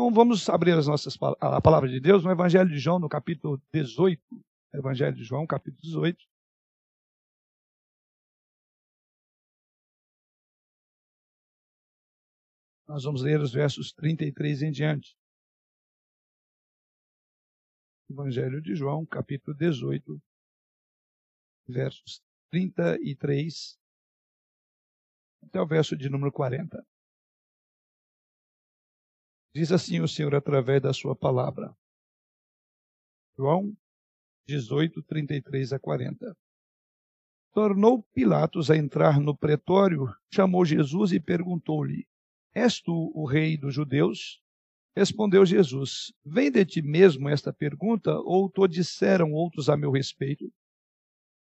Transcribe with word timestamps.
Então 0.00 0.10
vamos 0.10 0.48
abrir 0.48 0.72
as 0.72 0.86
nossas, 0.86 1.14
a 1.38 1.60
palavra 1.60 1.86
de 1.86 2.00
Deus 2.00 2.24
no 2.24 2.30
Evangelho 2.30 2.70
de 2.70 2.78
João, 2.78 2.98
no 2.98 3.06
capítulo 3.06 3.62
18. 3.70 4.18
Evangelho 4.72 5.14
de 5.14 5.22
João, 5.22 5.46
capítulo 5.46 5.82
18. 5.82 6.26
Nós 12.88 13.04
vamos 13.04 13.20
ler 13.20 13.42
os 13.42 13.52
versos 13.52 13.92
33 13.92 14.62
em 14.62 14.72
diante. 14.72 15.14
Evangelho 18.08 18.62
de 18.62 18.74
João, 18.74 19.04
capítulo 19.04 19.54
18, 19.54 20.18
versos 21.68 22.22
33 22.50 23.78
até 25.42 25.60
o 25.60 25.66
verso 25.66 25.94
de 25.94 26.08
número 26.08 26.32
40. 26.32 26.82
Diz 29.52 29.72
assim 29.72 30.00
o 30.00 30.06
Senhor 30.06 30.32
através 30.34 30.80
da 30.80 30.92
sua 30.92 31.16
palavra. 31.16 31.74
João 33.36 33.76
18, 34.46 35.02
33 35.02 35.72
a 35.72 35.78
40. 35.78 36.36
Tornou 37.52 38.02
Pilatos 38.14 38.70
a 38.70 38.76
entrar 38.76 39.18
no 39.18 39.36
pretório, 39.36 40.06
chamou 40.32 40.64
Jesus 40.64 41.10
e 41.10 41.18
perguntou-lhe: 41.18 42.06
És 42.54 42.80
tu 42.80 43.10
o 43.12 43.26
rei 43.26 43.56
dos 43.56 43.74
judeus? 43.74 44.40
Respondeu 44.96 45.44
Jesus: 45.44 46.12
Vem 46.24 46.48
de 46.50 46.64
ti 46.64 46.80
mesmo 46.80 47.28
esta 47.28 47.52
pergunta, 47.52 48.16
ou 48.20 48.48
to 48.48 48.68
disseram 48.68 49.32
outros 49.32 49.68
a 49.68 49.76
meu 49.76 49.90
respeito? 49.90 50.48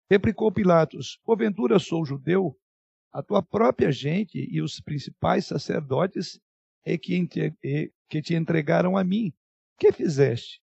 Replicou 0.09 0.49
Pilatos: 0.49 1.19
Porventura 1.25 1.77
sou 1.77 2.05
judeu? 2.05 2.57
A 3.11 3.21
tua 3.21 3.43
própria 3.43 3.91
gente 3.91 4.37
e 4.37 4.61
os 4.61 4.79
principais 4.79 5.45
sacerdotes 5.45 6.39
que, 6.95 7.27
é 7.63 7.89
que 8.07 8.21
te 8.21 8.35
entregaram 8.35 8.95
a 8.95 9.03
mim. 9.03 9.33
Que 9.79 9.91
fizeste? 9.91 10.61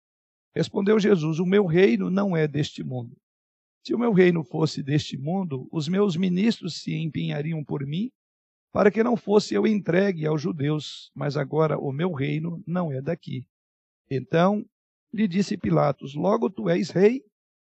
Respondeu 0.55 0.99
Jesus: 0.99 1.39
O 1.39 1.45
meu 1.45 1.67
reino 1.67 2.09
não 2.09 2.35
é 2.35 2.49
deste 2.49 2.83
mundo. 2.83 3.15
Se 3.85 3.95
o 3.95 3.99
meu 3.99 4.13
reino 4.13 4.43
fosse 4.43 4.83
deste 4.83 5.19
mundo, 5.19 5.69
os 5.71 5.87
meus 5.87 6.17
ministros 6.17 6.81
se 6.81 6.95
empenhariam 6.95 7.63
por 7.63 7.87
mim, 7.87 8.11
para 8.73 8.91
que 8.91 9.03
não 9.03 9.17
fosse 9.17 9.55
eu 9.55 9.67
entregue 9.67 10.27
aos 10.27 10.43
judeus, 10.43 11.11
mas 11.15 11.37
agora 11.37 11.79
o 11.79 11.93
meu 11.93 12.13
reino 12.13 12.63
não 12.67 12.91
é 12.91 13.01
daqui. 13.01 13.47
Então 14.11 14.65
lhe 15.13 15.29
disse 15.29 15.57
Pilatos: 15.57 16.15
Logo 16.15 16.51
tu 16.51 16.69
és 16.69 16.91
rei? 16.91 17.23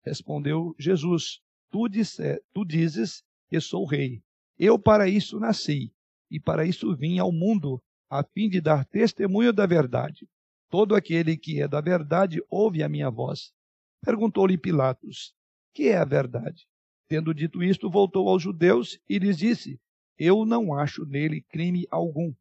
Respondeu 0.05 0.75
Jesus: 0.79 1.41
Tu, 1.71 1.89
disse, 1.89 2.41
tu 2.53 2.65
dizes 2.65 3.25
que 3.49 3.61
sou 3.61 3.85
rei. 3.85 4.23
Eu 4.59 4.79
para 4.79 5.09
isso 5.09 5.41
nasci, 5.41 5.93
e 6.31 6.39
para 6.39 6.65
isso 6.65 6.95
vim 6.95 7.19
ao 7.19 7.33
mundo, 7.33 7.83
a 8.15 8.23
fim 8.23 8.49
de 8.49 8.61
dar 8.61 8.85
testemunho 8.85 9.53
da 9.53 9.67
verdade. 9.67 10.29
Todo 10.71 10.95
aquele 10.95 11.37
que 11.37 11.61
é 11.61 11.67
da 11.67 11.81
verdade 11.81 12.41
ouve 12.49 12.81
a 12.81 12.89
minha 12.89 13.11
voz. 13.11 13.53
Perguntou-lhe 14.01 14.57
Pilatos: 14.57 15.35
Que 15.73 15.89
é 15.89 15.97
a 15.97 16.05
verdade? 16.05 16.65
Tendo 17.09 17.35
dito 17.35 17.61
isto, 17.61 17.91
voltou 17.91 18.29
aos 18.29 18.41
judeus 18.41 19.01
e 19.09 19.19
lhes 19.19 19.37
disse: 19.37 19.81
Eu 20.17 20.45
não 20.45 20.73
acho 20.73 21.05
nele 21.05 21.43
crime 21.43 21.89
algum. 21.91 22.33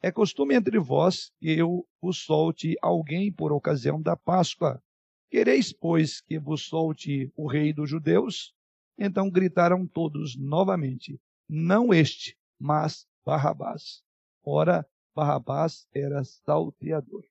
É 0.00 0.10
costume 0.10 0.54
entre 0.54 0.78
vós 0.78 1.30
que 1.38 1.50
eu 1.50 1.86
vos 2.00 2.24
solte 2.24 2.74
alguém 2.80 3.30
por 3.30 3.52
ocasião 3.52 4.00
da 4.00 4.16
Páscoa. 4.16 4.82
Quereis, 5.30 5.70
pois, 5.70 6.22
que 6.22 6.38
vos 6.38 6.62
solte 6.62 7.30
o 7.36 7.46
rei 7.46 7.74
dos 7.74 7.90
judeus? 7.90 8.54
Então 8.96 9.30
gritaram 9.30 9.86
todos 9.86 10.34
novamente: 10.34 11.20
Não 11.46 11.92
este, 11.92 12.38
mas 12.58 13.06
Barrabás. 13.22 14.02
Ora, 14.42 14.86
Barrabás 15.14 15.86
era 15.94 16.22
salteador. 16.24 17.24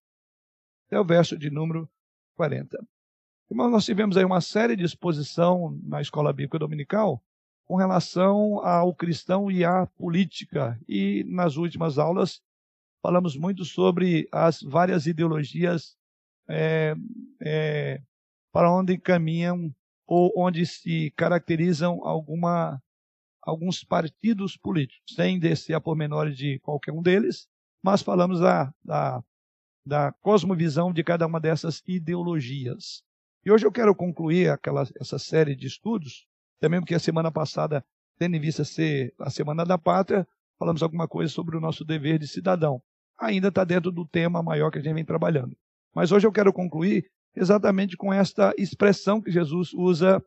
Até 0.88 1.00
o 1.00 1.06
verso 1.06 1.38
de 1.38 1.50
número 1.50 1.90
40. 2.36 2.78
Irmão, 3.50 3.70
nós 3.70 3.86
tivemos 3.86 4.16
aí 4.16 4.24
uma 4.24 4.42
série 4.42 4.76
de 4.76 4.84
exposição 4.84 5.78
na 5.84 6.02
escola 6.02 6.32
bíblica 6.32 6.60
dominical 6.60 7.24
com 7.66 7.76
relação 7.76 8.66
ao 8.66 8.94
cristão 8.96 9.52
e 9.52 9.64
à 9.64 9.86
política. 9.86 10.80
E 10.88 11.24
nas 11.28 11.56
últimas 11.56 11.98
aulas 11.98 12.42
falamos 13.02 13.36
muito 13.36 13.64
sobre 13.64 14.28
as 14.32 14.62
várias 14.62 15.06
ideologias 15.06 15.96
é, 16.50 16.96
é, 17.42 18.02
para 18.52 18.72
onde 18.72 18.98
caminham 18.98 19.74
ou 20.08 20.34
onde 20.36 20.66
se 20.66 21.12
caracterizam 21.16 22.04
alguma, 22.04 22.82
alguns 23.42 23.84
partidos 23.84 24.58
políticos, 24.58 25.16
sem 25.16 25.40
descer 25.40 25.76
a 25.76 25.82
pormenores 25.82 26.36
de 26.36 26.58
qualquer 26.60 26.92
um 26.92 27.02
deles, 27.02 27.48
mas 27.84 28.02
falamos 28.02 28.40
da, 28.40 28.74
da, 28.84 29.24
da 29.86 30.12
cosmovisão 30.22 30.92
de 30.92 31.04
cada 31.04 31.26
uma 31.26 31.40
dessas 31.40 31.82
ideologias. 31.88 33.04
E 33.46 33.52
hoje 33.52 33.66
eu 33.66 33.72
quero 33.72 33.96
concluir 33.96 34.50
aquela, 34.50 34.84
essa 35.00 35.18
série 35.18 35.56
de 35.56 35.68
estudos, 35.68 36.28
também 36.60 36.80
porque 36.80 36.96
a 36.96 37.00
semana 37.00 37.32
passada, 37.32 37.84
tendo 38.18 38.36
em 38.36 38.40
vista 38.40 38.66
ser 38.66 39.14
a 39.20 39.30
Semana 39.30 39.66
da 39.66 39.78
Pátria, 39.78 40.28
falamos 40.58 40.84
alguma 40.84 41.08
coisa 41.08 41.32
sobre 41.32 41.56
o 41.56 41.62
nosso 41.62 41.86
dever 41.86 42.20
de 42.20 42.28
cidadão. 42.28 42.82
Ainda 43.18 43.48
está 43.48 43.64
dentro 43.64 43.92
do 43.92 44.06
tema 44.06 44.44
maior 44.44 44.70
que 44.72 44.80
a 44.80 44.82
gente 44.82 44.94
vem 44.94 45.06
trabalhando. 45.06 45.56
Mas 45.96 46.12
hoje 46.12 46.28
eu 46.28 46.32
quero 46.32 46.52
concluir 46.52 47.10
exatamente 47.36 47.96
com 47.96 48.14
esta 48.14 48.54
expressão 48.58 49.22
que 49.22 49.32
Jesus 49.32 49.74
usa 49.74 50.24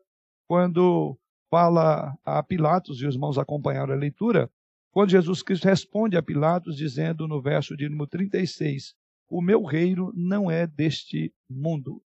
quando 0.47 1.17
fala 1.49 2.17
a 2.25 2.41
Pilatos, 2.41 2.99
e 2.99 3.05
os 3.05 3.13
irmãos 3.13 3.37
acompanharam 3.37 3.93
a 3.93 3.97
leitura, 3.97 4.49
quando 4.93 5.09
Jesus 5.09 5.41
Cristo 5.41 5.65
responde 5.65 6.15
a 6.15 6.21
Pilatos, 6.21 6.77
dizendo 6.77 7.27
no 7.27 7.41
verso 7.41 7.75
de 7.75 7.89
número 7.89 8.05
36, 8.07 8.95
o 9.27 9.41
meu 9.41 9.63
reino 9.63 10.13
não 10.15 10.51
é 10.51 10.67
deste 10.67 11.33
mundo. 11.49 11.99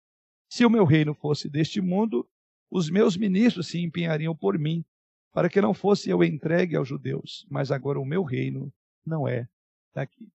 Se 0.50 0.66
o 0.66 0.70
meu 0.70 0.86
reino 0.86 1.14
fosse 1.14 1.50
deste 1.50 1.82
mundo, 1.82 2.26
os 2.72 2.90
meus 2.90 3.18
ministros 3.18 3.68
se 3.68 3.78
empenhariam 3.78 4.34
por 4.34 4.58
mim, 4.58 4.86
para 5.34 5.50
que 5.50 5.60
não 5.60 5.74
fosse 5.74 6.10
eu 6.10 6.24
entregue 6.24 6.78
aos 6.78 6.88
judeus, 6.88 7.46
mas 7.50 7.74
agora 7.74 8.00
o 8.00 8.06
meu 8.06 8.24
reino 8.24 8.74
não 9.06 9.28
é 9.28 9.50
daqui. 9.94 10.32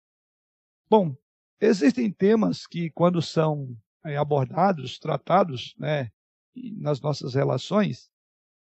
Bom, 0.91 1.17
existem 1.59 2.13
temas 2.13 2.67
que, 2.67 2.91
quando 2.91 3.23
são 3.23 3.75
é, 4.05 4.19
abordados, 4.19 4.99
tratados, 4.99 5.75
né, 5.79 6.13
nas 6.55 7.01
nossas 7.01 7.33
relações, 7.33 8.12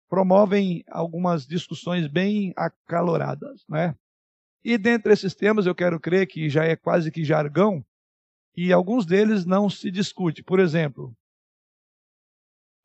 promovem 0.09 0.83
algumas 0.89 1.45
discussões 1.45 2.07
bem 2.07 2.53
acaloradas, 2.55 3.65
né? 3.67 3.95
E 4.63 4.77
dentre 4.77 5.13
esses 5.13 5.35
temas, 5.35 5.65
eu 5.65 5.75
quero 5.75 5.99
crer 5.99 6.27
que 6.27 6.49
já 6.49 6.65
é 6.65 6.75
quase 6.75 7.11
que 7.11 7.23
jargão, 7.23 7.85
e 8.55 8.73
alguns 8.73 9.05
deles 9.05 9.45
não 9.45 9.69
se 9.69 9.91
discute. 9.91 10.43
Por 10.43 10.59
exemplo, 10.59 11.15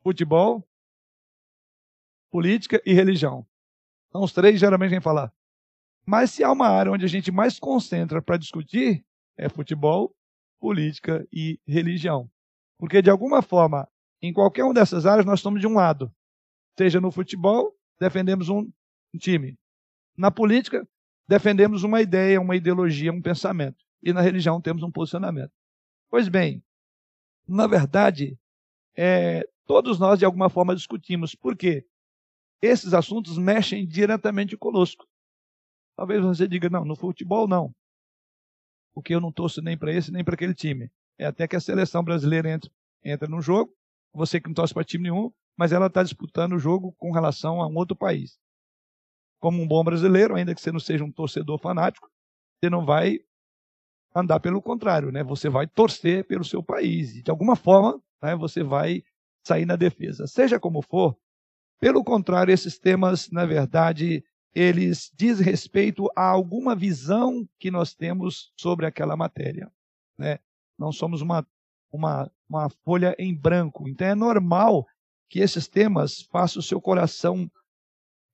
futebol, 0.03 0.67
política 2.29 2.81
e 2.85 2.93
religião. 2.93 3.45
São 4.11 4.23
os 4.23 4.31
três 4.31 4.59
geralmente 4.59 4.91
vem 4.91 5.01
falar. 5.01 5.33
Mas 6.05 6.31
se 6.31 6.43
há 6.43 6.51
uma 6.51 6.67
área 6.67 6.91
onde 6.91 7.05
a 7.05 7.09
gente 7.09 7.31
mais 7.31 7.59
concentra 7.59 8.21
para 8.21 8.37
discutir, 8.37 9.03
é 9.37 9.49
futebol, 9.49 10.15
política 10.59 11.27
e 11.31 11.59
religião. 11.65 12.29
Porque, 12.77 13.01
de 13.01 13.09
alguma 13.09 13.41
forma, 13.41 13.87
em 14.21 14.31
qualquer 14.31 14.63
uma 14.63 14.73
dessas 14.73 15.05
áreas, 15.05 15.25
nós 15.25 15.39
estamos 15.39 15.59
de 15.59 15.67
um 15.67 15.73
lado. 15.73 16.13
Seja 16.77 16.99
no 16.99 17.11
futebol, 17.11 17.75
defendemos 17.99 18.49
um 18.49 18.69
time. 19.19 19.57
Na 20.17 20.31
política, 20.31 20.87
defendemos 21.27 21.83
uma 21.83 22.01
ideia, 22.01 22.41
uma 22.41 22.55
ideologia, 22.55 23.11
um 23.11 23.21
pensamento. 23.21 23.83
E 24.01 24.11
na 24.11 24.21
religião 24.21 24.61
temos 24.61 24.83
um 24.83 24.91
posicionamento. 24.91 25.51
Pois 26.09 26.27
bem, 26.27 26.63
na 27.47 27.67
verdade, 27.67 28.37
é, 28.95 29.47
todos 29.65 29.99
nós 29.99 30.19
de 30.19 30.25
alguma 30.25 30.49
forma 30.49 30.75
discutimos. 30.75 31.35
Por 31.35 31.55
quê? 31.55 31.85
Esses 32.61 32.93
assuntos 32.93 33.37
mexem 33.37 33.87
diretamente 33.87 34.55
conosco. 34.57 35.07
Talvez 35.95 36.21
você 36.23 36.47
diga, 36.47 36.69
não, 36.69 36.85
no 36.85 36.95
futebol 36.95 37.47
não. 37.47 37.73
Porque 38.93 39.13
eu 39.13 39.19
não 39.19 39.31
torço 39.31 39.61
nem 39.61 39.77
para 39.77 39.91
esse 39.91 40.11
nem 40.11 40.23
para 40.23 40.35
aquele 40.35 40.53
time. 40.53 40.91
É 41.17 41.25
até 41.25 41.47
que 41.47 41.55
a 41.55 41.59
seleção 41.59 42.03
brasileira 42.03 42.49
entra, 42.49 42.71
entra 43.03 43.27
no 43.27 43.41
jogo, 43.41 43.73
você 44.13 44.39
que 44.39 44.47
não 44.47 44.53
torce 44.53 44.73
para 44.73 44.83
time 44.83 45.03
nenhum, 45.03 45.31
mas 45.57 45.71
ela 45.71 45.87
está 45.87 46.03
disputando 46.03 46.53
o 46.53 46.59
jogo 46.59 46.93
com 46.93 47.11
relação 47.11 47.61
a 47.61 47.67
um 47.67 47.75
outro 47.75 47.95
país. 47.95 48.39
Como 49.39 49.61
um 49.61 49.67
bom 49.67 49.83
brasileiro, 49.83 50.35
ainda 50.35 50.55
que 50.55 50.61
você 50.61 50.71
não 50.71 50.79
seja 50.79 51.03
um 51.03 51.11
torcedor 51.11 51.59
fanático, 51.59 52.09
você 52.59 52.69
não 52.69 52.85
vai 52.85 53.19
andar 54.15 54.39
pelo 54.39 54.61
contrário, 54.61 55.11
né? 55.11 55.23
Você 55.23 55.49
vai 55.49 55.67
torcer 55.67 56.25
pelo 56.25 56.43
seu 56.43 56.63
país 56.63 57.15
e 57.15 57.21
de 57.21 57.31
alguma 57.31 57.55
forma, 57.55 58.01
né, 58.21 58.35
você 58.35 58.63
vai 58.63 59.03
sair 59.45 59.65
na 59.65 59.75
defesa. 59.75 60.27
Seja 60.27 60.59
como 60.59 60.81
for, 60.81 61.17
pelo 61.79 62.03
contrário, 62.03 62.53
esses 62.53 62.79
temas, 62.79 63.29
na 63.31 63.45
verdade, 63.45 64.23
eles 64.55 65.11
dizem 65.15 65.45
respeito 65.45 66.07
a 66.15 66.25
alguma 66.25 66.75
visão 66.75 67.47
que 67.59 67.69
nós 67.69 67.93
temos 67.93 68.53
sobre 68.55 68.85
aquela 68.85 69.17
matéria, 69.17 69.69
né? 70.17 70.39
Não 70.77 70.91
somos 70.91 71.21
uma 71.21 71.45
uma, 71.93 72.29
uma 72.49 72.69
folha 72.83 73.15
em 73.19 73.33
branco. 73.33 73.87
Então 73.87 74.07
é 74.07 74.15
normal 74.15 74.85
que 75.33 75.39
esses 75.39 75.67
temas 75.67 76.21
façam 76.31 76.59
o 76.59 76.63
seu 76.63 76.79
coração 76.79 77.49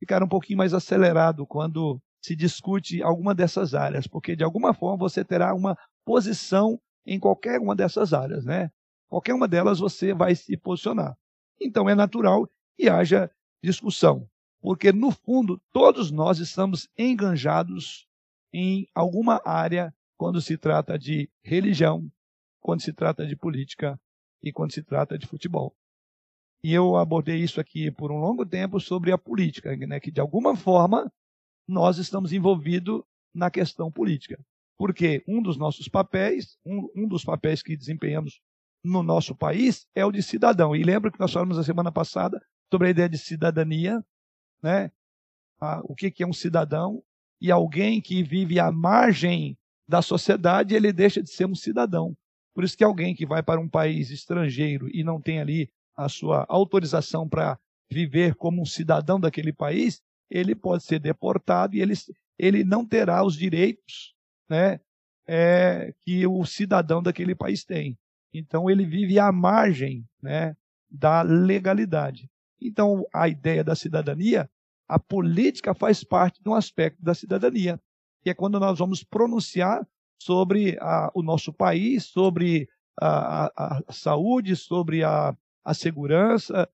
ficar 0.01 0.21
um 0.21 0.27
pouquinho 0.27 0.57
mais 0.57 0.73
acelerado 0.73 1.47
quando 1.47 1.97
se 2.21 2.35
discute 2.35 3.01
alguma 3.01 3.33
dessas 3.33 3.73
áreas, 3.73 4.05
porque 4.05 4.35
de 4.35 4.43
alguma 4.43 4.73
forma 4.73 4.97
você 4.97 5.23
terá 5.23 5.55
uma 5.55 5.77
posição 6.03 6.77
em 7.05 7.17
qualquer 7.17 7.57
uma 7.61 7.73
dessas 7.73 8.11
áreas, 8.11 8.43
né? 8.43 8.69
Qualquer 9.07 9.33
uma 9.33 9.47
delas 9.47 9.79
você 9.79 10.13
vai 10.13 10.35
se 10.35 10.57
posicionar. 10.57 11.15
Então 11.57 11.89
é 11.89 11.95
natural 11.95 12.45
que 12.77 12.89
haja 12.89 13.31
discussão, 13.63 14.29
porque 14.59 14.91
no 14.91 15.09
fundo 15.09 15.57
todos 15.71 16.11
nós 16.11 16.39
estamos 16.39 16.89
enganjados 16.97 18.09
em 18.51 18.85
alguma 18.93 19.41
área 19.45 19.95
quando 20.17 20.41
se 20.41 20.57
trata 20.57 20.99
de 20.99 21.29
religião, 21.41 22.11
quando 22.59 22.81
se 22.81 22.91
trata 22.91 23.25
de 23.25 23.37
política 23.37 23.97
e 24.43 24.51
quando 24.51 24.73
se 24.73 24.83
trata 24.83 25.17
de 25.17 25.25
futebol. 25.25 25.73
E 26.63 26.73
eu 26.73 26.97
abordei 26.97 27.37
isso 27.37 27.59
aqui 27.59 27.89
por 27.89 28.11
um 28.11 28.19
longo 28.19 28.45
tempo 28.45 28.79
sobre 28.79 29.11
a 29.11 29.17
política, 29.17 29.75
né, 29.75 29.99
que 29.99 30.11
de 30.11 30.19
alguma 30.19 30.55
forma 30.55 31.11
nós 31.67 31.97
estamos 31.97 32.33
envolvidos 32.33 33.01
na 33.33 33.49
questão 33.49 33.91
política. 33.91 34.37
Porque 34.77 35.23
um 35.27 35.41
dos 35.41 35.57
nossos 35.57 35.87
papéis, 35.87 36.57
um, 36.65 36.89
um 36.95 37.07
dos 37.07 37.23
papéis 37.23 37.61
que 37.61 37.77
desempenhamos 37.77 38.41
no 38.83 39.03
nosso 39.03 39.35
país 39.35 39.85
é 39.93 40.05
o 40.05 40.11
de 40.11 40.23
cidadão. 40.23 40.75
E 40.75 40.83
lembra 40.83 41.11
que 41.11 41.19
nós 41.19 41.31
falamos 41.31 41.57
na 41.57 41.63
semana 41.63 41.91
passada 41.91 42.41
sobre 42.71 42.87
a 42.87 42.91
ideia 42.91 43.09
de 43.09 43.17
cidadania, 43.17 44.03
né? 44.61 44.91
Ah, 45.59 45.81
o 45.83 45.93
que, 45.95 46.09
que 46.09 46.23
é 46.23 46.27
um 46.27 46.33
cidadão? 46.33 47.03
E 47.41 47.51
alguém 47.51 48.01
que 48.01 48.23
vive 48.23 48.59
à 48.59 48.71
margem 48.71 49.57
da 49.87 50.01
sociedade, 50.01 50.75
ele 50.75 50.93
deixa 50.93 51.21
de 51.21 51.29
ser 51.29 51.45
um 51.45 51.55
cidadão. 51.55 52.15
Por 52.53 52.63
isso 52.63 52.77
que 52.77 52.83
alguém 52.83 53.15
que 53.15 53.25
vai 53.25 53.43
para 53.43 53.59
um 53.59 53.67
país 53.67 54.09
estrangeiro 54.11 54.89
e 54.93 55.03
não 55.03 55.21
tem 55.21 55.39
ali 55.39 55.69
a 55.99 56.07
sua 56.07 56.45
autorização 56.47 57.27
para 57.27 57.59
viver 57.91 58.35
como 58.35 58.61
um 58.61 58.65
cidadão 58.65 59.19
daquele 59.19 59.51
país, 59.51 60.01
ele 60.29 60.55
pode 60.55 60.83
ser 60.83 60.99
deportado 60.99 61.75
e 61.75 61.81
ele, 61.81 61.93
ele 62.37 62.63
não 62.63 62.85
terá 62.85 63.23
os 63.23 63.35
direitos 63.35 64.15
né, 64.47 64.79
é, 65.27 65.93
que 66.01 66.25
o 66.25 66.45
cidadão 66.45 67.03
daquele 67.03 67.35
país 67.35 67.65
tem. 67.65 67.97
Então 68.33 68.69
ele 68.69 68.85
vive 68.85 69.19
à 69.19 69.31
margem 69.31 70.07
né, 70.21 70.55
da 70.89 71.21
legalidade. 71.21 72.29
Então 72.61 73.05
a 73.13 73.27
ideia 73.27 73.63
da 73.63 73.75
cidadania, 73.75 74.49
a 74.87 74.97
política 74.97 75.73
faz 75.73 76.03
parte 76.03 76.41
de 76.41 76.47
um 76.47 76.53
aspecto 76.53 77.03
da 77.03 77.13
cidadania, 77.13 77.79
que 78.23 78.29
é 78.29 78.33
quando 78.33 78.59
nós 78.59 78.79
vamos 78.79 79.03
pronunciar 79.03 79.85
sobre 80.21 80.77
a, 80.79 81.11
o 81.13 81.21
nosso 81.21 81.51
país, 81.51 82.05
sobre 82.05 82.69
a, 83.01 83.45
a, 83.47 83.81
a 83.87 83.93
saúde, 83.93 84.55
sobre 84.55 85.03
a 85.03 85.35
a 85.69 85.73
segurança, 85.75 86.67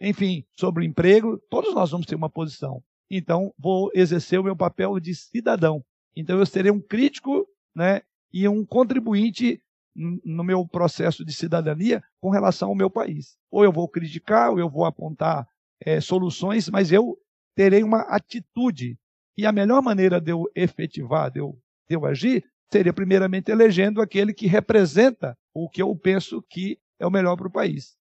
enfim, 0.00 0.44
sobre 0.58 0.82
o 0.82 0.86
emprego, 0.86 1.38
todos 1.48 1.72
nós 1.72 1.92
vamos 1.92 2.04
ter 2.04 2.16
uma 2.16 2.28
posição. 2.28 2.82
Então, 3.08 3.54
vou 3.56 3.92
exercer 3.94 4.40
o 4.40 4.42
meu 4.42 4.56
papel 4.56 4.98
de 4.98 5.14
cidadão. 5.14 5.84
Então, 6.16 6.36
eu 6.36 6.44
serei 6.44 6.72
um 6.72 6.80
crítico 6.80 7.46
né, 7.72 8.02
e 8.32 8.48
um 8.48 8.66
contribuinte 8.66 9.62
no 9.94 10.42
meu 10.42 10.66
processo 10.66 11.24
de 11.24 11.32
cidadania 11.32 12.02
com 12.20 12.30
relação 12.30 12.70
ao 12.70 12.74
meu 12.74 12.90
país. 12.90 13.36
Ou 13.52 13.62
eu 13.62 13.70
vou 13.70 13.88
criticar, 13.88 14.50
ou 14.50 14.58
eu 14.58 14.68
vou 14.68 14.84
apontar 14.84 15.46
é, 15.80 16.00
soluções, 16.00 16.68
mas 16.68 16.90
eu 16.90 17.16
terei 17.54 17.84
uma 17.84 18.00
atitude. 18.02 18.98
E 19.38 19.46
a 19.46 19.52
melhor 19.52 19.80
maneira 19.80 20.20
de 20.20 20.32
eu 20.32 20.50
efetivar, 20.56 21.30
de 21.30 21.38
eu, 21.38 21.56
de 21.88 21.94
eu 21.94 22.04
agir, 22.04 22.44
seria 22.72 22.92
primeiramente 22.92 23.48
elegendo 23.48 24.00
aquele 24.00 24.34
que 24.34 24.48
representa 24.48 25.36
o 25.54 25.68
que 25.68 25.80
eu 25.80 25.94
penso 25.94 26.42
que 26.50 26.78
é 26.98 27.06
o 27.06 27.10
melhor 27.10 27.36
para 27.36 27.46
o 27.46 27.52
país. 27.52 27.99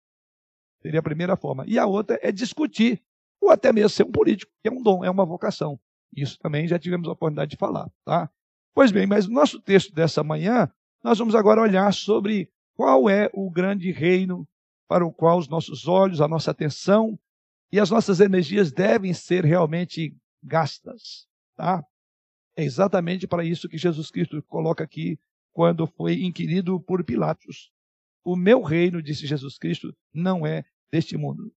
Seria 0.81 1.01
a 1.01 1.03
primeira 1.03 1.37
forma. 1.37 1.65
E 1.67 1.79
a 1.79 1.87
outra 1.87 2.19
é 2.23 2.31
discutir, 2.31 3.03
ou 3.41 3.51
até 3.51 3.73
mesmo 3.73 3.91
ser 3.91 4.05
um 4.05 4.13
político, 4.13 4.53
que 4.63 4.69
é 4.69 4.73
um 4.73 4.83
dom, 4.83 5.05
é 5.05 5.11
uma 5.11 5.25
vocação. 5.25 5.79
Isso 6.15 6.39
também 6.39 6.67
já 6.67 6.79
tivemos 6.79 7.09
a 7.09 7.13
oportunidade 7.13 7.51
de 7.51 7.57
falar. 7.57 7.91
Tá? 8.05 8.31
Pois 8.75 8.91
bem, 8.91 9.07
mas 9.07 9.27
no 9.27 9.35
nosso 9.35 9.61
texto 9.61 9.93
dessa 9.93 10.23
manhã, 10.23 10.71
nós 11.03 11.19
vamos 11.19 11.35
agora 11.35 11.61
olhar 11.61 11.93
sobre 11.93 12.51
qual 12.75 13.11
é 13.11 13.29
o 13.33 13.51
grande 13.51 13.91
reino 13.91 14.47
para 14.87 15.05
o 15.05 15.13
qual 15.13 15.39
os 15.39 15.49
nossos 15.49 15.87
olhos, 15.87 16.21
a 16.21 16.29
nossa 16.29 16.51
atenção 16.51 17.19
e 17.71 17.79
as 17.79 17.91
nossas 17.91 18.21
energias 18.21 18.73
devem 18.73 19.13
ser 19.13 19.45
realmente 19.45 20.17
gastas. 20.43 21.27
Tá? 21.57 21.85
É 22.57 22.65
exatamente 22.65 23.27
para 23.27 23.45
isso 23.45 23.69
que 23.69 23.77
Jesus 23.77 24.11
Cristo 24.11 24.43
coloca 24.45 24.83
aqui 24.83 25.19
quando 25.53 25.87
foi 25.87 26.23
inquirido 26.23 26.81
por 26.81 27.05
Pilatos. 27.05 27.71
O 28.25 28.37
meu 28.37 28.62
reino, 28.62 29.03
disse 29.03 29.26
Jesus 29.26 29.59
Cristo, 29.59 29.94
não 30.12 30.47
é 30.47 30.65
deste 30.93 31.17
mundo. 31.17 31.53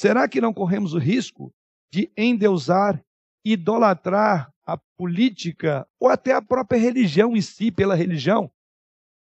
Será 0.00 0.28
que 0.28 0.40
não 0.40 0.54
corremos 0.54 0.94
o 0.94 0.98
risco 0.98 1.52
de 1.92 2.10
endeusar, 2.16 3.02
idolatrar 3.44 4.52
a 4.66 4.78
política 4.96 5.86
ou 5.98 6.08
até 6.08 6.32
a 6.32 6.42
própria 6.42 6.78
religião 6.78 7.36
em 7.36 7.40
si 7.40 7.70
pela 7.70 7.94
religião? 7.94 8.50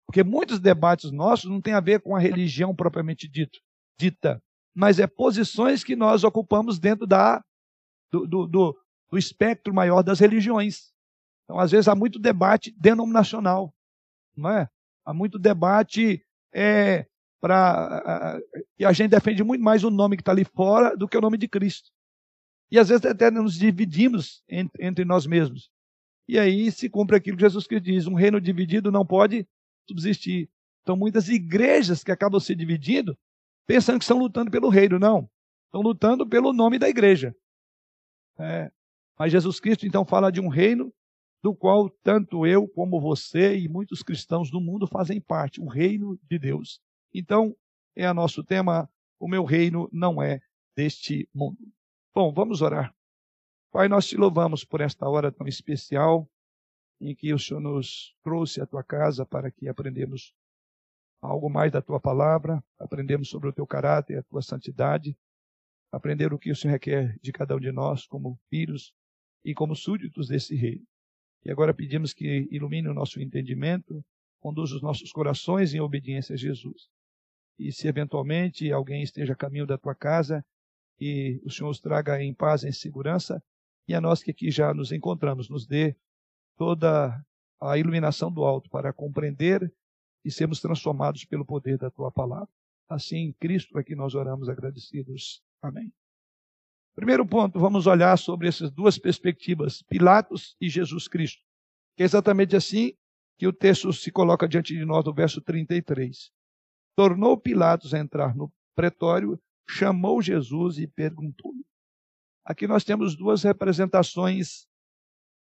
Porque 0.06 0.22
muitos 0.22 0.60
debates 0.60 1.10
nossos 1.10 1.50
não 1.50 1.60
têm 1.60 1.74
a 1.74 1.80
ver 1.80 2.00
com 2.00 2.14
a 2.14 2.20
religião 2.20 2.74
propriamente 2.74 3.28
dito, 3.28 3.58
dita, 3.98 4.42
mas 4.74 4.98
é 4.98 5.06
posições 5.06 5.84
que 5.84 5.96
nós 5.96 6.24
ocupamos 6.24 6.78
dentro 6.78 7.06
da, 7.06 7.42
do, 8.10 8.26
do, 8.26 8.46
do, 8.46 8.80
do 9.10 9.18
espectro 9.18 9.72
maior 9.72 10.02
das 10.02 10.20
religiões. 10.20 10.92
Então, 11.44 11.58
às 11.58 11.70
vezes, 11.70 11.88
há 11.88 11.94
muito 11.94 12.18
debate 12.18 12.74
denominacional, 12.78 13.72
não 14.36 14.50
é? 14.50 14.68
Há 15.04 15.12
muito 15.12 15.38
debate 15.38 16.23
é, 16.54 17.06
para 17.40 18.40
e 18.78 18.84
a 18.84 18.92
gente 18.92 19.10
defende 19.10 19.42
muito 19.42 19.62
mais 19.62 19.84
o 19.84 19.90
nome 19.90 20.16
que 20.16 20.22
está 20.22 20.32
ali 20.32 20.44
fora 20.44 20.96
do 20.96 21.08
que 21.08 21.18
o 21.18 21.20
nome 21.20 21.36
de 21.36 21.48
Cristo. 21.48 21.90
E 22.70 22.78
às 22.78 22.88
vezes 22.88 23.04
até 23.04 23.30
nos 23.30 23.54
dividimos 23.54 24.42
entre, 24.48 24.86
entre 24.86 25.04
nós 25.04 25.26
mesmos. 25.26 25.70
E 26.26 26.38
aí 26.38 26.70
se 26.72 26.88
cumpre 26.88 27.16
aquilo 27.16 27.36
que 27.36 27.42
Jesus 27.42 27.66
Cristo 27.66 27.84
diz: 27.84 28.06
um 28.06 28.14
reino 28.14 28.40
dividido 28.40 28.90
não 28.90 29.04
pode 29.04 29.46
subsistir. 29.86 30.48
Então 30.82 30.96
muitas 30.96 31.28
igrejas 31.28 32.02
que 32.02 32.12
acabam 32.12 32.40
se 32.40 32.54
dividindo, 32.54 33.18
pensando 33.66 33.98
que 33.98 34.04
estão 34.04 34.18
lutando 34.18 34.50
pelo 34.50 34.68
reino, 34.68 34.98
não. 34.98 35.28
Estão 35.66 35.82
lutando 35.82 36.26
pelo 36.26 36.52
nome 36.52 36.78
da 36.78 36.88
igreja. 36.88 37.34
É. 38.38 38.70
Mas 39.18 39.32
Jesus 39.32 39.60
Cristo 39.60 39.86
então 39.86 40.04
fala 40.04 40.30
de 40.30 40.40
um 40.40 40.48
reino 40.48 40.92
do 41.44 41.54
qual 41.54 41.90
tanto 42.02 42.46
eu 42.46 42.66
como 42.66 42.98
você 42.98 43.54
e 43.58 43.68
muitos 43.68 44.02
cristãos 44.02 44.50
do 44.50 44.62
mundo 44.62 44.86
fazem 44.86 45.20
parte, 45.20 45.60
o 45.60 45.66
reino 45.66 46.18
de 46.22 46.38
Deus. 46.38 46.80
Então, 47.12 47.54
é 47.94 48.10
o 48.10 48.14
nosso 48.14 48.42
tema, 48.42 48.90
o 49.20 49.28
meu 49.28 49.44
reino 49.44 49.86
não 49.92 50.22
é 50.22 50.40
deste 50.74 51.28
mundo. 51.34 51.58
Bom, 52.14 52.32
vamos 52.32 52.62
orar. 52.62 52.96
Pai, 53.70 53.88
nós 53.88 54.06
te 54.06 54.16
louvamos 54.16 54.64
por 54.64 54.80
esta 54.80 55.06
hora 55.06 55.30
tão 55.30 55.46
especial 55.46 56.26
em 56.98 57.14
que 57.14 57.34
o 57.34 57.38
Senhor 57.38 57.60
nos 57.60 58.16
trouxe 58.22 58.62
à 58.62 58.66
tua 58.66 58.82
casa 58.82 59.26
para 59.26 59.50
que 59.50 59.68
aprendemos 59.68 60.34
algo 61.20 61.50
mais 61.50 61.70
da 61.70 61.82
tua 61.82 62.00
palavra, 62.00 62.64
aprendemos 62.78 63.28
sobre 63.28 63.50
o 63.50 63.52
teu 63.52 63.66
caráter, 63.66 64.16
a 64.16 64.22
tua 64.22 64.40
santidade, 64.40 65.14
aprender 65.92 66.32
o 66.32 66.38
que 66.38 66.50
o 66.50 66.56
Senhor 66.56 66.72
requer 66.72 67.18
de 67.20 67.32
cada 67.32 67.54
um 67.54 67.60
de 67.60 67.70
nós 67.70 68.06
como 68.06 68.40
filhos 68.48 68.94
e 69.44 69.52
como 69.52 69.76
súditos 69.76 70.28
desse 70.28 70.54
reino. 70.54 70.86
E 71.44 71.50
agora 71.50 71.74
pedimos 71.74 72.12
que 72.12 72.48
ilumine 72.50 72.88
o 72.88 72.94
nosso 72.94 73.20
entendimento, 73.20 74.04
conduza 74.40 74.76
os 74.76 74.82
nossos 74.82 75.12
corações 75.12 75.74
em 75.74 75.80
obediência 75.80 76.34
a 76.34 76.38
Jesus. 76.38 76.88
E 77.58 77.70
se 77.70 77.86
eventualmente 77.86 78.70
alguém 78.72 79.02
esteja 79.02 79.34
a 79.34 79.36
caminho 79.36 79.66
da 79.66 79.78
tua 79.78 79.94
casa, 79.94 80.44
que 80.96 81.40
o 81.44 81.50
Senhor 81.50 81.70
os 81.70 81.80
traga 81.80 82.22
em 82.22 82.32
paz, 82.32 82.64
em 82.64 82.72
segurança, 82.72 83.42
e 83.86 83.94
a 83.94 84.00
nós 84.00 84.22
que 84.22 84.30
aqui 84.30 84.50
já 84.50 84.72
nos 84.72 84.92
encontramos, 84.92 85.48
nos 85.48 85.66
dê 85.66 85.96
toda 86.56 87.24
a 87.60 87.78
iluminação 87.78 88.32
do 88.32 88.44
alto 88.44 88.70
para 88.70 88.92
compreender 88.92 89.72
e 90.24 90.30
sermos 90.30 90.60
transformados 90.60 91.24
pelo 91.24 91.44
poder 91.44 91.78
da 91.78 91.90
tua 91.90 92.10
palavra. 92.10 92.48
Assim, 92.88 93.16
em 93.16 93.32
Cristo 93.32 93.78
é 93.78 93.84
que 93.84 93.94
nós 93.94 94.14
oramos 94.14 94.48
agradecidos. 94.48 95.42
Amém. 95.60 95.92
Primeiro 96.94 97.26
ponto, 97.26 97.58
vamos 97.58 97.86
olhar 97.86 98.16
sobre 98.16 98.46
essas 98.46 98.70
duas 98.70 98.98
perspectivas, 98.98 99.82
Pilatos 99.82 100.56
e 100.60 100.68
Jesus 100.68 101.08
Cristo. 101.08 101.42
Que 101.96 102.04
é 102.04 102.06
exatamente 102.06 102.54
assim 102.54 102.96
que 103.36 103.46
o 103.48 103.52
texto 103.52 103.92
se 103.92 104.12
coloca 104.12 104.48
diante 104.48 104.74
de 104.74 104.84
nós 104.84 105.04
no 105.04 105.12
verso 105.12 105.40
33. 105.40 106.30
Tornou 106.96 107.36
Pilatos 107.36 107.92
a 107.92 107.98
entrar 107.98 108.36
no 108.36 108.52
pretório, 108.76 109.40
chamou 109.68 110.22
Jesus 110.22 110.78
e 110.78 110.86
perguntou-lhe. 110.86 111.64
Aqui 112.44 112.66
nós 112.66 112.84
temos 112.84 113.16
duas 113.16 113.42
representações 113.42 114.68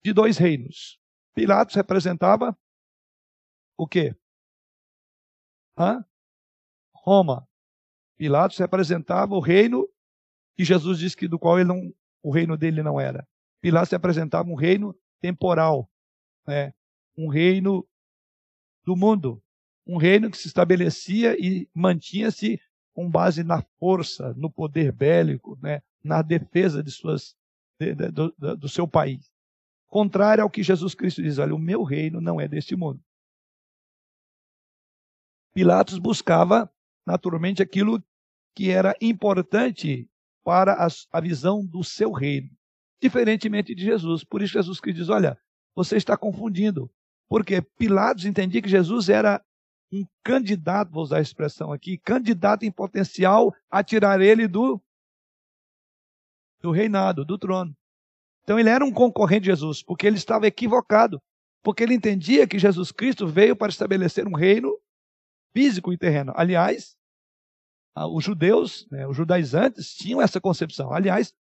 de 0.05 0.13
dois 0.13 0.39
reinos. 0.39 1.01
Pilatos 1.35 1.75
representava 1.75 2.57
o 3.77 3.89
quê? 3.89 4.15
Hã? 5.77 6.05
Roma. 6.95 7.49
Pilatos 8.17 8.59
representava 8.59 9.35
o 9.35 9.41
reino 9.41 9.89
que 10.57 10.65
Jesus 10.65 10.99
disse 10.99 11.17
que 11.17 11.29
do 11.29 11.39
qual 11.39 11.59
ele 11.59 11.69
não, 11.69 11.93
o 12.23 12.31
reino 12.31 12.57
dele 12.57 12.83
não 12.83 13.01
era. 13.01 13.27
Pilatos 13.61 13.91
se 13.91 13.95
apresentava 13.95 14.49
um 14.49 14.55
reino 14.55 14.95
temporal, 15.21 15.91
né? 16.47 16.73
um 17.17 17.29
reino 17.29 17.87
do 18.85 18.97
mundo, 18.97 19.43
um 19.87 19.97
reino 19.97 20.31
que 20.31 20.37
se 20.37 20.49
estabelecia 20.49 21.37
e 21.39 21.69
mantinha-se 21.75 22.61
com 22.93 23.09
base 23.09 23.43
na 23.43 23.63
força, 23.79 24.35
no 24.35 24.51
poder 24.51 24.93
bélico, 24.93 25.59
né? 25.63 25.83
na 26.03 26.21
defesa 26.23 26.83
de 26.83 26.91
suas, 26.91 27.37
de, 27.79 27.95
de, 27.95 28.11
do, 28.11 28.31
do 28.57 28.69
seu 28.69 28.87
país. 28.87 29.31
Contrário 29.87 30.43
ao 30.43 30.51
que 30.51 30.63
Jesus 30.63 30.95
Cristo 30.95 31.23
diz: 31.23 31.39
olha, 31.39 31.55
o 31.55 31.59
meu 31.59 31.83
reino 31.83 32.21
não 32.21 32.41
é 32.41 32.49
deste 32.49 32.75
mundo. 32.75 33.03
Pilatos 35.55 35.99
buscava, 35.99 36.73
naturalmente, 37.07 37.63
aquilo 37.63 38.03
que 38.55 38.71
era 38.71 38.97
importante 39.01 40.11
para 40.45 40.75
a, 40.75 40.89
a 41.13 41.21
visão 41.21 41.65
do 41.65 41.83
seu 41.83 42.13
reino, 42.13 42.51
diferentemente 43.01 43.75
de 43.75 43.85
Jesus. 43.85 44.25
Por 44.25 44.43
isso, 44.43 44.55
Jesus 44.55 44.81
que 44.81 44.93
diz: 44.93 45.09
Olha, 45.09 45.39
você 45.75 45.97
está 45.97 46.17
confundindo. 46.17 46.91
Porque 47.29 47.63
Pilatos 47.63 48.27
entendia 48.27 48.61
que 48.61 48.69
Jesus 48.69 49.09
era 49.09 49.43
um 49.91 50.07
candidato, 50.23 50.91
vou 50.91 51.03
usar 51.03 51.19
a 51.19 51.23
expressão 51.23 51.73
aqui, 51.73 51.99
candidato 51.99 52.65
em 52.65 52.71
potencial 52.71 53.55
a 53.71 53.83
tirar 53.83 54.21
ele 54.21 54.47
do, 54.47 54.81
do 56.61 56.71
reinado, 56.71 57.25
do 57.25 57.39
trono. 57.39 57.75
Então 58.43 58.59
ele 58.59 58.69
era 58.69 58.85
um 58.85 58.93
concorrente 58.93 59.43
de 59.43 59.51
Jesus, 59.51 59.83
porque 59.83 60.07
ele 60.07 60.17
estava 60.17 60.47
equivocado. 60.47 61.23
Porque 61.63 61.83
ele 61.83 61.95
entendia 61.95 62.47
que 62.47 62.59
Jesus 62.59 62.91
Cristo 62.91 63.27
veio 63.27 63.55
para 63.55 63.71
estabelecer 63.71 64.27
um 64.27 64.35
reino 64.35 64.77
físico 65.55 65.93
e 65.93 65.99
terreno. 65.99 66.33
Aliás, 66.35 66.97
os 67.95 68.25
judeus, 68.25 68.87
né, 68.91 69.07
os 69.07 69.17
judaizantes, 69.17 69.95
tinham 69.95 70.21
essa 70.21 70.41
concepção. 70.41 70.93
Aliás, 70.93 71.35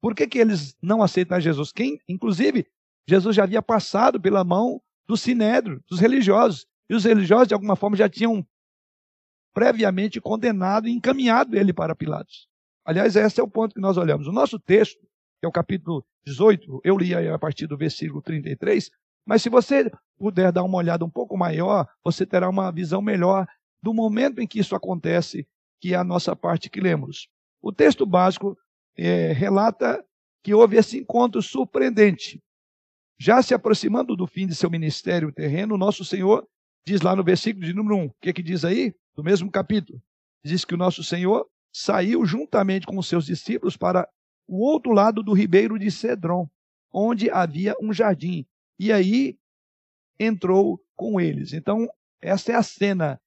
por 0.00 0.14
que, 0.14 0.26
que 0.26 0.38
eles 0.38 0.76
não 0.82 1.02
aceitam 1.02 1.40
Jesus? 1.40 1.72
Quem, 1.72 1.98
inclusive, 2.08 2.66
Jesus 3.08 3.36
já 3.36 3.44
havia 3.44 3.62
passado 3.62 4.20
pela 4.20 4.44
mão 4.44 4.80
do 5.06 5.16
sinédrio, 5.16 5.82
dos 5.88 6.00
religiosos. 6.00 6.66
E 6.88 6.94
os 6.94 7.04
religiosos, 7.04 7.48
de 7.48 7.54
alguma 7.54 7.76
forma, 7.76 7.96
já 7.96 8.08
tinham 8.08 8.46
previamente 9.54 10.20
condenado 10.20 10.88
e 10.88 10.92
encaminhado 10.92 11.56
ele 11.56 11.72
para 11.72 11.94
Pilatos. 11.94 12.48
Aliás, 12.84 13.16
esse 13.16 13.40
é 13.40 13.42
o 13.42 13.48
ponto 13.48 13.74
que 13.74 13.80
nós 13.80 13.96
olhamos. 13.96 14.26
O 14.26 14.32
nosso 14.32 14.58
texto, 14.58 15.00
que 15.40 15.46
é 15.46 15.48
o 15.48 15.52
capítulo 15.52 16.04
18, 16.26 16.80
eu 16.84 16.98
li 16.98 17.14
a 17.14 17.38
partir 17.38 17.66
do 17.66 17.76
versículo 17.76 18.20
33, 18.20 18.90
mas 19.26 19.42
se 19.42 19.48
você 19.48 19.90
puder 20.18 20.52
dar 20.52 20.64
uma 20.64 20.76
olhada 20.76 21.04
um 21.04 21.10
pouco 21.10 21.36
maior, 21.36 21.88
você 22.02 22.26
terá 22.26 22.48
uma 22.48 22.70
visão 22.70 23.00
melhor 23.00 23.46
do 23.82 23.94
momento 23.94 24.40
em 24.40 24.46
que 24.46 24.58
isso 24.58 24.74
acontece, 24.74 25.46
que 25.80 25.94
é 25.94 25.96
a 25.96 26.04
nossa 26.04 26.34
parte 26.34 26.70
que 26.70 26.80
lemos. 26.80 27.28
O 27.62 27.72
texto 27.72 28.04
básico 28.06 28.56
é, 28.96 29.32
relata 29.32 30.04
que 30.42 30.54
houve 30.54 30.76
esse 30.76 30.98
encontro 30.98 31.40
surpreendente. 31.40 32.42
Já 33.18 33.42
se 33.42 33.54
aproximando 33.54 34.16
do 34.16 34.26
fim 34.26 34.46
de 34.46 34.54
seu 34.54 34.70
ministério 34.70 35.32
terreno, 35.32 35.78
nosso 35.78 36.04
Senhor 36.04 36.46
diz 36.86 37.00
lá 37.00 37.16
no 37.16 37.24
versículo 37.24 37.64
de 37.64 37.72
número 37.72 37.96
1, 37.96 38.04
o 38.06 38.14
que, 38.20 38.30
é 38.30 38.32
que 38.32 38.42
diz 38.42 38.64
aí? 38.64 38.94
Do 39.16 39.24
mesmo 39.24 39.50
capítulo. 39.50 40.02
Diz 40.44 40.64
que 40.64 40.74
o 40.74 40.78
nosso 40.78 41.02
Senhor 41.02 41.48
saiu 41.72 42.24
juntamente 42.26 42.86
com 42.86 42.98
os 42.98 43.08
seus 43.08 43.24
discípulos 43.24 43.76
para 43.76 44.08
o 44.46 44.60
outro 44.60 44.92
lado 44.92 45.22
do 45.22 45.32
ribeiro 45.32 45.78
de 45.78 45.90
Cedron, 45.90 46.48
onde 46.92 47.30
havia 47.30 47.74
um 47.80 47.92
jardim, 47.92 48.46
e 48.78 48.92
aí 48.92 49.38
entrou 50.18 50.80
com 50.94 51.20
eles. 51.20 51.52
Então, 51.52 51.88
essa 52.20 52.52
é 52.52 52.54
a 52.54 52.62
cena. 52.62 53.20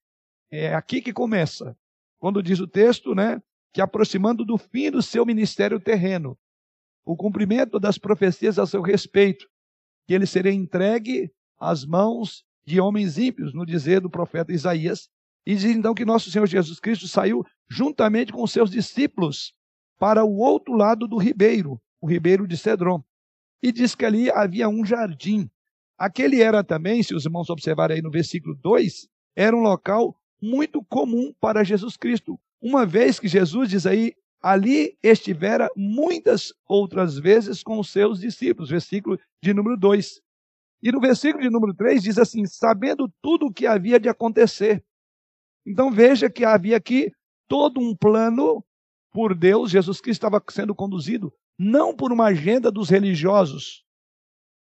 É 0.50 0.74
aqui 0.74 1.02
que 1.02 1.12
começa. 1.12 1.76
Quando 2.18 2.42
diz 2.42 2.60
o 2.60 2.66
texto, 2.66 3.14
né, 3.14 3.40
que 3.72 3.80
aproximando 3.80 4.44
do 4.44 4.58
fim 4.58 4.90
do 4.90 5.02
seu 5.02 5.24
ministério 5.24 5.78
terreno, 5.78 6.36
o 7.04 7.16
cumprimento 7.16 7.78
das 7.78 7.98
profecias 7.98 8.58
a 8.58 8.66
seu 8.66 8.82
respeito, 8.82 9.46
que 10.06 10.14
ele 10.14 10.26
seria 10.26 10.52
entregue 10.52 11.30
às 11.58 11.84
mãos 11.84 12.44
de 12.66 12.80
homens 12.80 13.18
ímpios, 13.18 13.54
no 13.54 13.64
dizer 13.64 14.00
do 14.00 14.10
profeta 14.10 14.52
Isaías, 14.52 15.08
e 15.46 15.54
diz 15.54 15.64
então 15.64 15.94
que 15.94 16.04
nosso 16.04 16.30
Senhor 16.30 16.46
Jesus 16.46 16.78
Cristo 16.78 17.08
saiu 17.08 17.44
juntamente 17.70 18.32
com 18.32 18.46
seus 18.46 18.70
discípulos 18.70 19.54
para 19.98 20.24
o 20.24 20.36
outro 20.36 20.74
lado 20.74 21.08
do 21.08 21.16
ribeiro, 21.16 21.80
o 22.00 22.06
ribeiro 22.06 22.46
de 22.46 22.56
Cedron 22.56 23.02
e 23.62 23.72
diz 23.72 23.94
que 23.94 24.04
ali 24.04 24.30
havia 24.30 24.68
um 24.68 24.84
jardim. 24.84 25.50
Aquele 25.96 26.40
era 26.40 26.62
também, 26.62 27.02
se 27.02 27.14
os 27.14 27.24
irmãos 27.24 27.50
observarem 27.50 27.96
aí 27.96 28.02
no 28.02 28.10
versículo 28.10 28.54
2, 28.54 29.08
era 29.34 29.56
um 29.56 29.60
local 29.60 30.17
muito 30.40 30.82
comum 30.84 31.32
para 31.40 31.64
Jesus 31.64 31.96
Cristo. 31.96 32.38
Uma 32.60 32.84
vez 32.84 33.18
que 33.18 33.28
Jesus 33.28 33.70
diz 33.70 33.86
aí, 33.86 34.14
ali 34.40 34.96
estivera 35.02 35.68
muitas 35.76 36.52
outras 36.66 37.18
vezes 37.18 37.62
com 37.62 37.78
os 37.78 37.90
seus 37.90 38.20
discípulos, 38.20 38.70
versículo 38.70 39.18
de 39.42 39.52
número 39.52 39.76
2. 39.76 40.20
E 40.82 40.92
no 40.92 41.00
versículo 41.00 41.42
de 41.42 41.50
número 41.50 41.74
3 41.74 42.02
diz 42.02 42.18
assim: 42.18 42.46
sabendo 42.46 43.12
tudo 43.20 43.46
o 43.46 43.52
que 43.52 43.66
havia 43.66 43.98
de 43.98 44.08
acontecer. 44.08 44.84
Então 45.66 45.90
veja 45.90 46.30
que 46.30 46.44
havia 46.44 46.76
aqui 46.76 47.10
todo 47.48 47.80
um 47.80 47.96
plano 47.96 48.64
por 49.12 49.34
Deus, 49.34 49.70
Jesus 49.70 50.00
Cristo 50.00 50.24
estava 50.26 50.42
sendo 50.50 50.74
conduzido 50.74 51.32
não 51.58 51.94
por 51.94 52.12
uma 52.12 52.26
agenda 52.26 52.70
dos 52.70 52.88
religiosos, 52.88 53.84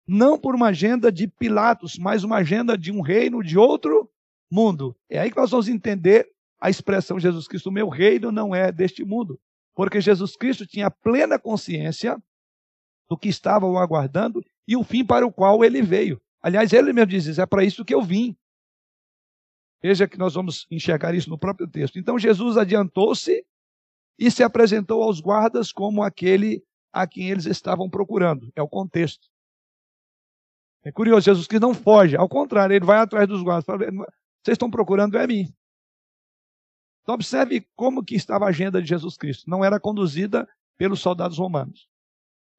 não 0.07 0.39
por 0.39 0.55
uma 0.55 0.69
agenda 0.69 1.11
de 1.11 1.27
Pilatos, 1.27 1.97
mas 1.99 2.23
uma 2.23 2.37
agenda 2.37 2.75
de 2.75 2.91
um 2.91 3.01
reino 3.01 3.43
de 3.43 3.57
outro 3.57 4.09
mundo. 4.49 4.95
É 5.09 5.19
aí 5.19 5.31
que 5.31 5.37
nós 5.37 5.51
vamos 5.51 5.67
entender 5.67 6.29
a 6.59 6.69
expressão 6.69 7.19
Jesus 7.19 7.47
Cristo, 7.47 7.71
meu 7.71 7.87
reino 7.87 8.31
não 8.31 8.53
é 8.53 8.71
deste 8.71 9.03
mundo. 9.03 9.39
Porque 9.75 10.01
Jesus 10.01 10.35
Cristo 10.35 10.65
tinha 10.65 10.89
plena 10.89 11.37
consciência 11.37 12.17
do 13.07 13.17
que 13.17 13.29
estava 13.29 13.65
o 13.65 13.77
aguardando 13.77 14.43
e 14.67 14.75
o 14.75 14.83
fim 14.83 15.05
para 15.05 15.25
o 15.25 15.31
qual 15.31 15.63
ele 15.63 15.81
veio. 15.81 16.19
Aliás, 16.41 16.73
ele 16.73 16.91
mesmo 16.93 17.11
diz: 17.11 17.37
é 17.37 17.45
para 17.45 17.63
isso 17.63 17.85
que 17.85 17.93
eu 17.93 18.01
vim. 18.01 18.35
Veja 19.81 20.07
que 20.07 20.17
nós 20.17 20.33
vamos 20.33 20.65
enxergar 20.71 21.13
isso 21.13 21.29
no 21.29 21.37
próprio 21.37 21.67
texto. 21.67 21.99
Então 21.99 22.17
Jesus 22.17 22.57
adiantou-se 22.57 23.45
e 24.17 24.31
se 24.31 24.43
apresentou 24.43 25.03
aos 25.03 25.19
guardas 25.19 25.71
como 25.71 26.01
aquele 26.01 26.63
a 26.91 27.05
quem 27.05 27.29
eles 27.29 27.45
estavam 27.45 27.89
procurando. 27.89 28.51
É 28.55 28.61
o 28.61 28.67
contexto. 28.67 29.27
É 30.83 30.91
curioso, 30.91 31.25
Jesus 31.25 31.47
que 31.47 31.59
não 31.59 31.73
foge, 31.73 32.15
ao 32.15 32.29
contrário, 32.29 32.73
ele 32.73 32.85
vai 32.85 32.97
atrás 32.97 33.27
dos 33.27 33.43
guardas. 33.43 33.65
Vocês 34.47 34.55
estão 34.55 34.71
procurando 34.71 35.17
é 35.17 35.27
mim. 35.27 35.53
Então 37.01 37.15
observe 37.15 37.67
como 37.75 38.01
que 38.01 38.15
estava 38.15 38.45
a 38.45 38.47
agenda 38.47 38.81
de 38.81 38.87
Jesus 38.87 39.17
Cristo. 39.17 39.49
Não 39.49 39.61
era 39.61 39.77
conduzida 39.77 40.47
pelos 40.77 41.01
soldados 41.01 41.37
romanos, 41.37 41.89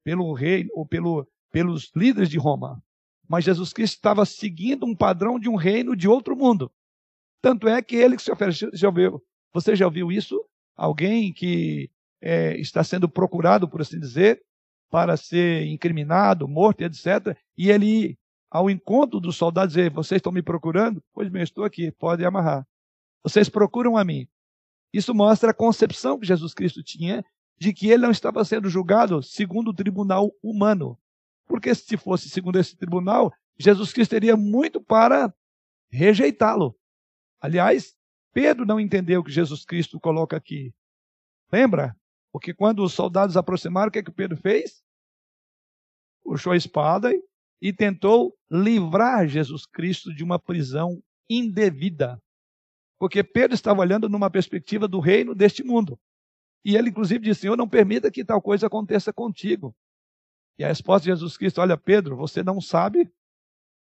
pelo 0.03 0.31
rei 0.33 0.67
ou 0.75 0.85
pelo, 0.85 1.27
pelos 1.51 1.91
líderes 1.95 2.29
de 2.29 2.37
Roma. 2.37 2.79
Mas 3.27 3.43
Jesus 3.43 3.73
Cristo 3.73 3.95
estava 3.95 4.23
seguindo 4.23 4.85
um 4.85 4.95
padrão 4.95 5.39
de 5.39 5.49
um 5.49 5.55
reino 5.55 5.95
de 5.95 6.07
outro 6.07 6.35
mundo. 6.35 6.71
Tanto 7.41 7.67
é 7.67 7.81
que 7.81 7.95
ele 7.95 8.17
que 8.17 8.21
se 8.21 8.31
ofereceu, 8.31 8.69
já 8.71 8.87
ouviu, 8.87 9.19
você 9.51 9.75
já 9.75 9.87
ouviu 9.87 10.11
isso? 10.11 10.39
Alguém 10.75 11.33
que 11.33 11.89
é, 12.21 12.55
está 12.59 12.83
sendo 12.83 13.09
procurado, 13.09 13.67
por 13.67 13.81
assim 13.81 13.99
dizer, 13.99 14.39
para 14.91 15.17
ser 15.17 15.65
incriminado, 15.65 16.47
morto, 16.47 16.81
etc. 16.81 17.35
E 17.57 17.71
ele, 17.71 18.15
ao 18.49 18.69
encontro 18.69 19.19
dos 19.19 19.35
soldados, 19.35 19.75
dizer: 19.75 19.91
Vocês 19.91 20.19
estão 20.19 20.31
me 20.31 20.41
procurando? 20.41 21.03
Pois 21.13 21.29
bem, 21.29 21.43
estou 21.43 21.63
aqui, 21.63 21.91
podem 21.91 22.25
amarrar. 22.25 22.67
Vocês 23.23 23.49
procuram 23.49 23.97
a 23.97 24.03
mim. 24.03 24.27
Isso 24.93 25.13
mostra 25.13 25.51
a 25.51 25.53
concepção 25.53 26.19
que 26.19 26.25
Jesus 26.25 26.53
Cristo 26.53 26.81
tinha 26.83 27.23
de 27.57 27.73
que 27.73 27.89
ele 27.89 28.03
não 28.03 28.11
estava 28.11 28.43
sendo 28.45 28.69
julgado 28.69 29.21
segundo 29.21 29.69
o 29.69 29.73
tribunal 29.73 30.31
humano. 30.41 30.97
Porque 31.45 31.75
se 31.75 31.97
fosse 31.97 32.29
segundo 32.29 32.57
esse 32.57 32.75
tribunal, 32.75 33.31
Jesus 33.57 33.91
Cristo 33.91 34.11
teria 34.11 34.37
muito 34.37 34.81
para 34.81 35.33
rejeitá-lo. 35.91 36.75
Aliás, 37.41 37.95
Pedro 38.31 38.65
não 38.65 38.79
entendeu 38.79 39.19
o 39.21 39.23
que 39.23 39.31
Jesus 39.31 39.65
Cristo 39.65 39.99
coloca 39.99 40.37
aqui. 40.37 40.73
Lembra? 41.51 41.95
Porque 42.31 42.53
quando 42.53 42.83
os 42.83 42.93
soldados 42.93 43.35
aproximaram, 43.35 43.89
o 43.89 43.91
que, 43.91 43.99
é 43.99 44.03
que 44.03 44.11
Pedro 44.11 44.37
fez? 44.37 44.83
Puxou 46.23 46.53
a 46.53 46.57
espada 46.57 47.11
e 47.13 47.21
tentou 47.73 48.33
livrar 48.49 49.27
Jesus 49.27 49.65
Cristo 49.65 50.13
de 50.13 50.23
uma 50.23 50.39
prisão 50.39 51.01
indevida. 51.29 52.21
Porque 52.97 53.23
Pedro 53.23 53.53
estava 53.53 53.81
olhando 53.81 54.09
numa 54.09 54.29
perspectiva 54.29 54.87
do 54.87 54.99
reino 54.99 55.35
deste 55.35 55.63
mundo. 55.63 55.99
E 56.63 56.75
ele, 56.75 56.89
inclusive, 56.89 57.23
disse: 57.23 57.41
Senhor, 57.41 57.57
não 57.57 57.67
permita 57.67 58.11
que 58.11 58.25
tal 58.25 58.41
coisa 58.41 58.67
aconteça 58.67 59.13
contigo. 59.13 59.75
E 60.57 60.63
a 60.63 60.67
resposta 60.67 61.05
de 61.05 61.11
Jesus 61.11 61.37
Cristo: 61.37 61.61
Olha, 61.61 61.77
Pedro, 61.77 62.17
você 62.17 62.43
não 62.43 62.59
sabe 62.59 63.09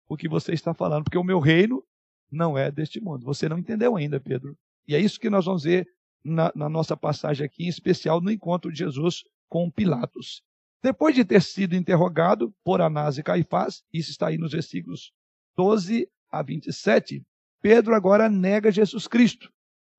o 0.08 0.18
que 0.18 0.28
você 0.28 0.54
está 0.54 0.74
falando, 0.74 1.04
porque 1.04 1.18
o 1.18 1.24
meu 1.24 1.40
reino 1.40 1.84
não 2.32 2.58
é 2.58 2.72
deste 2.72 3.00
mundo. 3.00 3.26
Você 3.26 3.48
não 3.48 3.58
entendeu 3.58 3.96
ainda, 3.96 4.20
Pedro. 4.20 4.58
E 4.88 4.96
é 4.96 5.00
isso 5.00 5.20
que 5.20 5.30
nós 5.30 5.46
vamos 5.46 5.64
ver 5.64 5.88
na, 6.24 6.52
na 6.56 6.68
nossa 6.68 6.98
passagem 6.98 7.46
aqui, 7.46 7.66
em 7.66 7.70
especial 7.70 8.20
no 8.20 8.32
encontro 8.32 8.72
de 8.72 8.80
Jesus 8.80 9.24
com 9.48 9.70
Pilatos. 9.70 10.42
Depois 10.84 11.16
de 11.16 11.24
ter 11.24 11.42
sido 11.42 11.76
interrogado 11.76 12.54
por 12.64 12.82
Anás 12.82 13.18
e 13.18 13.24
Caifás, 13.24 13.84
isso 13.94 14.12
está 14.12 14.28
aí 14.28 14.38
nos 14.38 14.52
versículos 14.52 15.14
12 15.56 16.10
a 16.30 16.44
27, 16.44 17.24
Pedro 17.62 17.96
agora 17.96 18.30
nega 18.30 18.72
Jesus 18.72 19.08
Cristo. 19.08 19.50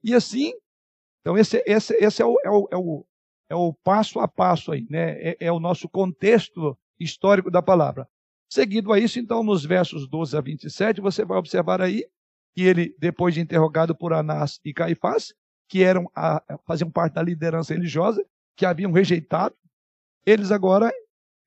E 0.02 0.12
assim, 0.14 0.52
então 1.20 1.38
esse, 1.38 1.62
esse, 1.66 1.94
esse 1.94 2.20
é, 2.20 2.26
o, 2.26 2.36
é, 2.44 2.50
o, 2.50 2.68
é, 2.70 2.76
o, 2.76 3.06
é 3.48 3.54
o 3.54 3.72
passo 3.72 4.20
a 4.20 4.28
passo 4.28 4.72
aí, 4.72 4.86
né? 4.90 5.12
É, 5.22 5.36
é, 5.46 5.52
o 5.52 5.58
nosso 5.58 5.88
contexto 5.88 6.76
histórico 7.00 7.50
da 7.50 7.62
palavra. 7.62 8.06
Seguido 8.50 8.92
a 8.92 8.98
isso, 8.98 9.18
então, 9.18 9.42
nos 9.42 9.64
versos 9.64 10.06
12 10.06 10.36
a 10.36 10.40
27, 10.42 11.00
você 11.00 11.24
vai 11.24 11.38
observar 11.38 11.80
aí 11.80 12.04
que 12.54 12.62
ele, 12.62 12.94
depois 12.98 13.34
de 13.34 13.40
interrogado 13.40 13.96
por 13.96 14.12
Anás 14.12 14.60
e 14.64 14.74
Caifás, 14.74 15.32
que 15.68 15.82
eram 15.82 16.08
a, 16.14 16.42
faziam 16.66 16.90
parte 16.90 17.14
da 17.14 17.22
liderança 17.22 17.72
religiosa, 17.72 18.24
que 18.54 18.66
haviam 18.66 18.92
rejeitado. 18.92 19.56
Eles 20.26 20.50
agora, 20.50 20.92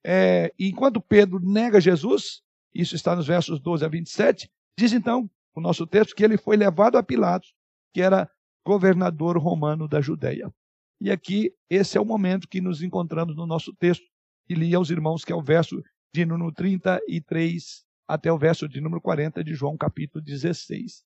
é, 0.05 0.53
enquanto 0.59 1.01
Pedro 1.01 1.39
nega 1.39 1.81
Jesus, 1.81 2.41
isso 2.73 2.95
está 2.95 3.15
nos 3.15 3.27
versos 3.27 3.59
12 3.59 3.85
a 3.85 3.87
27, 3.87 4.49
diz 4.77 4.93
então 4.93 5.29
o 5.55 5.61
nosso 5.61 5.87
texto 5.87 6.15
que 6.15 6.23
ele 6.23 6.37
foi 6.37 6.55
levado 6.55 6.97
a 6.97 7.03
Pilatos, 7.03 7.53
que 7.93 8.01
era 8.01 8.29
governador 8.65 9.37
romano 9.37 9.87
da 9.87 9.99
Judéia. 9.99 10.53
E 11.01 11.09
aqui, 11.09 11.51
esse 11.69 11.97
é 11.97 12.01
o 12.01 12.05
momento 12.05 12.47
que 12.47 12.61
nos 12.61 12.81
encontramos 12.81 13.35
no 13.35 13.47
nosso 13.47 13.73
texto, 13.73 14.05
e 14.49 14.53
li 14.53 14.73
aos 14.75 14.89
irmãos, 14.89 15.25
que 15.25 15.31
é 15.31 15.35
o 15.35 15.41
verso 15.41 15.81
de 16.13 16.25
número 16.25 16.51
33 16.51 17.85
até 18.07 18.31
o 18.31 18.37
verso 18.37 18.67
de 18.69 18.79
número 18.79 19.01
40 19.01 19.43
de 19.43 19.53
João, 19.53 19.75
capítulo 19.75 20.23
16. 20.23 21.03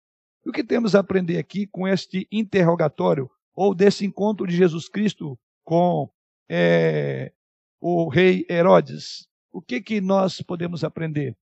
O 0.46 0.52
que 0.52 0.64
temos 0.64 0.96
a 0.96 1.00
aprender 1.00 1.38
aqui 1.38 1.68
com 1.68 1.88
este 1.88 2.28
interrogatório, 2.32 3.30
ou 3.54 3.74
desse 3.74 4.06
encontro 4.06 4.48
de 4.48 4.56
Jesus 4.56 4.88
Cristo 4.88 5.38
com 5.64 6.10
é, 6.50 7.34
o 7.88 8.10
rei 8.10 8.44
Herodes? 8.50 9.27
O 9.54 9.62
que, 9.62 9.80
que 9.80 10.01
nós 10.01 10.42
podemos 10.42 10.84
aprender? 10.84 11.38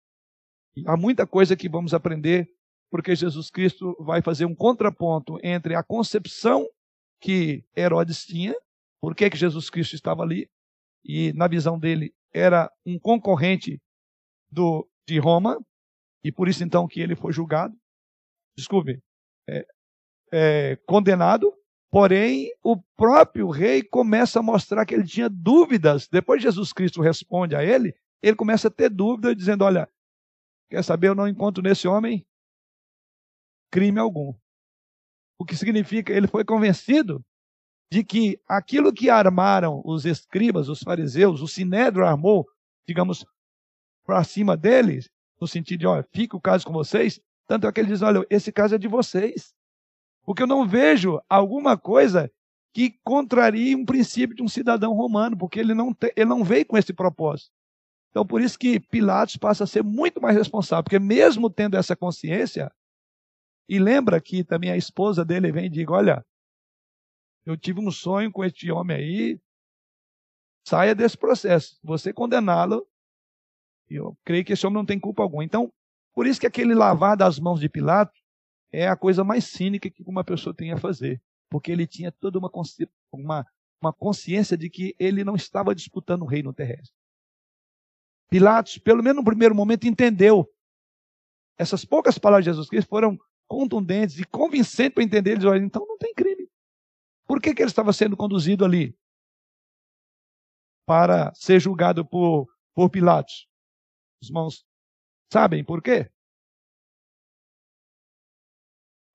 Há 0.87 0.95
muita 0.95 1.27
coisa 1.27 1.53
que 1.53 1.67
vamos 1.67 1.93
aprender, 1.93 2.49
porque 2.89 3.13
Jesus 3.13 3.51
Cristo 3.51 3.93
vai 3.99 4.21
fazer 4.21 4.45
um 4.45 4.55
contraponto 4.55 5.37
entre 5.43 5.75
a 5.75 5.83
concepção 5.83 6.65
que 7.19 7.65
Herodes 7.75 8.25
tinha, 8.25 8.55
por 9.01 9.13
que, 9.13 9.29
Jesus 9.35 9.69
Cristo 9.69 9.95
estava 9.95 10.23
ali, 10.23 10.49
e 11.03 11.33
na 11.33 11.45
visão 11.45 11.77
dele 11.77 12.13
era 12.33 12.71
um 12.85 12.97
concorrente 12.97 13.77
do, 14.49 14.89
de 15.05 15.19
Roma, 15.19 15.59
e 16.23 16.31
por 16.31 16.47
isso 16.47 16.63
então 16.63 16.87
que 16.87 17.01
ele 17.01 17.17
foi 17.17 17.33
julgado, 17.33 17.75
desculpe, 18.57 18.97
é, 19.49 19.65
é, 20.31 20.75
condenado, 20.87 21.53
porém 21.91 22.51
o 22.63 22.77
próprio 22.95 23.49
rei 23.49 23.83
começa 23.83 24.39
a 24.39 24.43
mostrar 24.43 24.85
que 24.85 24.93
ele 24.93 25.05
tinha 25.05 25.29
dúvidas, 25.29 26.07
depois 26.07 26.41
Jesus 26.41 26.71
Cristo 26.71 27.01
responde 27.01 27.55
a 27.55 27.63
ele, 27.63 27.95
ele 28.21 28.35
começa 28.35 28.67
a 28.67 28.71
ter 28.71 28.89
dúvidas, 28.89 29.35
dizendo, 29.35 29.63
olha, 29.63 29.89
quer 30.69 30.83
saber, 30.83 31.07
eu 31.07 31.15
não 31.15 31.27
encontro 31.27 31.63
nesse 31.63 31.87
homem 31.87 32.25
crime 33.71 33.99
algum. 33.99 34.33
O 35.39 35.45
que 35.45 35.55
significa, 35.55 36.11
ele 36.11 36.27
foi 36.27 36.43
convencido 36.43 37.23
de 37.91 38.03
que 38.03 38.39
aquilo 38.47 38.93
que 38.93 39.09
armaram 39.09 39.81
os 39.83 40.05
escribas, 40.05 40.69
os 40.69 40.79
fariseus, 40.79 41.41
o 41.41 41.47
sinédrio 41.47 42.05
armou, 42.05 42.45
digamos, 42.87 43.25
para 44.05 44.23
cima 44.23 44.55
deles, 44.55 45.09
no 45.39 45.47
sentido 45.47 45.79
de, 45.79 45.87
olha, 45.87 46.07
fica 46.11 46.35
o 46.35 46.41
caso 46.41 46.65
com 46.65 46.73
vocês, 46.73 47.19
tanto 47.47 47.65
é 47.65 47.71
que 47.71 47.79
ele 47.79 47.87
diz, 47.87 48.01
olha, 48.01 48.25
esse 48.29 48.51
caso 48.51 48.75
é 48.75 48.77
de 48.77 48.87
vocês. 48.87 49.53
Porque 50.23 50.43
eu 50.43 50.47
não 50.47 50.67
vejo 50.67 51.19
alguma 51.27 51.77
coisa 51.77 52.31
que 52.73 52.99
contrarie 53.03 53.75
um 53.75 53.85
princípio 53.85 54.35
de 54.35 54.43
um 54.43 54.47
cidadão 54.47 54.93
romano, 54.93 55.37
porque 55.37 55.59
ele 55.59 55.73
não, 55.73 55.93
te, 55.93 56.13
ele 56.15 56.29
não 56.29 56.43
veio 56.43 56.65
com 56.65 56.77
esse 56.77 56.93
propósito. 56.93 57.51
Então, 58.09 58.25
por 58.25 58.41
isso 58.41 58.57
que 58.57 58.79
Pilatos 58.79 59.37
passa 59.37 59.63
a 59.63 59.67
ser 59.67 59.83
muito 59.83 60.21
mais 60.21 60.35
responsável, 60.35 60.83
porque 60.83 60.99
mesmo 60.99 61.49
tendo 61.49 61.77
essa 61.77 61.95
consciência, 61.95 62.71
e 63.67 63.77
lembra 63.77 64.19
que 64.19 64.43
também 64.43 64.71
a 64.71 64.77
esposa 64.77 65.23
dele 65.23 65.51
vem 65.51 65.65
e 65.65 65.69
diz: 65.69 65.85
Olha, 65.87 66.25
eu 67.45 67.55
tive 67.55 67.79
um 67.79 67.91
sonho 67.91 68.31
com 68.31 68.43
este 68.43 68.71
homem 68.71 68.97
aí, 68.97 69.39
saia 70.67 70.95
desse 70.95 71.17
processo. 71.17 71.79
Você 71.83 72.11
condená-lo, 72.11 72.87
eu 73.87 74.17
creio 74.23 74.43
que 74.43 74.53
esse 74.53 74.65
homem 74.65 74.77
não 74.77 74.85
tem 74.85 74.99
culpa 74.99 75.21
alguma. 75.21 75.43
Então, 75.43 75.71
por 76.13 76.25
isso 76.25 76.39
que 76.39 76.47
aquele 76.47 76.73
lavar 76.73 77.15
das 77.15 77.39
mãos 77.39 77.59
de 77.59 77.69
Pilatos 77.69 78.18
é 78.71 78.87
a 78.87 78.95
coisa 78.95 79.23
mais 79.23 79.45
cínica 79.45 79.89
que 79.89 80.03
uma 80.03 80.23
pessoa 80.23 80.53
tem 80.53 80.71
a 80.71 80.77
fazer. 80.77 81.21
Porque 81.49 81.71
ele 81.71 81.87
tinha 81.87 82.11
toda 82.11 82.37
uma, 82.37 82.51
uma, 83.11 83.47
uma 83.81 83.93
consciência 83.93 84.55
de 84.57 84.69
que 84.69 84.95
ele 84.99 85.23
não 85.23 85.35
estava 85.35 85.73
disputando 85.73 86.21
o 86.21 86.27
reino 86.27 86.53
terrestre. 86.53 86.95
Pilatos, 88.29 88.77
pelo 88.77 89.01
menos 89.01 89.17
no 89.17 89.25
primeiro 89.25 89.55
momento, 89.55 89.87
entendeu. 89.87 90.47
Essas 91.57 91.83
poucas 91.83 92.17
palavras 92.17 92.45
de 92.45 92.51
Jesus 92.51 92.69
Cristo 92.69 92.87
foram 92.87 93.17
contundentes 93.47 94.19
e 94.19 94.23
convincentes 94.23 94.93
para 94.93 95.03
entender 95.03 95.31
eles, 95.31 95.43
olha, 95.43 95.59
então 95.59 95.85
não 95.85 95.97
tem 95.97 96.13
crime. 96.13 96.47
Por 97.27 97.41
que, 97.41 97.53
que 97.53 97.63
ele 97.63 97.69
estava 97.69 97.91
sendo 97.91 98.15
conduzido 98.15 98.63
ali? 98.63 98.95
Para 100.85 101.33
ser 101.33 101.59
julgado 101.59 102.05
por, 102.05 102.47
por 102.75 102.89
Pilatos. 102.89 103.47
Os 104.21 104.29
irmãos 104.29 104.65
sabem 105.31 105.63
por 105.63 105.81
quê? 105.81 106.11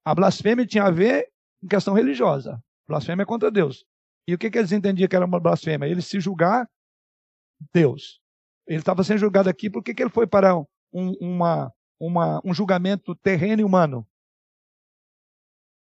A 0.04 0.14
blasfêmia 0.14 0.66
tinha 0.66 0.84
a 0.84 0.90
ver 0.90 1.30
com 1.60 1.68
questão 1.68 1.94
religiosa. 1.94 2.62
Blasfêmia 2.86 3.22
é 3.22 3.26
contra 3.26 3.50
Deus. 3.50 3.84
E 4.26 4.34
o 4.34 4.38
que, 4.38 4.50
que 4.50 4.58
eles 4.58 4.72
entendiam 4.72 5.08
que 5.08 5.16
era 5.16 5.24
uma 5.24 5.40
blasfêmia? 5.40 5.86
Ele 5.86 6.02
se 6.02 6.20
julgar 6.20 6.68
Deus. 7.72 8.20
Ele 8.66 8.78
estava 8.78 9.04
sendo 9.04 9.18
julgado 9.18 9.48
aqui, 9.48 9.70
por 9.70 9.82
que, 9.82 9.94
que 9.94 10.02
ele 10.02 10.10
foi 10.10 10.26
para 10.26 10.56
um, 10.56 10.66
uma, 11.20 11.72
uma, 12.00 12.40
um 12.44 12.54
julgamento 12.54 13.14
terreno 13.14 13.62
e 13.62 13.64
humano? 13.64 14.06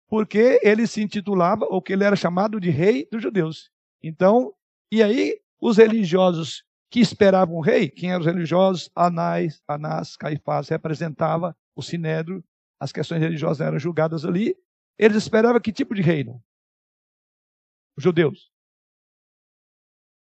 porque 0.08 0.58
ele 0.62 0.86
se 0.86 1.02
intitulava, 1.02 1.66
ou 1.66 1.82
que 1.82 1.92
ele 1.92 2.02
era 2.02 2.16
chamado 2.16 2.58
de 2.58 2.70
rei 2.70 3.06
dos 3.12 3.22
judeus. 3.22 3.70
Então, 4.02 4.52
e 4.90 5.02
aí 5.02 5.38
os 5.60 5.76
religiosos 5.76 6.64
que 6.90 7.00
esperavam 7.00 7.56
o 7.56 7.60
rei, 7.60 7.90
quem 7.90 8.10
eram 8.10 8.20
os 8.20 8.26
religiosos? 8.26 8.90
Anás, 8.96 9.60
Anás, 9.68 10.16
Caifás, 10.16 10.68
representava 10.68 11.54
o 11.76 11.82
sinédrio, 11.82 12.42
as 12.80 12.92
questões 12.92 13.20
religiosas 13.20 13.66
eram 13.66 13.78
julgadas 13.78 14.24
ali. 14.24 14.56
Eles 14.96 15.16
esperavam 15.16 15.60
que 15.60 15.72
tipo 15.72 15.94
de 15.94 16.02
reino? 16.02 16.42
Os 17.96 18.04
judeus. 18.04 18.50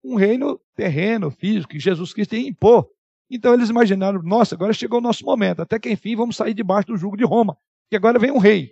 Um 0.03 0.15
reino 0.15 0.59
terreno, 0.75 1.31
físico, 1.31 1.71
que 1.71 1.79
Jesus 1.79 2.13
Cristo 2.13 2.35
ia 2.35 2.47
impor. 2.47 2.89
Então 3.29 3.53
eles 3.53 3.69
imaginaram, 3.69 4.21
nossa, 4.21 4.53
agora 4.53 4.71
chegou 4.73 4.99
o 4.99 5.01
nosso 5.01 5.25
momento, 5.25 5.61
até 5.61 5.79
que 5.79 5.89
enfim 5.89 6.15
vamos 6.15 6.35
sair 6.35 6.53
debaixo 6.53 6.89
do 6.89 6.97
jugo 6.97 7.17
de 7.17 7.23
Roma, 7.23 7.57
que 7.89 7.95
agora 7.95 8.19
vem 8.19 8.31
um 8.31 8.37
rei. 8.37 8.71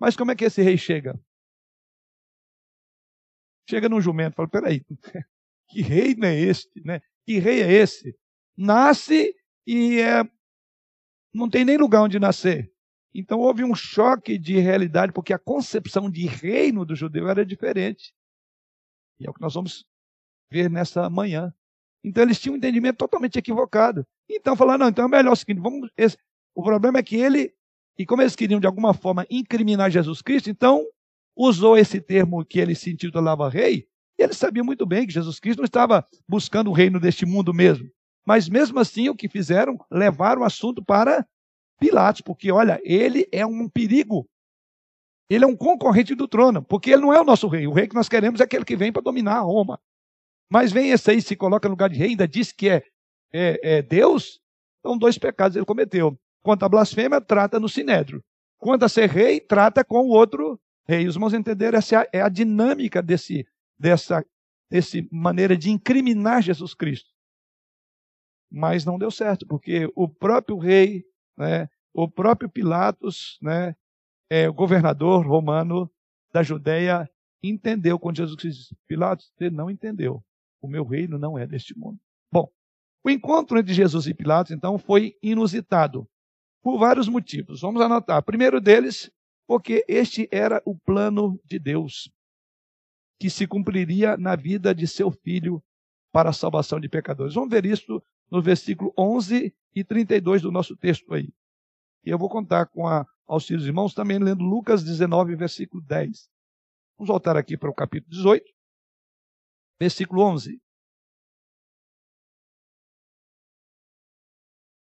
Mas 0.00 0.16
como 0.16 0.32
é 0.32 0.34
que 0.34 0.44
esse 0.44 0.62
rei 0.62 0.76
chega? 0.76 1.18
Chega 3.70 3.88
num 3.88 4.00
jumento, 4.00 4.34
fala: 4.34 4.48
peraí, 4.48 4.84
que 5.70 5.80
reino 5.80 6.24
é 6.24 6.36
este? 6.36 6.84
Né? 6.84 7.00
Que 7.24 7.38
rei 7.38 7.62
é 7.62 7.72
esse? 7.72 8.18
Nasce 8.56 9.34
e 9.64 10.00
é, 10.00 10.28
não 11.32 11.48
tem 11.48 11.64
nem 11.64 11.76
lugar 11.76 12.02
onde 12.02 12.18
nascer. 12.18 12.73
Então 13.14 13.38
houve 13.38 13.62
um 13.62 13.74
choque 13.74 14.36
de 14.38 14.58
realidade, 14.58 15.12
porque 15.12 15.32
a 15.32 15.38
concepção 15.38 16.10
de 16.10 16.26
reino 16.26 16.84
do 16.84 16.96
judeu 16.96 17.28
era 17.28 17.46
diferente. 17.46 18.12
E 19.20 19.26
é 19.26 19.30
o 19.30 19.34
que 19.34 19.40
nós 19.40 19.54
vamos 19.54 19.86
ver 20.50 20.68
nessa 20.68 21.08
manhã. 21.08 21.54
Então 22.02 22.22
eles 22.22 22.40
tinham 22.40 22.54
um 22.54 22.58
entendimento 22.58 22.96
totalmente 22.96 23.38
equivocado. 23.38 24.06
Então 24.28 24.56
falaram, 24.56 24.80
não, 24.80 24.88
então 24.88 25.04
é 25.04 25.08
melhor 25.08 25.32
o 25.32 25.36
seguinte, 25.36 25.60
vamos. 25.60 25.88
Esse, 25.96 26.18
o 26.54 26.62
problema 26.62 26.98
é 26.98 27.02
que 27.02 27.16
ele 27.16 27.54
e 27.98 28.04
como 28.04 28.22
eles 28.22 28.34
queriam 28.34 28.60
de 28.60 28.66
alguma 28.66 28.92
forma 28.92 29.26
incriminar 29.30 29.90
Jesus 29.90 30.20
Cristo, 30.20 30.50
então 30.50 30.84
usou 31.36 31.76
esse 31.76 32.00
termo 32.00 32.44
que 32.44 32.58
ele 32.58 32.74
se 32.74 32.90
intitulava 32.90 33.48
rei, 33.48 33.86
e 34.18 34.22
ele 34.22 34.34
sabia 34.34 34.62
muito 34.62 34.86
bem 34.86 35.06
que 35.06 35.12
Jesus 35.12 35.38
Cristo 35.38 35.58
não 35.58 35.64
estava 35.64 36.06
buscando 36.28 36.70
o 36.70 36.72
reino 36.72 37.00
deste 37.00 37.24
mundo 37.26 37.52
mesmo. 37.52 37.88
Mas 38.26 38.48
mesmo 38.48 38.78
assim, 38.78 39.08
o 39.08 39.14
que 39.14 39.28
fizeram? 39.28 39.78
Levaram 39.90 40.42
o 40.42 40.44
assunto 40.44 40.84
para 40.84 41.26
Pilatos, 41.78 42.20
porque 42.20 42.50
olha, 42.50 42.80
ele 42.84 43.28
é 43.32 43.44
um 43.44 43.68
perigo. 43.68 44.28
Ele 45.28 45.44
é 45.44 45.46
um 45.46 45.56
concorrente 45.56 46.14
do 46.14 46.28
trono, 46.28 46.62
porque 46.62 46.90
ele 46.90 47.02
não 47.02 47.12
é 47.12 47.20
o 47.20 47.24
nosso 47.24 47.48
rei. 47.48 47.66
O 47.66 47.72
rei 47.72 47.88
que 47.88 47.94
nós 47.94 48.08
queremos 48.08 48.40
é 48.40 48.44
aquele 48.44 48.64
que 48.64 48.76
vem 48.76 48.92
para 48.92 49.02
dominar 49.02 49.40
Roma. 49.40 49.80
Mas 50.50 50.70
vem 50.70 50.90
esse 50.90 51.10
aí, 51.10 51.22
se 51.22 51.34
coloca 51.34 51.68
no 51.68 51.72
lugar 51.72 51.88
de 51.88 51.98
rei, 51.98 52.10
ainda 52.10 52.28
diz 52.28 52.52
que 52.52 52.68
é, 52.68 52.82
é, 53.32 53.76
é 53.76 53.82
Deus. 53.82 54.40
Então, 54.80 54.98
dois 54.98 55.18
pecados 55.18 55.56
ele 55.56 55.64
cometeu. 55.64 56.18
Quanto 56.42 56.64
à 56.64 56.68
blasfêmia, 56.68 57.20
trata 57.20 57.58
no 57.58 57.68
sinédrio. 57.68 58.22
Quanto 58.58 58.84
a 58.84 58.88
ser 58.88 59.08
rei, 59.08 59.40
trata 59.40 59.84
com 59.84 60.02
o 60.02 60.10
outro 60.10 60.60
rei. 60.86 61.06
Os 61.06 61.14
irmãos 61.14 61.32
entenderam, 61.32 61.78
essa 61.78 62.06
é 62.12 62.20
a 62.20 62.28
dinâmica 62.28 63.02
desse, 63.02 63.46
dessa 63.78 64.24
desse 64.70 65.08
maneira 65.12 65.56
de 65.56 65.70
incriminar 65.70 66.42
Jesus 66.42 66.74
Cristo. 66.74 67.08
Mas 68.50 68.84
não 68.84 68.98
deu 68.98 69.10
certo, 69.10 69.46
porque 69.46 69.88
o 69.94 70.08
próprio 70.08 70.58
rei, 70.58 71.04
né, 71.36 71.68
o 71.92 72.08
próprio 72.08 72.48
Pilatos, 72.48 73.38
né, 73.40 73.74
é, 74.30 74.48
o 74.48 74.54
governador 74.54 75.26
romano 75.26 75.90
da 76.32 76.42
Judéia, 76.42 77.08
entendeu 77.42 77.98
quando 77.98 78.16
Jesus 78.16 78.36
disse: 78.36 78.76
Pilatos, 78.86 79.30
você 79.36 79.50
não 79.50 79.70
entendeu. 79.70 80.24
O 80.60 80.68
meu 80.68 80.84
reino 80.84 81.18
não 81.18 81.38
é 81.38 81.46
deste 81.46 81.78
mundo. 81.78 82.00
Bom, 82.32 82.50
o 83.04 83.10
encontro 83.10 83.58
entre 83.58 83.74
Jesus 83.74 84.06
e 84.06 84.14
Pilatos, 84.14 84.50
então, 84.50 84.78
foi 84.78 85.16
inusitado 85.22 86.08
por 86.62 86.78
vários 86.78 87.08
motivos. 87.08 87.60
Vamos 87.60 87.82
anotar. 87.82 88.22
Primeiro 88.22 88.60
deles, 88.60 89.10
porque 89.46 89.84
este 89.86 90.26
era 90.32 90.62
o 90.64 90.74
plano 90.74 91.38
de 91.44 91.58
Deus, 91.58 92.10
que 93.20 93.28
se 93.28 93.46
cumpriria 93.46 94.16
na 94.16 94.34
vida 94.34 94.74
de 94.74 94.88
seu 94.88 95.10
filho 95.10 95.62
para 96.10 96.30
a 96.30 96.32
salvação 96.32 96.80
de 96.80 96.88
pecadores. 96.88 97.34
Vamos 97.34 97.50
ver 97.50 97.66
isso 97.66 98.02
no 98.30 98.42
versículo 98.42 98.92
11 98.98 99.54
e 99.74 99.84
32 99.84 100.42
do 100.42 100.52
nosso 100.52 100.76
texto 100.76 101.12
aí. 101.14 101.32
E 102.04 102.10
eu 102.10 102.18
vou 102.18 102.28
contar 102.28 102.66
com 102.66 102.86
a 102.86 103.06
auxílio 103.26 103.58
dos 103.58 103.66
irmãos 103.66 103.94
também 103.94 104.18
lendo 104.18 104.44
Lucas 104.44 104.84
19, 104.84 105.34
versículo 105.36 105.82
10. 105.82 106.28
Vamos 106.98 107.08
voltar 107.08 107.36
aqui 107.36 107.56
para 107.56 107.70
o 107.70 107.74
capítulo 107.74 108.10
18, 108.10 108.44
versículo 109.80 110.22
11. 110.22 110.60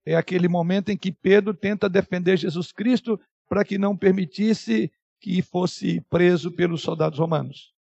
É 0.07 0.14
aquele 0.14 0.48
momento 0.48 0.88
em 0.88 0.96
que 0.96 1.12
Pedro 1.12 1.53
tenta 1.55 1.88
defender 1.88 2.38
Jesus 2.38 2.72
Cristo 2.72 3.20
para 3.46 3.64
que 3.64 3.77
não 3.77 3.96
permitisse 3.96 4.90
que 5.20 5.42
fosse 5.42 6.01
preso 6.03 6.51
pelos 6.55 6.81
soldados 6.81 7.18
romanos. 7.18 7.74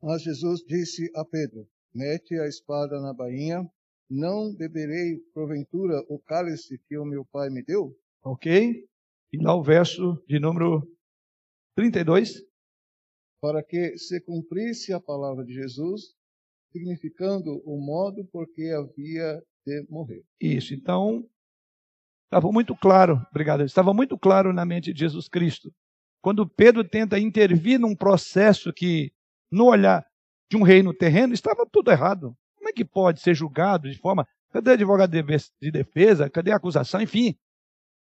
Mas 0.00 0.22
Jesus 0.22 0.60
disse 0.60 1.10
a 1.14 1.24
Pedro: 1.24 1.68
Mete 1.92 2.38
a 2.38 2.46
espada 2.46 3.00
na 3.00 3.12
bainha, 3.12 3.68
não 4.10 4.54
beberei 4.54 5.18
porventura 5.34 6.02
o 6.08 6.18
cálice 6.18 6.80
que 6.88 6.96
o 6.96 7.04
meu 7.04 7.24
pai 7.24 7.50
me 7.50 7.62
deu? 7.62 7.94
Ok? 8.22 8.88
E 9.32 9.42
lá 9.42 9.54
o 9.54 9.62
verso 9.62 10.22
de 10.26 10.40
número 10.40 10.82
32. 11.76 12.42
Para 13.40 13.62
que 13.62 13.96
se 13.98 14.20
cumprisse 14.22 14.92
a 14.92 15.00
palavra 15.00 15.44
de 15.44 15.52
Jesus, 15.52 16.14
significando 16.72 17.62
o 17.64 17.78
modo 17.78 18.24
por 18.32 18.46
que 18.52 18.70
havia 18.70 19.42
de 19.66 19.86
morrer. 19.88 20.24
Isso, 20.40 20.74
então, 20.74 21.28
estava 22.24 22.50
muito 22.50 22.74
claro, 22.74 23.20
obrigado, 23.30 23.62
estava 23.62 23.92
muito 23.92 24.18
claro 24.18 24.52
na 24.52 24.64
mente 24.64 24.92
de 24.92 25.00
Jesus 25.00 25.28
Cristo. 25.28 25.72
Quando 26.20 26.48
Pedro 26.48 26.82
tenta 26.82 27.18
intervir 27.18 27.78
num 27.78 27.94
processo 27.94 28.72
que, 28.72 29.12
no 29.52 29.66
olhar 29.66 30.04
de 30.50 30.56
um 30.56 30.62
reino 30.62 30.92
terreno, 30.92 31.32
estava 31.32 31.66
tudo 31.70 31.90
errado. 31.90 32.36
Como 32.68 32.70
é 32.70 32.72
que 32.74 32.84
pode 32.84 33.20
ser 33.20 33.34
julgado 33.34 33.90
de 33.90 33.98
forma. 33.98 34.28
Cadê 34.50 34.70
o 34.70 34.74
advogado 34.74 35.10
de 35.10 35.70
defesa? 35.70 36.28
Cadê 36.28 36.52
a 36.52 36.56
acusação? 36.56 37.00
Enfim. 37.00 37.34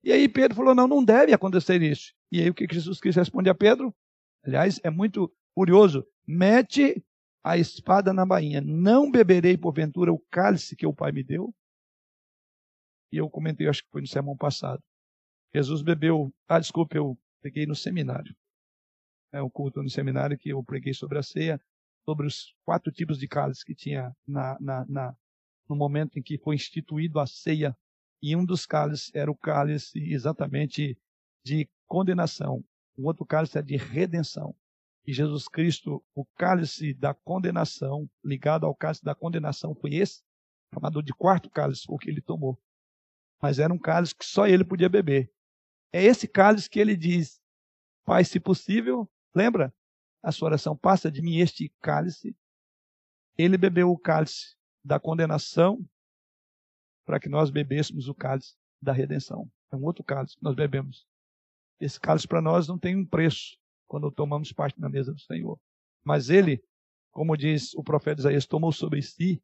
E 0.03 0.11
aí 0.11 0.29
Pedro 0.29 0.57
falou: 0.57 0.75
não, 0.75 0.89
não 0.89 1.05
deve 1.05 1.35
acontecer 1.35 1.83
isso. 1.83 2.15
E 2.33 2.41
aí 2.41 2.49
o 2.49 2.55
que 2.55 2.67
Jesus 2.71 2.99
Cristo 2.99 3.19
responde 3.19 3.51
a 3.51 3.55
Pedro? 3.55 3.95
Aliás, 4.43 4.81
é 4.83 4.89
muito 4.89 5.31
curioso. 5.55 6.07
Mete 6.27 7.05
a 7.45 7.59
espada 7.59 8.15
na 8.15 8.25
bainha. 8.25 8.63
Não 8.63 9.11
beberei, 9.11 9.59
porventura, 9.59 10.11
o 10.11 10.25
cálice 10.31 10.75
que 10.75 10.87
o 10.87 10.95
Pai 10.95 11.13
me 11.13 11.23
deu? 11.23 11.55
E 13.13 13.19
eu 13.19 13.29
comentei, 13.29 13.69
acho 13.69 13.83
que 13.85 13.91
foi 13.91 14.01
no 14.01 14.07
sermão 14.07 14.37
passado. 14.39 14.83
Jesus 15.55 15.83
bebeu. 15.83 16.33
Ah, 16.49 16.59
desculpe, 16.59 16.97
eu 16.97 17.19
preguei 17.43 17.67
no 17.67 17.75
seminário. 17.75 18.35
É 19.33 19.43
o 19.43 19.51
culto 19.51 19.83
no 19.83 19.91
seminário 19.91 20.39
que 20.39 20.49
eu 20.49 20.65
preguei 20.65 20.95
sobre 20.95 21.19
a 21.19 21.23
ceia, 21.23 21.61
sobre 22.07 22.27
os 22.27 22.55
quatro 22.65 22.91
tipos 22.91 23.19
de 23.19 23.29
cálice 23.29 23.65
que 23.65 23.75
tinha 23.75 24.17
na, 24.27 24.57
na, 24.61 24.87
na, 24.87 25.17
no 25.69 25.77
momento 25.77 26.19
em 26.19 26.23
que 26.23 26.39
foi 26.39 26.55
instituído 26.55 27.21
a 27.21 27.27
ceia. 27.27 27.77
E 28.23 28.35
um 28.35 28.45
dos 28.45 28.65
cálices 28.65 29.11
era 29.15 29.31
o 29.31 29.37
cálice 29.37 29.99
exatamente 29.99 30.99
de 31.45 31.69
condenação. 31.87 32.65
O 32.97 33.07
outro 33.07 33.27
cálice 33.27 33.59
é 33.59 33.63
de 33.63 33.77
redenção 33.77 34.55
e 35.07 35.13
Jesus 35.13 35.47
Cristo, 35.47 36.05
o 36.15 36.25
cálice 36.37 36.93
da 36.93 37.15
condenação, 37.15 38.11
ligado 38.25 38.67
ao 38.67 38.75
cálice 38.75 39.05
da 39.05 39.15
condenação, 39.15 39.73
foi 39.73 39.95
esse, 39.95 40.21
chamado 40.75 41.01
de 41.01 41.15
quarto 41.15 41.49
cálice, 41.49 41.85
o 41.89 41.97
que 41.97 42.11
ele 42.11 42.21
tomou. 42.21 42.61
Mas 43.41 43.61
era 43.61 43.73
um 43.73 43.79
cálice 43.79 44.17
que 44.17 44.25
só 44.25 44.49
ele 44.49 44.65
podia 44.65 44.89
beber. 44.89 45.33
É 45.93 46.03
esse 46.03 46.27
cálice 46.27 46.69
que 46.69 46.81
ele 46.81 46.97
diz: 46.97 47.41
Pai, 48.05 48.25
se 48.25 48.41
possível, 48.41 49.09
lembra 49.33 49.73
a 50.27 50.33
sua 50.33 50.47
oração, 50.47 50.77
passa 50.77 51.09
de 51.09 51.23
mim 51.23 51.37
este 51.37 51.73
cálice. 51.81 52.37
Ele 53.39 53.57
bebeu 53.57 53.93
o 53.93 53.97
cálice 53.97 54.57
da 54.85 54.99
condenação 54.99 55.89
para 57.05 57.21
que 57.21 57.29
nós 57.29 57.49
bebêssemos 57.49 58.09
o 58.09 58.15
cálice 58.15 58.57
da 58.83 58.93
redenção. 58.93 59.49
É 59.71 59.77
um 59.77 59.85
outro 59.85 60.03
cálice 60.03 60.37
que 60.37 60.43
nós 60.43 60.57
bebemos. 60.57 61.07
Esse 61.79 62.01
cálice 62.01 62.27
para 62.27 62.43
nós 62.43 62.67
não 62.67 62.77
tem 62.77 62.97
um 62.97 63.07
preço 63.07 63.57
quando 63.87 64.11
tomamos 64.11 64.53
parte 64.53 64.81
na 64.81 64.89
mesa 64.89 65.15
do 65.15 65.21
Senhor. 65.21 65.61
Mas 66.03 66.29
ele, 66.29 66.61
como 67.13 67.37
diz 67.37 67.73
o 67.75 67.85
profeta 67.85 68.23
Isaías, 68.23 68.47
tomou 68.47 68.73
sobre 68.73 69.03
si 69.03 69.41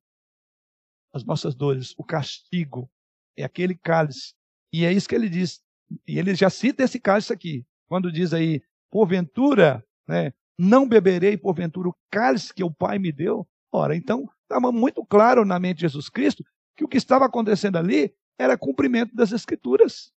as 1.12 1.23
nossas 1.23 1.55
dores, 1.55 1.95
o 1.97 2.03
castigo, 2.03 2.90
é 3.37 3.45
aquele 3.45 3.77
cálice. 3.77 4.35
E 4.73 4.85
é 4.85 4.92
isso 4.92 5.09
que 5.09 5.14
ele 5.14 5.29
diz. 5.29 5.62
E 6.09 6.18
ele 6.18 6.35
já 6.35 6.51
cita 6.51 6.83
esse 6.83 6.99
cálice 6.99 7.33
aqui, 7.33 7.64
quando 7.87 8.11
diz 8.11 8.33
aí, 8.33 8.64
porventura, 8.90 9.87
né, 10.09 10.33
não 10.59 10.88
beberei 10.88 11.37
porventura 11.37 11.88
o 11.88 11.97
cálice 12.11 12.53
que 12.55 12.65
o 12.65 12.71
Pai 12.71 12.99
me 12.99 13.11
deu. 13.11 13.47
Ora, 13.71 13.97
então, 13.97 14.29
estava 14.43 14.71
muito 14.71 15.05
claro 15.05 15.45
na 15.45 15.59
mente 15.59 15.77
de 15.77 15.83
Jesus 15.83 16.09
Cristo 16.09 16.45
que 16.77 16.85
o 16.85 16.88
que 16.88 16.97
estava 16.97 17.25
acontecendo 17.25 17.77
ali 17.77 18.15
era 18.38 18.59
cumprimento 18.59 19.15
das 19.15 19.33
Escrituras. 19.33 20.12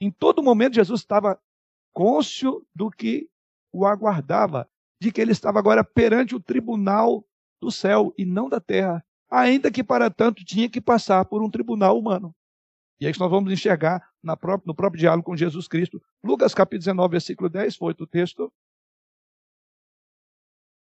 Em 0.00 0.10
todo 0.10 0.42
momento, 0.42 0.74
Jesus 0.74 1.00
estava 1.00 1.40
cônscio 1.92 2.66
do 2.74 2.90
que 2.90 3.28
o 3.72 3.86
aguardava, 3.86 4.68
de 5.00 5.10
que 5.10 5.20
ele 5.20 5.32
estava 5.32 5.58
agora 5.58 5.82
perante 5.82 6.34
o 6.34 6.40
tribunal 6.40 7.26
do 7.60 7.70
céu 7.70 8.12
e 8.18 8.24
não 8.24 8.48
da 8.48 8.60
terra, 8.60 9.04
ainda 9.30 9.70
que 9.70 9.82
para 9.82 10.10
tanto 10.10 10.44
tinha 10.44 10.68
que 10.68 10.80
passar 10.80 11.24
por 11.24 11.42
um 11.42 11.50
tribunal 11.50 11.98
humano. 11.98 12.34
E 13.00 13.06
é 13.06 13.10
isso 13.10 13.20
nós 13.20 13.30
vamos 13.30 13.52
enxergar 13.52 14.02
própria, 14.36 14.66
no 14.66 14.74
próprio 14.74 15.00
diálogo 15.00 15.24
com 15.24 15.36
Jesus 15.36 15.68
Cristo. 15.68 16.02
Lucas 16.22 16.54
capítulo 16.54 16.80
19, 16.80 17.10
versículo 17.10 17.48
10, 17.48 17.76
foi 17.76 17.94
o 17.98 18.06
texto. 18.06 18.52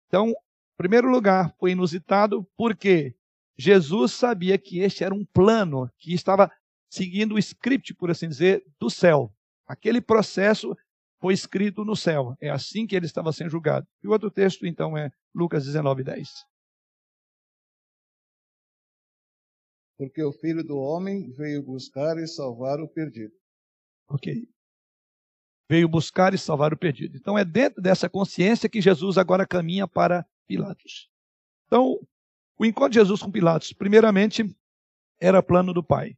Então, 0.08 0.30
em 0.30 0.78
primeiro 0.78 1.10
lugar, 1.10 1.54
foi 1.58 1.72
inusitado 1.72 2.48
porque 2.56 3.16
Jesus 3.58 4.14
sabia 4.14 4.58
que 4.58 4.80
este 4.80 5.04
era 5.04 5.16
um 5.16 5.26
plano 5.26 5.90
que 5.98 6.14
estava 6.14 6.52
seguindo 6.90 7.36
o 7.36 7.40
script, 7.40 7.94
por 7.96 8.12
assim 8.12 8.30
dizer, 8.30 8.64
do 8.80 8.90
céu. 8.90 9.34
Aquele 9.68 10.00
processo 10.00 10.78
foi 11.20 11.34
escrito 11.34 11.84
no 11.84 11.96
céu. 11.96 12.38
É 12.40 12.50
assim 12.50 12.86
que 12.86 12.96
ele 12.96 13.06
estava 13.06 13.34
sendo 13.34 13.50
julgado. 13.50 13.88
E 14.04 14.08
o 14.08 14.12
outro 14.12 14.30
texto, 14.30 14.66
então, 14.66 14.98
é 14.98 15.12
Lucas 15.34 15.66
19, 15.66 16.04
10. 16.04 16.30
Porque 19.98 20.22
o 20.24 20.32
filho 20.32 20.64
do 20.64 20.78
homem 20.78 21.32
veio 21.32 21.64
buscar 21.64 22.18
e 22.18 22.28
salvar 22.28 22.80
o 22.80 22.88
perdido. 22.88 23.34
Ok. 24.10 24.48
Veio 25.70 25.88
buscar 25.88 26.34
e 26.34 26.38
salvar 26.38 26.74
o 26.74 26.78
perdido. 26.78 27.18
Então, 27.18 27.38
é 27.38 27.46
dentro 27.46 27.82
dessa 27.82 28.10
consciência 28.10 28.70
que 28.70 28.82
Jesus 28.82 29.18
agora 29.18 29.48
caminha 29.48 29.88
para 29.88 30.26
Pilatos. 30.46 31.10
Então, 31.66 32.00
o 32.58 32.66
encontro 32.66 32.92
de 32.92 33.00
Jesus 33.00 33.22
com 33.22 33.32
Pilatos, 33.32 33.74
primeiramente, 33.74 34.44
era 35.20 35.42
plano 35.42 35.74
do 35.74 35.84
Pai. 35.84 36.16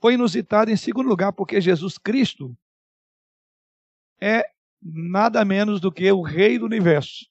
Foi 0.00 0.14
inusitado, 0.14 0.70
em 0.70 0.76
segundo 0.76 1.08
lugar, 1.08 1.32
porque 1.32 1.60
Jesus 1.60 1.98
Cristo 1.98 2.56
é 4.20 4.44
nada 4.82 5.44
menos 5.44 5.80
do 5.80 5.92
que 5.92 6.10
o 6.10 6.22
Rei 6.22 6.58
do 6.58 6.64
universo. 6.64 7.26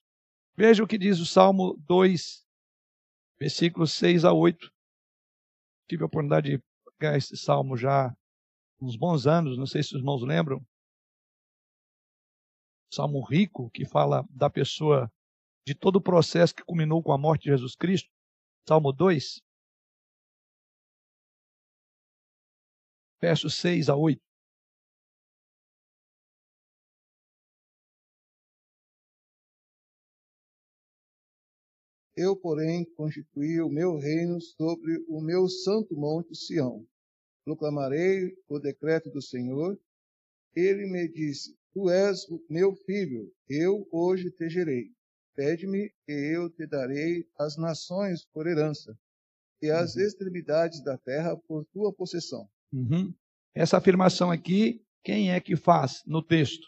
Veja 0.56 0.82
o 0.82 0.86
que 0.86 0.98
diz 0.98 1.18
o 1.18 1.26
Salmo 1.26 1.76
2, 1.86 2.46
versículos 3.38 3.92
6 3.92 4.24
a 4.24 4.32
8. 4.32 4.72
Tive 5.90 6.04
a 6.04 6.06
oportunidade 6.06 6.56
de 6.56 6.62
pegar 6.96 7.16
esse 7.16 7.36
salmo 7.36 7.76
já 7.76 8.16
uns 8.80 8.94
bons 8.94 9.26
anos, 9.26 9.58
não 9.58 9.66
sei 9.66 9.82
se 9.82 9.88
os 9.88 9.98
irmãos 9.98 10.22
lembram. 10.22 10.64
Salmo 12.92 13.20
rico, 13.24 13.68
que 13.70 13.84
fala 13.84 14.24
da 14.30 14.48
pessoa, 14.48 15.10
de 15.66 15.74
todo 15.74 15.96
o 15.96 16.00
processo 16.00 16.54
que 16.54 16.62
culminou 16.62 17.02
com 17.02 17.12
a 17.12 17.18
morte 17.18 17.42
de 17.42 17.50
Jesus 17.50 17.74
Cristo. 17.74 18.08
Salmo 18.68 18.92
2, 18.92 19.42
versos 23.20 23.56
6 23.56 23.88
a 23.88 23.96
8. 23.96 24.29
Eu, 32.20 32.36
porém, 32.36 32.84
constituí 32.96 33.62
o 33.62 33.70
meu 33.70 33.96
reino 33.96 34.38
sobre 34.42 35.02
o 35.08 35.22
meu 35.22 35.48
santo 35.48 35.94
monte 35.96 36.36
Sião. 36.36 36.86
Proclamarei 37.46 38.36
o 38.46 38.58
decreto 38.58 39.08
do 39.08 39.22
Senhor. 39.22 39.80
Ele 40.54 40.84
me 40.84 41.08
disse: 41.08 41.56
Tu 41.72 41.88
és 41.88 42.28
o 42.28 42.38
meu 42.50 42.76
filho, 42.84 43.32
eu 43.48 43.88
hoje 43.90 44.30
te 44.30 44.50
gerei. 44.50 44.90
Pede-me 45.34 45.90
e 46.06 46.36
eu 46.36 46.50
te 46.50 46.66
darei 46.66 47.26
as 47.38 47.56
nações 47.56 48.26
por 48.26 48.46
herança 48.46 48.94
e 49.62 49.70
as 49.70 49.94
uhum. 49.94 50.02
extremidades 50.02 50.84
da 50.84 50.98
terra 50.98 51.34
por 51.48 51.64
tua 51.72 51.90
possessão. 51.90 52.46
Uhum. 52.70 53.14
Essa 53.54 53.78
afirmação 53.78 54.30
aqui, 54.30 54.84
quem 55.02 55.32
é 55.32 55.40
que 55.40 55.56
faz 55.56 56.02
no 56.06 56.22
texto? 56.22 56.66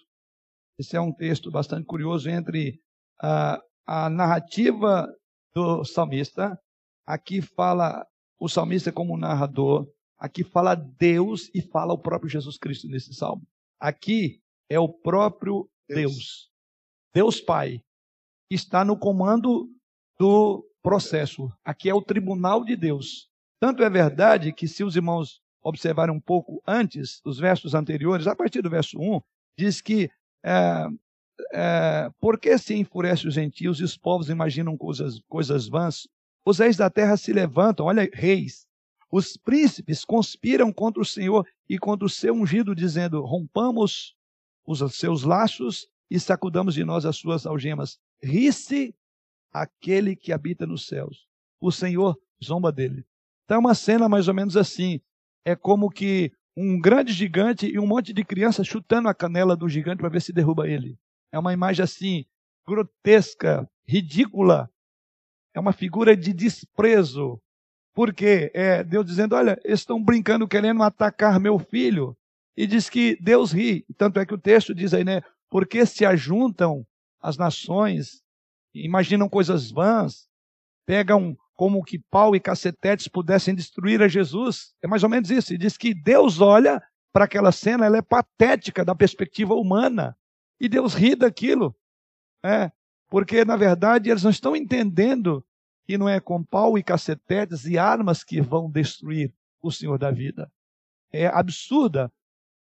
Esse 0.78 0.96
é 0.96 1.00
um 1.00 1.12
texto 1.12 1.50
bastante 1.50 1.84
curioso 1.84 2.30
entre 2.30 2.80
a, 3.20 3.62
a 3.86 4.08
narrativa 4.08 5.14
do 5.54 5.84
salmista. 5.84 6.58
Aqui 7.06 7.42
fala 7.42 8.06
o 8.38 8.48
salmista 8.48 8.92
como 8.92 9.16
narrador. 9.16 9.86
Aqui 10.18 10.44
fala 10.44 10.74
Deus 10.74 11.50
e 11.54 11.60
fala 11.60 11.92
o 11.92 11.98
próprio 11.98 12.30
Jesus 12.30 12.56
Cristo 12.56 12.88
nesse 12.88 13.12
salmo. 13.14 13.42
Aqui 13.80 14.40
é 14.68 14.78
o 14.78 14.88
próprio 14.88 15.68
Deus. 15.88 15.92
Deus, 15.92 16.50
Deus 17.14 17.40
Pai, 17.40 17.82
está 18.50 18.84
no 18.84 18.96
comando 18.96 19.68
do 20.18 20.64
processo. 20.82 21.50
Aqui 21.64 21.88
é 21.88 21.94
o 21.94 22.02
tribunal 22.02 22.64
de 22.64 22.76
Deus. 22.76 23.28
Tanto 23.60 23.82
é 23.82 23.90
verdade 23.90 24.52
que, 24.52 24.66
se 24.66 24.82
os 24.82 24.96
irmãos 24.96 25.40
observarem 25.62 26.14
um 26.14 26.20
pouco 26.20 26.62
antes, 26.66 27.20
os 27.24 27.38
versos 27.38 27.74
anteriores, 27.74 28.26
a 28.26 28.34
partir 28.34 28.62
do 28.62 28.70
verso 28.70 28.98
1, 28.98 29.20
diz 29.56 29.80
que 29.80 30.10
é, 30.44 30.86
é, 31.52 32.10
por 32.20 32.38
que 32.38 32.56
se 32.58 32.74
enfurece 32.74 33.26
os 33.26 33.34
gentios 33.34 33.80
e 33.80 33.84
os 33.84 33.96
povos 33.96 34.28
imaginam 34.28 34.76
coisas, 34.76 35.20
coisas 35.28 35.68
vãs? 35.68 36.06
Os 36.44 36.58
reis 36.58 36.76
da 36.76 36.90
terra 36.90 37.16
se 37.16 37.32
levantam, 37.32 37.86
olha, 37.86 38.08
reis. 38.12 38.66
Os 39.10 39.36
príncipes 39.36 40.04
conspiram 40.04 40.72
contra 40.72 41.02
o 41.02 41.04
Senhor 41.04 41.46
e 41.68 41.78
contra 41.78 42.06
o 42.06 42.10
seu 42.10 42.34
ungido, 42.34 42.74
dizendo: 42.74 43.22
rompamos 43.22 44.16
os 44.66 44.80
seus 44.94 45.22
laços 45.22 45.86
e 46.10 46.18
sacudamos 46.18 46.74
de 46.74 46.84
nós 46.84 47.04
as 47.04 47.16
suas 47.16 47.46
algemas. 47.46 47.98
Ri-se 48.22 48.94
aquele 49.52 50.16
que 50.16 50.32
habita 50.32 50.66
nos 50.66 50.86
céus. 50.86 51.26
O 51.60 51.70
Senhor 51.70 52.18
zomba 52.42 52.72
dele. 52.72 53.04
Então 53.44 53.56
é 53.56 53.60
uma 53.60 53.74
cena 53.74 54.08
mais 54.08 54.28
ou 54.28 54.34
menos 54.34 54.56
assim. 54.56 55.00
É 55.44 55.54
como 55.54 55.90
que 55.90 56.32
um 56.56 56.80
grande 56.80 57.12
gigante 57.12 57.66
e 57.66 57.78
um 57.78 57.86
monte 57.86 58.12
de 58.12 58.24
crianças 58.24 58.66
chutando 58.66 59.08
a 59.08 59.14
canela 59.14 59.56
do 59.56 59.68
gigante 59.68 59.98
para 59.98 60.08
ver 60.08 60.22
se 60.22 60.32
derruba 60.32 60.68
ele. 60.68 60.98
É 61.32 61.38
uma 61.38 61.52
imagem 61.52 61.82
assim, 61.82 62.24
grotesca, 62.66 63.68
ridícula. 63.88 64.68
É 65.54 65.60
uma 65.60 65.72
figura 65.72 66.16
de 66.16 66.32
desprezo. 66.32 67.40
Porque 67.94 68.50
é 68.54 68.84
Deus 68.84 69.06
dizendo: 69.06 69.34
olha, 69.34 69.58
estão 69.64 70.02
brincando, 70.02 70.46
querendo 70.46 70.82
atacar 70.82 71.40
meu 71.40 71.58
filho. 71.58 72.16
E 72.56 72.66
diz 72.66 72.88
que 72.88 73.16
Deus 73.20 73.52
ri. 73.52 73.84
Tanto 73.96 74.20
é 74.20 74.26
que 74.26 74.34
o 74.34 74.38
texto 74.38 74.74
diz 74.74 74.92
aí, 74.92 75.04
né? 75.04 75.22
Porque 75.50 75.84
se 75.86 76.04
ajuntam 76.04 76.86
as 77.20 77.36
nações, 77.36 78.22
imaginam 78.74 79.28
coisas 79.28 79.70
vãs, 79.70 80.26
pegam 80.86 81.36
como 81.54 81.84
que 81.84 81.98
pau 82.10 82.34
e 82.34 82.40
cacetetes 82.40 83.08
pudessem 83.08 83.54
destruir 83.54 84.02
a 84.02 84.08
Jesus. 84.08 84.74
É 84.82 84.86
mais 84.86 85.02
ou 85.02 85.08
menos 85.08 85.30
isso. 85.30 85.54
E 85.54 85.58
diz 85.58 85.76
que 85.76 85.94
Deus 85.94 86.40
olha 86.40 86.82
para 87.12 87.26
aquela 87.26 87.52
cena, 87.52 87.84
ela 87.86 87.98
é 87.98 88.02
patética 88.02 88.84
da 88.84 88.94
perspectiva 88.94 89.54
humana. 89.54 90.16
E 90.62 90.68
Deus 90.68 90.94
ri 90.94 91.16
daquilo. 91.16 91.74
É, 92.40 92.70
porque, 93.10 93.44
na 93.44 93.56
verdade, 93.56 94.08
eles 94.08 94.22
não 94.22 94.30
estão 94.30 94.54
entendendo 94.54 95.44
que 95.84 95.98
não 95.98 96.08
é 96.08 96.20
com 96.20 96.40
pau 96.40 96.78
e 96.78 96.84
cacetetes 96.84 97.66
e 97.66 97.76
armas 97.76 98.22
que 98.22 98.40
vão 98.40 98.70
destruir 98.70 99.34
o 99.60 99.72
Senhor 99.72 99.98
da 99.98 100.12
vida. 100.12 100.48
É 101.10 101.26
absurda, 101.26 102.12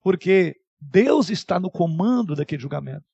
porque 0.03 0.61
Deus 0.79 1.31
está 1.31 1.59
no 1.59 1.71
comando 1.71 2.37
daquele 2.37 2.61
julgamento. 2.61 3.07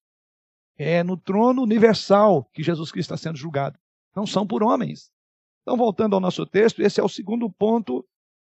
É 0.77 1.05
no 1.05 1.17
trono 1.17 1.63
universal 1.63 2.45
que 2.53 2.65
Jesus 2.65 2.91
Cristo 2.91 3.15
está 3.15 3.29
sendo 3.29 3.39
julgado. 3.39 3.79
Não 4.15 4.27
são 4.27 4.45
por 4.45 4.61
homens. 4.65 5.13
Então, 5.63 5.77
voltando 5.77 6.15
ao 6.15 6.21
nosso 6.21 6.45
texto, 6.45 6.83
esse 6.83 6.99
é 6.99 7.03
o 7.05 7.09
segundo 7.09 7.49
ponto 7.49 8.05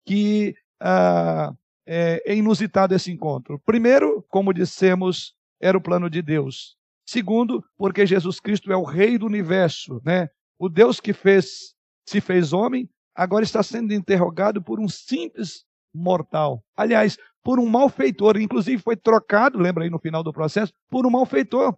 que 0.06 0.56
ah, 0.80 1.54
é, 1.84 2.34
inusitado 2.34 2.94
esse 2.94 3.12
encontro. 3.12 3.58
Primeiro, 3.58 4.24
como 4.30 4.54
dissemos, 4.54 5.37
era 5.64 5.79
o 5.79 5.81
plano 5.81 6.11
de 6.11 6.20
Deus. 6.20 6.77
Segundo, 7.07 7.64
porque 7.77 8.05
Jesus 8.05 8.38
Cristo 8.38 8.70
é 8.70 8.77
o 8.77 8.85
rei 8.85 9.16
do 9.16 9.27
universo, 9.27 10.00
né? 10.05 10.29
O 10.59 10.68
Deus 10.68 11.00
que 11.00 11.12
fez, 11.12 11.74
se 12.07 12.20
fez 12.20 12.53
homem, 12.53 12.88
agora 13.14 13.44
está 13.44 13.62
sendo 13.62 13.94
interrogado 13.94 14.62
por 14.62 14.79
um 14.79 14.88
simples 14.88 15.64
mortal. 15.92 16.62
Aliás, 16.77 17.16
por 17.42 17.59
um 17.59 17.66
malfeitor, 17.66 18.37
inclusive 18.37 18.83
foi 18.83 18.96
trocado, 18.96 19.59
lembra 19.59 19.85
aí 19.85 19.90
no 19.90 19.98
final 19.98 20.22
do 20.22 20.33
processo, 20.33 20.72
por 20.90 21.07
um 21.07 21.11
malfeitor. 21.11 21.74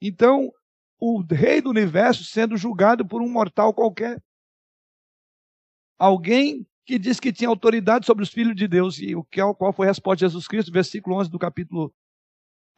Então, 0.00 0.52
o 1.00 1.20
rei 1.20 1.60
do 1.60 1.70
universo 1.70 2.24
sendo 2.24 2.56
julgado 2.56 3.06
por 3.06 3.20
um 3.20 3.28
mortal 3.28 3.74
qualquer 3.74 4.22
alguém 5.98 6.64
que 6.86 6.98
diz 6.98 7.18
que 7.18 7.32
tinha 7.32 7.50
autoridade 7.50 8.06
sobre 8.06 8.22
os 8.22 8.30
filhos 8.30 8.54
de 8.54 8.68
Deus. 8.68 8.98
E 8.98 9.14
o 9.16 9.24
que, 9.24 9.40
qual 9.54 9.72
foi 9.72 9.86
a 9.86 9.90
resposta 9.90 10.16
de 10.16 10.30
Jesus 10.30 10.46
Cristo? 10.46 10.72
Versículo 10.72 11.16
11 11.16 11.30
do 11.30 11.38
capítulo 11.38 11.92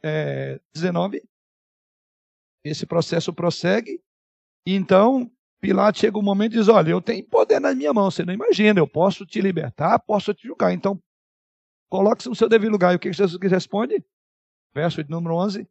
é, 0.03 0.59
19. 0.73 1.21
Esse 2.63 2.85
processo 2.85 3.33
prossegue. 3.33 4.01
Então, 4.65 5.31
Pilatos 5.59 5.99
chega 5.99 6.17
um 6.17 6.23
momento 6.23 6.53
e 6.53 6.57
diz: 6.57 6.67
Olha, 6.67 6.91
eu 6.91 7.01
tenho 7.01 7.27
poder 7.27 7.59
na 7.59 7.73
minha 7.73 7.93
mão, 7.93 8.09
você 8.09 8.23
não 8.23 8.33
imagina, 8.33 8.79
eu 8.79 8.87
posso 8.87 9.25
te 9.25 9.41
libertar, 9.41 9.99
posso 9.99 10.33
te 10.33 10.47
julgar. 10.47 10.71
Então, 10.71 11.01
coloque-se 11.89 12.29
no 12.29 12.35
seu 12.35 12.49
devido 12.49 12.71
lugar. 12.71 12.93
E 12.93 12.95
o 12.95 12.99
que 12.99 13.11
Jesus 13.11 13.39
responde? 13.41 14.03
Verso 14.73 15.03
de 15.03 15.09
número 15.09 15.35
11. 15.35 15.67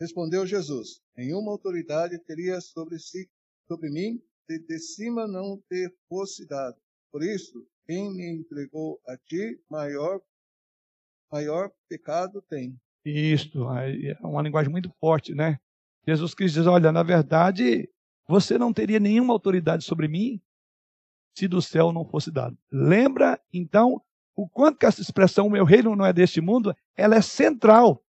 Respondeu 0.00 0.46
Jesus: 0.46 1.00
Nenhuma 1.16 1.52
autoridade 1.52 2.18
teria 2.20 2.60
sobre 2.60 2.98
si 2.98 3.30
sobre 3.68 3.88
mim 3.90 4.22
se 4.46 4.58
de 4.58 4.78
cima 4.78 5.26
não 5.26 5.58
te 5.68 5.88
fosse 6.08 6.46
dado. 6.46 6.76
Por 7.10 7.22
isso, 7.22 7.66
quem 7.86 8.12
me 8.12 8.28
entregou 8.34 9.00
a 9.06 9.16
ti, 9.16 9.60
maior, 9.70 10.20
maior 11.32 11.70
pecado 11.88 12.42
tem. 12.42 12.78
Isto, 13.04 13.68
é 13.72 14.16
uma 14.20 14.42
linguagem 14.42 14.70
muito 14.70 14.92
forte, 15.00 15.34
né? 15.34 15.58
Jesus 16.06 16.34
Cristo 16.34 16.56
diz: 16.56 16.66
Olha, 16.66 16.92
na 16.92 17.02
verdade, 17.02 17.88
você 18.28 18.58
não 18.58 18.72
teria 18.72 19.00
nenhuma 19.00 19.32
autoridade 19.32 19.84
sobre 19.84 20.06
mim 20.06 20.40
se 21.34 21.48
do 21.48 21.62
céu 21.62 21.92
não 21.92 22.04
fosse 22.04 22.30
dado. 22.30 22.56
Lembra, 22.70 23.40
então, 23.52 24.00
o 24.36 24.46
quanto 24.48 24.78
que 24.78 24.86
essa 24.86 25.00
expressão, 25.00 25.46
o 25.46 25.50
meu 25.50 25.64
reino 25.64 25.96
não 25.96 26.04
é 26.04 26.12
deste 26.12 26.40
mundo, 26.40 26.76
ela 26.96 27.16
é 27.16 27.22
central. 27.22 28.04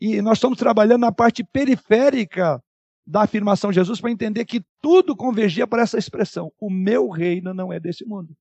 E 0.00 0.20
nós 0.20 0.38
estamos 0.38 0.58
trabalhando 0.58 1.02
na 1.02 1.12
parte 1.12 1.44
periférica 1.44 2.62
da 3.06 3.22
afirmação 3.22 3.70
de 3.70 3.76
Jesus 3.76 4.00
para 4.00 4.10
entender 4.10 4.44
que 4.44 4.64
tudo 4.80 5.16
convergia 5.16 5.66
para 5.66 5.82
essa 5.82 5.98
expressão: 5.98 6.52
o 6.58 6.70
meu 6.70 7.08
reino 7.08 7.54
não 7.54 7.72
é 7.72 7.78
desse 7.78 8.04
mundo. 8.04 8.34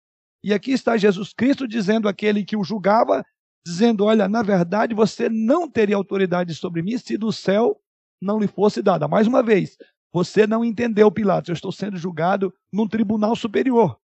E 0.44 0.54
aqui 0.54 0.72
está 0.72 0.98
Jesus 0.98 1.34
Cristo 1.34 1.68
dizendo 1.68 2.08
àquele 2.08 2.46
que 2.46 2.56
o 2.56 2.64
julgava, 2.64 3.26
dizendo: 3.66 4.06
Olha, 4.06 4.28
na 4.28 4.42
verdade 4.42 4.94
você 4.94 5.30
não 5.30 5.70
teria 5.70 5.96
autoridade 5.96 6.54
sobre 6.56 6.82
mim 6.82 6.98
se 6.98 7.18
do 7.18 7.32
céu 7.32 7.80
não 8.22 8.40
lhe 8.40 8.48
fosse 8.48 8.82
dada. 8.82 9.08
Mais 9.08 9.28
uma 9.28 9.42
vez, 9.42 9.78
você 10.12 10.46
não 10.46 10.66
entendeu, 10.66 11.12
Pilatos, 11.12 11.50
eu 11.50 11.54
estou 11.54 11.72
sendo 11.72 11.98
julgado 11.98 12.54
num 12.72 12.88
tribunal 12.88 13.36
superior, 13.36 14.00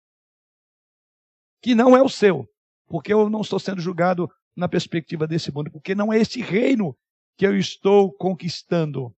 que 1.61 1.75
não 1.75 1.95
é 1.95 2.01
o 2.01 2.09
seu, 2.09 2.47
porque 2.87 3.11
eu 3.11 3.29
não 3.29 3.41
estou 3.41 3.59
sendo 3.59 3.81
julgado 3.81 4.29
na 4.55 4.69
perspectiva 4.69 5.27
desse 5.27 5.51
mundo, 5.51 5.71
porque 5.71 5.93
não 5.93 6.13
é 6.13 6.17
esse 6.17 6.41
reino 6.41 6.95
que 7.37 7.45
eu 7.45 7.57
estou 7.57 8.11
conquistando. 8.13 9.13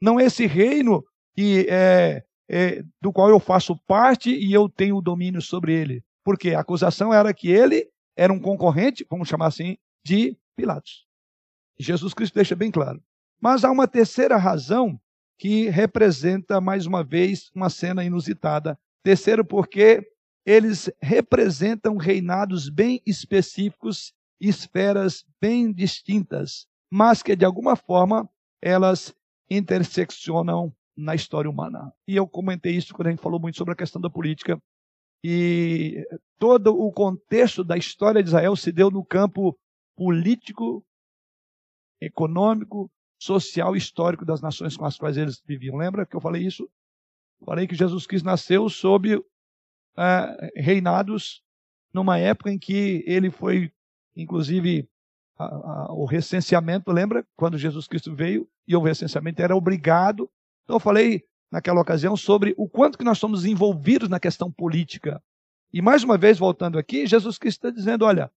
Não 0.00 0.20
é 0.20 0.24
esse 0.24 0.46
reino 0.46 1.02
que 1.34 1.66
é, 1.70 2.22
é, 2.48 2.84
do 3.00 3.12
qual 3.12 3.30
eu 3.30 3.40
faço 3.40 3.76
parte 3.86 4.30
e 4.30 4.52
eu 4.52 4.68
tenho 4.68 4.96
o 4.96 5.02
domínio 5.02 5.40
sobre 5.40 5.72
ele. 5.72 6.04
Porque 6.22 6.50
a 6.54 6.60
acusação 6.60 7.12
era 7.12 7.32
que 7.32 7.48
ele 7.48 7.88
era 8.16 8.32
um 8.32 8.40
concorrente, 8.40 9.06
vamos 9.08 9.28
chamar 9.28 9.46
assim, 9.46 9.76
de 10.04 10.36
Pilatos. 10.56 11.06
Jesus 11.78 12.14
Cristo 12.14 12.34
deixa 12.34 12.54
bem 12.54 12.70
claro. 12.70 13.02
Mas 13.40 13.64
há 13.64 13.70
uma 13.70 13.88
terceira 13.88 14.36
razão 14.36 15.00
que 15.38 15.68
representa, 15.68 16.60
mais 16.60 16.86
uma 16.86 17.02
vez, 17.02 17.50
uma 17.54 17.68
cena 17.68 18.04
inusitada. 18.04 18.78
Terceiro, 19.02 19.44
porque 19.44 20.08
eles 20.46 20.90
representam 21.02 21.96
reinados 21.96 22.68
bem 22.68 23.02
específicos, 23.04 24.12
esferas 24.40 25.24
bem 25.40 25.72
distintas, 25.72 26.66
mas 26.90 27.22
que, 27.22 27.34
de 27.34 27.44
alguma 27.44 27.76
forma, 27.76 28.28
elas 28.62 29.14
interseccionam 29.50 30.72
na 30.96 31.14
história 31.14 31.50
humana. 31.50 31.92
E 32.06 32.14
eu 32.14 32.26
comentei 32.26 32.76
isso 32.76 32.94
quando 32.94 33.08
a 33.08 33.10
gente 33.10 33.22
falou 33.22 33.40
muito 33.40 33.56
sobre 33.56 33.72
a 33.72 33.76
questão 33.76 34.00
da 34.00 34.08
política. 34.08 34.60
E 35.26 36.06
todo 36.38 36.78
o 36.78 36.92
contexto 36.92 37.64
da 37.64 37.78
história 37.78 38.22
de 38.22 38.28
Israel 38.28 38.54
se 38.54 38.70
deu 38.70 38.90
no 38.90 39.02
campo 39.02 39.58
político, 39.96 40.84
econômico, 41.98 42.90
social 43.18 43.74
e 43.74 43.78
histórico 43.78 44.22
das 44.22 44.42
nações 44.42 44.76
com 44.76 44.84
as 44.84 44.98
quais 44.98 45.16
eles 45.16 45.40
viviam. 45.46 45.78
Lembra 45.78 46.04
que 46.04 46.14
eu 46.14 46.20
falei 46.20 46.44
isso? 46.44 46.68
Falei 47.42 47.66
que 47.66 47.74
Jesus 47.74 48.06
Cristo 48.06 48.26
nasceu 48.26 48.68
sob 48.68 49.16
uh, 49.16 49.24
reinados 50.54 51.42
numa 51.90 52.18
época 52.18 52.50
em 52.50 52.58
que 52.58 53.02
ele 53.06 53.30
foi, 53.30 53.72
inclusive, 54.14 54.86
a, 55.38 55.44
a, 55.44 55.92
o 55.94 56.04
recenseamento, 56.04 56.92
lembra? 56.92 57.26
Quando 57.34 57.56
Jesus 57.56 57.88
Cristo 57.88 58.14
veio 58.14 58.46
e 58.68 58.76
o 58.76 58.82
recenseamento 58.82 59.40
era 59.40 59.56
obrigado. 59.56 60.30
Então 60.64 60.76
eu 60.76 60.80
falei 60.80 61.24
naquela 61.54 61.80
ocasião 61.80 62.16
sobre 62.16 62.52
o 62.58 62.68
quanto 62.68 62.98
que 62.98 63.04
nós 63.04 63.16
somos 63.16 63.44
envolvidos 63.44 64.08
na 64.08 64.18
questão 64.18 64.50
política. 64.50 65.22
E 65.72 65.80
mais 65.80 66.02
uma 66.02 66.18
vez, 66.18 66.36
voltando 66.36 66.80
aqui, 66.80 67.06
Jesus 67.06 67.38
Cristo 67.38 67.64
está 67.64 67.70
dizendo: 67.70 68.04
olha, 68.04 68.28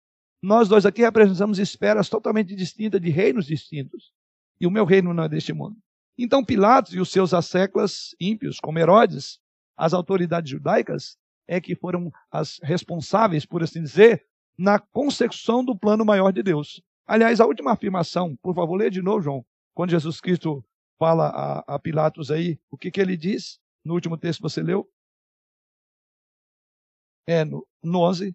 nós 0.42 0.68
dois 0.68 0.84
aqui 0.84 1.00
representamos 1.00 1.58
esferas 1.58 2.10
totalmente 2.10 2.54
distintas, 2.54 3.00
de 3.00 3.08
reinos 3.08 3.46
distintos. 3.46 4.12
E 4.60 4.66
o 4.66 4.70
meu 4.70 4.84
reino 4.84 5.14
não 5.14 5.24
é 5.24 5.28
deste 5.30 5.54
mundo. 5.54 5.78
Então 6.18 6.44
Pilatos 6.44 6.92
e 6.92 7.00
os 7.00 7.10
seus 7.10 7.32
asseclas 7.32 8.14
ímpios, 8.20 8.60
como 8.60 8.78
Herodes, 8.78 9.40
as 9.78 9.94
autoridades 9.94 10.50
judaicas, 10.50 11.16
é 11.48 11.58
que 11.58 11.74
foram 11.74 12.12
as 12.30 12.60
responsáveis, 12.62 13.46
por 13.46 13.62
assim 13.62 13.82
dizer, 13.82 14.26
na 14.58 14.78
consecução 14.78 15.64
do 15.64 15.74
plano 15.74 16.04
maior 16.04 16.32
de 16.34 16.42
Deus. 16.42 16.82
Aliás, 17.06 17.40
a 17.40 17.46
última 17.46 17.72
afirmação, 17.72 18.36
por 18.42 18.54
favor, 18.54 18.76
lê 18.76 18.90
de 18.90 19.00
novo, 19.00 19.22
João, 19.22 19.46
quando 19.74 19.90
Jesus 19.90 20.20
Cristo 20.20 20.62
fala 20.98 21.28
a, 21.28 21.74
a 21.74 21.78
Pilatos 21.78 22.30
aí, 22.30 22.58
o 22.70 22.76
que, 22.76 22.90
que 22.90 23.00
ele 23.00 23.16
diz 23.16 23.60
no 23.84 23.94
último 23.94 24.18
texto 24.18 24.38
que 24.38 24.42
você 24.44 24.62
leu? 24.62 24.90
É 27.26 27.44
no, 27.44 27.66
no 27.82 28.00
11. 28.00 28.34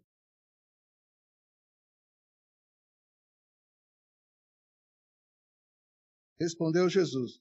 Respondeu 6.39 6.89
Jesus: 6.89 7.39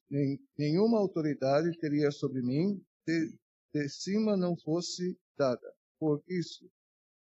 Nenhuma 0.58 0.98
autoridade 0.98 1.76
teria 1.78 2.10
sobre 2.10 2.42
mim 2.42 2.84
se 3.08 3.34
de 3.72 3.88
cima 3.88 4.36
não 4.36 4.56
fosse 4.56 5.18
dada. 5.38 5.74
Por 5.98 6.22
isso, 6.28 6.70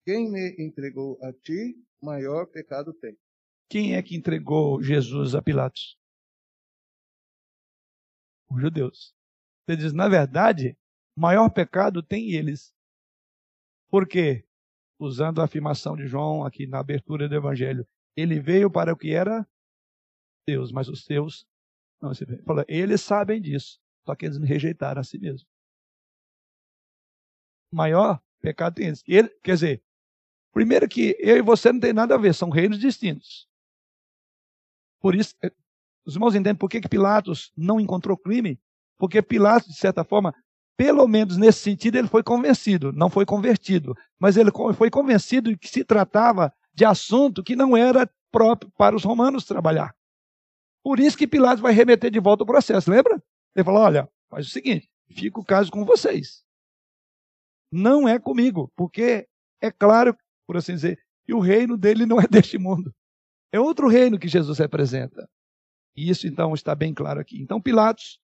quem 0.05 0.31
me 0.31 0.55
entregou 0.57 1.19
a 1.21 1.31
ti, 1.31 1.77
maior 2.01 2.47
pecado 2.47 2.93
tem. 2.93 3.15
Quem 3.69 3.95
é 3.95 4.01
que 4.01 4.15
entregou 4.15 4.81
Jesus 4.81 5.35
a 5.35 5.41
Pilatos? 5.41 6.00
Os 8.51 8.61
judeus. 8.61 9.15
Você 9.65 9.77
diz, 9.77 9.93
na 9.93 10.09
verdade, 10.09 10.77
maior 11.15 11.49
pecado 11.49 12.03
tem 12.03 12.31
eles. 12.31 12.73
Por 13.89 14.07
quê? 14.07 14.45
Usando 14.99 15.41
a 15.41 15.45
afirmação 15.45 15.95
de 15.95 16.05
João 16.05 16.45
aqui 16.45 16.67
na 16.67 16.79
abertura 16.79 17.29
do 17.29 17.35
Evangelho. 17.35 17.87
Ele 18.15 18.39
veio 18.39 18.69
para 18.69 18.93
o 18.93 18.97
que 18.97 19.13
era 19.13 19.47
Deus, 20.45 20.71
mas 20.71 20.89
os 20.89 21.05
seus 21.05 21.47
não. 22.01 22.13
Você 22.13 22.25
fala, 22.43 22.65
eles 22.67 23.01
sabem 23.01 23.41
disso, 23.41 23.79
só 24.05 24.15
que 24.15 24.25
eles 24.25 24.39
me 24.39 24.47
rejeitaram 24.47 24.99
a 24.99 25.03
si 25.03 25.17
mesmo. 25.19 25.47
Maior 27.71 28.21
pecado 28.41 28.75
tem 28.75 28.87
eles. 28.87 29.03
Ele, 29.07 29.29
quer 29.41 29.53
dizer, 29.53 29.83
primeiro 30.51 30.89
que 30.89 31.15
eu 31.19 31.37
e 31.37 31.41
você 31.41 31.71
não 31.71 31.79
tem 31.79 31.93
nada 31.93 32.15
a 32.15 32.17
ver, 32.17 32.33
são 32.33 32.49
reinos 32.49 32.79
distintos. 32.79 33.47
Por 34.99 35.15
isso, 35.15 35.35
os 36.05 36.15
irmãos 36.15 36.35
entendem 36.35 36.55
por 36.55 36.69
que, 36.69 36.81
que 36.81 36.89
Pilatos 36.89 37.51
não 37.55 37.79
encontrou 37.79 38.17
crime? 38.17 38.59
Porque 38.97 39.21
Pilatos, 39.21 39.69
de 39.69 39.77
certa 39.77 40.03
forma, 40.03 40.33
pelo 40.77 41.07
menos 41.07 41.37
nesse 41.37 41.59
sentido, 41.59 41.97
ele 41.97 42.07
foi 42.07 42.23
convencido, 42.23 42.91
não 42.91 43.09
foi 43.09 43.25
convertido, 43.25 43.95
mas 44.19 44.37
ele 44.37 44.51
foi 44.75 44.89
convencido 44.89 45.55
que 45.57 45.67
se 45.67 45.83
tratava 45.83 46.53
de 46.73 46.85
assunto 46.85 47.43
que 47.43 47.55
não 47.55 47.75
era 47.75 48.09
próprio 48.31 48.71
para 48.77 48.95
os 48.95 49.03
romanos 49.03 49.45
trabalhar. 49.45 49.93
Por 50.83 50.99
isso 50.99 51.17
que 51.17 51.27
Pilatos 51.27 51.61
vai 51.61 51.73
remeter 51.73 52.09
de 52.09 52.19
volta 52.19 52.43
o 52.43 52.47
processo, 52.47 52.89
lembra? 52.89 53.21
Ele 53.55 53.63
falou: 53.63 53.81
olha, 53.81 54.09
faz 54.29 54.47
o 54.47 54.49
seguinte, 54.49 54.89
fica 55.09 55.39
o 55.39 55.45
caso 55.45 55.71
com 55.71 55.85
vocês. 55.85 56.43
Não 57.71 58.07
é 58.07 58.19
comigo, 58.19 58.71
porque 58.75 59.27
é 59.61 59.71
claro, 59.71 60.17
por 60.47 60.57
assim 60.57 60.73
dizer, 60.73 60.99
que 61.23 61.33
o 61.33 61.39
reino 61.39 61.77
dele 61.77 62.05
não 62.05 62.19
é 62.19 62.25
deste 62.27 62.57
mundo. 62.57 62.93
É 63.51 63.59
outro 63.59 63.87
reino 63.87 64.17
que 64.17 64.27
Jesus 64.27 64.57
representa. 64.57 65.29
E 65.95 66.09
isso 66.09 66.27
então 66.27 66.53
está 66.53 66.73
bem 66.73 66.93
claro 66.93 67.19
aqui. 67.19 67.41
Então 67.41 67.61
Pilatos 67.61 68.19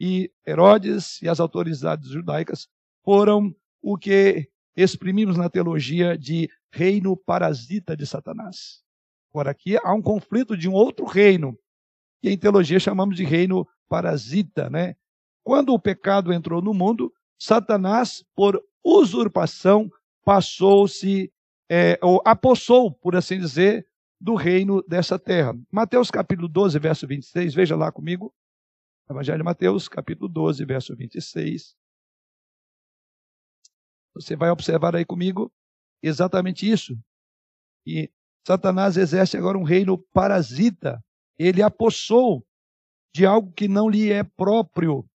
e 0.00 0.30
Herodes 0.46 1.20
e 1.22 1.28
as 1.28 1.40
autoridades 1.40 2.08
judaicas 2.08 2.68
foram 3.04 3.54
o 3.82 3.96
que 3.96 4.48
exprimimos 4.76 5.36
na 5.36 5.48
teologia 5.48 6.18
de 6.18 6.50
reino 6.70 7.16
parasita 7.16 7.96
de 7.96 8.06
Satanás. 8.06 8.82
Agora 9.30 9.50
aqui 9.50 9.76
há 9.82 9.92
um 9.94 10.02
conflito 10.02 10.56
de 10.56 10.68
um 10.68 10.72
outro 10.72 11.06
reino, 11.06 11.58
que 12.20 12.30
em 12.30 12.38
teologia 12.38 12.78
chamamos 12.78 13.16
de 13.16 13.24
reino 13.24 13.66
parasita, 13.88 14.68
né? 14.68 14.96
Quando 15.44 15.72
o 15.72 15.78
pecado 15.78 16.32
entrou 16.32 16.60
no 16.60 16.74
mundo, 16.74 17.12
Satanás, 17.38 18.24
por 18.34 18.60
usurpação, 18.84 19.90
passou-se, 20.24 21.32
é, 21.70 21.98
ou 22.02 22.20
apossou, 22.24 22.90
por 22.90 23.14
assim 23.14 23.38
dizer, 23.38 23.86
do 24.20 24.34
reino 24.34 24.82
dessa 24.82 25.18
terra. 25.18 25.54
Mateus 25.70 26.10
capítulo 26.10 26.48
12, 26.48 26.78
verso 26.78 27.06
26, 27.06 27.54
veja 27.54 27.76
lá 27.76 27.92
comigo. 27.92 28.34
Evangelho 29.08 29.38
de 29.38 29.44
Mateus, 29.44 29.88
capítulo 29.88 30.28
12, 30.28 30.64
verso 30.64 30.96
26. 30.96 31.76
Você 34.14 34.34
vai 34.34 34.50
observar 34.50 34.96
aí 34.96 35.04
comigo 35.04 35.52
exatamente 36.02 36.68
isso. 36.68 36.98
E 37.86 38.10
Satanás 38.46 38.96
exerce 38.96 39.36
agora 39.36 39.58
um 39.58 39.62
reino 39.62 39.98
parasita. 40.12 41.04
Ele 41.38 41.62
apossou 41.62 42.46
de 43.14 43.26
algo 43.26 43.52
que 43.52 43.68
não 43.68 43.88
lhe 43.88 44.10
é 44.10 44.24
próprio. 44.24 45.08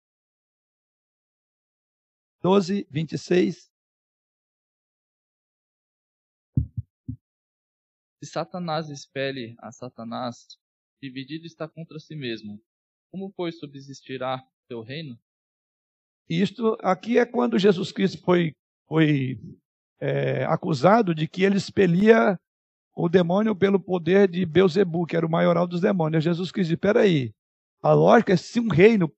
12, 2.43 2.87
26. 2.91 3.68
Satanás 8.29 8.89
espelhe 8.91 9.57
a 9.59 9.73
Satanás, 9.73 10.47
dividido 11.03 11.47
está 11.47 11.69
contra 11.69 11.99
si 11.99 12.15
mesmo. 12.15 12.61
Como, 13.11 13.33
pois, 13.33 13.59
subsistirá 13.59 14.43
teu 14.69 14.83
reino? 14.83 15.19
Isto 16.29 16.77
aqui 16.81 17.19
é 17.19 17.25
quando 17.25 17.59
Jesus 17.59 17.91
Cristo 17.91 18.23
foi, 18.23 18.53
foi 18.87 19.41
é, 19.99 20.45
acusado 20.45 21.15
de 21.15 21.27
que 21.27 21.43
ele 21.43 21.57
expelia 21.57 22.39
o 22.95 23.09
demônio 23.09 23.55
pelo 23.57 23.81
poder 23.81 24.29
de 24.29 24.45
Beuzebu, 24.45 25.07
que 25.07 25.17
era 25.17 25.27
o 25.27 25.31
maioral 25.31 25.67
dos 25.67 25.81
demônios. 25.81 26.25
Jesus 26.25 26.53
Cristo 26.53 26.71
disse, 26.71 26.81
peraí, 26.81 27.33
a 27.81 27.93
lógica 27.93 28.33
é 28.33 28.37
se 28.37 28.61
um 28.61 28.69
reino 28.69 29.11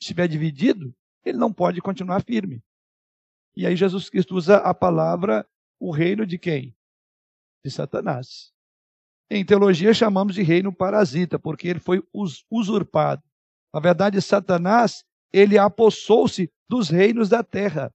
estiver 0.00 0.28
dividido, 0.28 0.94
ele 1.24 1.38
não 1.38 1.52
pode 1.52 1.80
continuar 1.80 2.22
firme. 2.22 2.62
E 3.56 3.66
aí 3.66 3.76
Jesus 3.76 4.10
Cristo 4.10 4.34
usa 4.34 4.56
a 4.56 4.74
palavra 4.74 5.46
o 5.78 5.90
reino 5.90 6.26
de 6.26 6.38
quem? 6.38 6.74
De 7.64 7.70
Satanás. 7.70 8.52
Em 9.30 9.44
teologia 9.44 9.94
chamamos 9.94 10.34
de 10.34 10.42
reino 10.42 10.74
parasita, 10.74 11.38
porque 11.38 11.68
ele 11.68 11.80
foi 11.80 12.02
usurpado. 12.50 13.22
Na 13.72 13.80
verdade, 13.80 14.20
Satanás, 14.20 15.04
ele 15.32 15.56
apossou-se 15.56 16.50
dos 16.68 16.90
reinos 16.90 17.28
da 17.28 17.42
terra. 17.42 17.90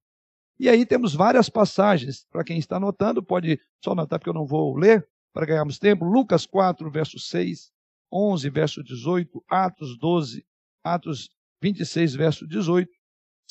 E 0.60 0.68
aí 0.68 0.86
temos 0.86 1.14
várias 1.14 1.50
passagens. 1.50 2.26
Para 2.32 2.44
quem 2.44 2.58
está 2.58 2.78
anotando, 2.78 3.22
pode 3.22 3.60
só 3.84 3.92
anotar, 3.92 4.18
porque 4.18 4.30
eu 4.30 4.34
não 4.34 4.48
vou 4.48 4.76
ler, 4.76 5.08
para 5.32 5.46
ganharmos 5.46 5.78
tempo. 5.78 6.04
Lucas 6.04 6.48
4, 6.48 6.90
verso 6.90 7.20
6, 7.20 7.72
11, 8.12 8.50
verso 8.50 8.84
18, 8.84 9.44
Atos 9.48 9.96
12, 10.00 10.44
Atos 10.84 11.30
26, 11.62 12.16
verso 12.16 12.48
18, 12.48 12.90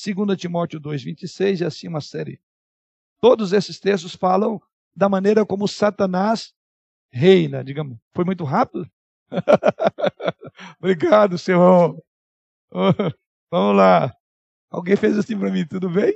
2 0.05 0.37
Timóteo 0.37 0.81
2, 0.81 1.05
26 1.05 1.61
e 1.61 1.65
assim 1.65 1.87
uma 1.87 2.01
série. 2.01 2.41
Todos 3.21 3.53
esses 3.53 3.79
textos 3.79 4.15
falam 4.15 4.61
da 4.97 5.09
maneira 5.09 5.45
como 5.45 5.69
Satanás 5.69 6.55
reina, 7.13 7.63
digamos. 7.63 7.99
Foi 8.15 8.25
muito 8.25 8.45
rápido? 8.45 8.91
Obrigado, 10.81 11.37
Senhor. 11.37 12.03
Vamos 13.51 13.77
lá. 13.77 14.13
Alguém 14.71 14.97
fez 14.97 15.19
assim 15.19 15.39
para 15.39 15.53
mim, 15.53 15.67
tudo 15.67 15.91
bem? 15.91 16.15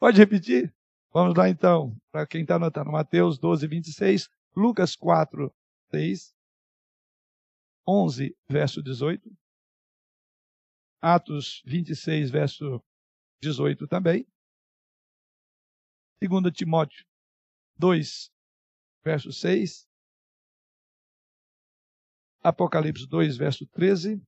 Pode 0.00 0.18
repetir? 0.18 0.74
Vamos 1.12 1.36
lá 1.36 1.48
então, 1.48 1.96
para 2.10 2.26
quem 2.26 2.42
está 2.42 2.56
anotando. 2.56 2.90
Mateus 2.90 3.38
12, 3.38 3.66
26, 3.66 4.28
Lucas 4.56 4.96
4, 4.96 5.54
6, 5.90 6.34
11, 7.86 8.36
verso 8.48 8.82
18, 8.82 9.30
Atos 11.00 11.62
26, 11.66 12.30
verso 12.30 12.82
18 13.40 13.86
também, 13.88 14.26
2 16.20 16.52
Timóteo 16.52 17.04
2, 17.82 18.30
verso 19.04 19.32
6, 19.32 19.88
Apocalipse 22.40 23.08
2, 23.08 23.36
verso 23.36 23.66
13 23.66 24.22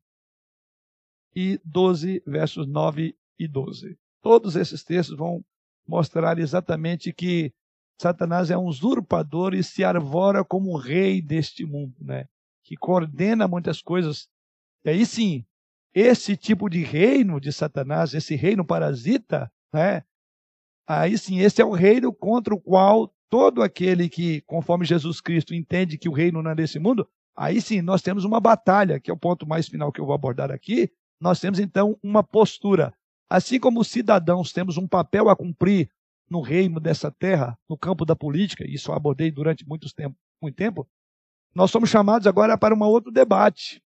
e 1.37 1.61
12, 1.65 2.21
versos 2.27 2.67
9 2.67 3.17
e 3.39 3.47
12. 3.47 3.97
Todos 4.21 4.57
esses 4.57 4.83
textos 4.83 5.17
vão 5.17 5.45
mostrar 5.87 6.37
exatamente 6.41 7.13
que 7.13 7.53
Satanás 7.97 8.51
é 8.51 8.59
um 8.59 8.65
usurpador 8.65 9.55
e 9.55 9.63
se 9.63 9.85
arvora 9.85 10.45
como 10.45 10.77
rei 10.77 11.23
deste 11.23 11.65
mundo, 11.65 11.95
né? 12.01 12.27
Que 12.65 12.77
coordena 12.77 13.47
muitas 13.47 13.81
coisas. 13.81 14.29
E 14.85 14.91
aí 14.91 15.07
sim, 15.07 15.47
esse 15.95 16.37
tipo 16.37 16.69
de 16.69 16.83
reino 16.83 17.41
de 17.41 17.53
Satanás, 17.53 18.15
esse 18.15 18.35
reino 18.35 18.65
parasita, 18.65 19.49
né? 19.73 20.03
Aí 20.85 21.17
sim, 21.17 21.39
esse 21.39 21.63
é 21.63 21.65
o 21.65 21.71
reino 21.71 22.13
contra 22.13 22.53
o 22.53 22.61
qual 22.61 23.14
todo 23.31 23.63
aquele 23.63 24.09
que, 24.09 24.41
conforme 24.43 24.85
Jesus 24.85 25.21
Cristo, 25.21 25.55
entende 25.55 25.99
que 25.99 26.09
o 26.09 26.13
reino 26.13 26.43
não 26.43 26.51
é 26.51 26.55
desse 26.55 26.79
mundo, 26.79 27.09
aí 27.37 27.61
sim 27.61 27.83
nós 27.83 28.03
temos 28.03 28.25
uma 28.25 28.41
batalha, 28.41 29.01
que 29.01 29.11
é 29.11 29.15
o 29.15 29.19
ponto 29.19 29.47
mais 29.47 29.69
final 29.69 29.91
que 29.91 30.01
eu 30.01 30.07
vou 30.07 30.15
abordar 30.15 30.51
aqui. 30.51 30.91
Nós 31.21 31.41
temos 31.41 31.59
então 31.59 31.99
uma 32.03 32.23
postura. 32.23 32.93
Assim 33.29 33.59
como 33.59 33.85
cidadãos 33.85 34.53
temos 34.53 34.77
um 34.77 34.87
papel 34.87 35.29
a 35.29 35.37
cumprir 35.37 35.91
no 36.31 36.41
reino 36.41 36.81
dessa 36.81 37.11
terra, 37.11 37.59
no 37.69 37.77
campo 37.77 38.05
da 38.05 38.17
política, 38.17 38.65
isso 38.67 38.91
eu 38.91 38.95
abordei 38.95 39.31
durante 39.31 39.67
muito 39.67 39.93
tempo, 39.95 40.17
muito 40.41 40.57
tempo, 40.57 40.89
nós 41.55 41.71
somos 41.71 41.89
chamados 41.89 42.27
agora 42.27 42.59
para 42.59 42.75
um 42.75 42.83
outro 42.83 43.13
debate. 43.13 43.83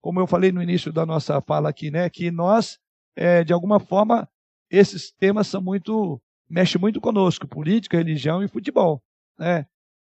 Como 0.00 0.20
eu 0.20 0.26
falei 0.26 0.52
no 0.52 0.62
início 0.62 0.92
da 0.92 1.04
nossa 1.04 1.40
fala 1.40 1.68
aqui, 1.68 1.90
né, 1.90 2.08
que 2.08 2.30
nós, 2.30 2.78
é, 3.16 3.42
de 3.42 3.52
alguma 3.52 3.80
forma, 3.80 4.28
esses 4.70 5.10
temas 5.12 5.48
são 5.48 5.60
muito 5.60 6.20
mexe 6.50 6.76
muito 6.76 7.00
conosco, 7.00 7.46
política, 7.46 7.96
religião 7.96 8.42
e 8.42 8.48
futebol. 8.48 9.00
Né? 9.38 9.66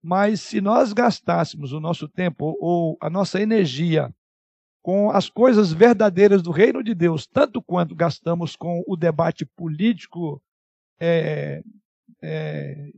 Mas 0.03 0.41
se 0.41 0.61
nós 0.61 0.93
gastássemos 0.93 1.73
o 1.73 1.81
nosso 1.81 2.09
tempo 2.09 2.59
ou 2.61 2.99
a 3.01 3.09
nossa 3.09 3.41
energia 3.41 4.13
com 4.83 5.11
as 5.11 5.31
coisas 5.31 5.73
verdadeiras 5.73 6.43
do 6.43 6.51
reino 6.51 6.83
de 6.83 6.95
Deus, 6.95 7.27
tanto 7.27 7.63
quanto 7.63 7.95
gastamos 7.95 8.55
com 8.55 8.83
o 8.87 8.97
debate 8.97 9.47
político 9.47 10.43
é, 11.01 11.63
é, 12.21 12.91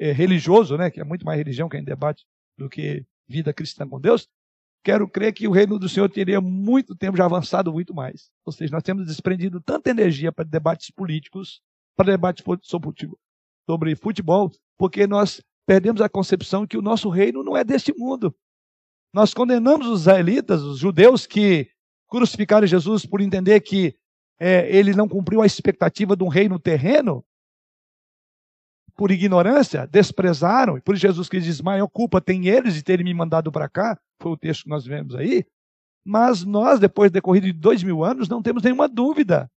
é, 0.00 0.12
religioso, 0.12 0.78
né, 0.78 0.90
que 0.90 1.00
é 1.00 1.04
muito 1.04 1.26
mais 1.26 1.36
religião 1.36 1.68
que 1.68 1.76
é 1.76 1.82
debate 1.82 2.24
do 2.56 2.70
que 2.70 3.04
vida 3.28 3.52
cristã 3.52 3.86
com 3.86 4.00
Deus, 4.00 4.28
quero 4.82 5.06
crer 5.08 5.34
que 5.34 5.46
o 5.46 5.50
reino 5.50 5.78
do 5.78 5.88
Senhor 5.88 6.08
teria 6.08 6.40
muito 6.40 6.94
tempo 6.96 7.18
já 7.18 7.26
avançado 7.26 7.72
muito 7.72 7.92
mais. 7.92 8.30
Ou 8.44 8.52
seja, 8.52 8.72
nós 8.72 8.82
temos 8.82 9.06
desprendido 9.06 9.60
tanta 9.60 9.90
energia 9.90 10.32
para 10.32 10.44
debates 10.44 10.90
políticos 10.90 11.60
para 11.96 12.12
debate 12.12 12.44
sobre 12.62 13.96
futebol, 13.96 14.50
porque 14.76 15.06
nós 15.06 15.42
perdemos 15.66 16.00
a 16.00 16.08
concepção 16.08 16.66
que 16.66 16.76
o 16.76 16.82
nosso 16.82 17.08
reino 17.08 17.42
não 17.42 17.56
é 17.56 17.64
deste 17.64 17.92
mundo. 17.96 18.34
Nós 19.12 19.32
condenamos 19.32 19.86
os 19.86 20.02
israelitas, 20.02 20.62
os 20.62 20.78
judeus 20.78 21.26
que 21.26 21.70
crucificaram 22.08 22.66
Jesus 22.66 23.06
por 23.06 23.20
entender 23.20 23.60
que 23.60 23.96
é, 24.38 24.68
ele 24.74 24.94
não 24.94 25.08
cumpriu 25.08 25.40
a 25.40 25.46
expectativa 25.46 26.14
de 26.14 26.22
um 26.22 26.28
reino 26.28 26.58
terreno, 26.58 27.24
por 28.94 29.10
ignorância, 29.10 29.86
desprezaram, 29.86 30.78
e 30.78 30.80
por 30.80 30.96
Jesus 30.96 31.28
que 31.28 31.40
diz, 31.40 31.60
maior 31.60 31.88
culpa 31.88 32.20
tem 32.20 32.48
eles 32.48 32.74
de 32.74 32.82
terem 32.82 33.04
me 33.04 33.12
mandado 33.12 33.52
para 33.52 33.68
cá, 33.68 33.98
foi 34.20 34.32
o 34.32 34.36
texto 34.36 34.64
que 34.64 34.70
nós 34.70 34.86
vemos 34.86 35.14
aí, 35.14 35.44
mas 36.04 36.44
nós, 36.44 36.78
depois 36.78 37.10
de 37.10 37.14
decorrido 37.14 37.46
de 37.46 37.52
dois 37.52 37.82
mil 37.82 38.04
anos, 38.04 38.28
não 38.28 38.42
temos 38.42 38.62
nenhuma 38.62 38.88
dúvida 38.88 39.50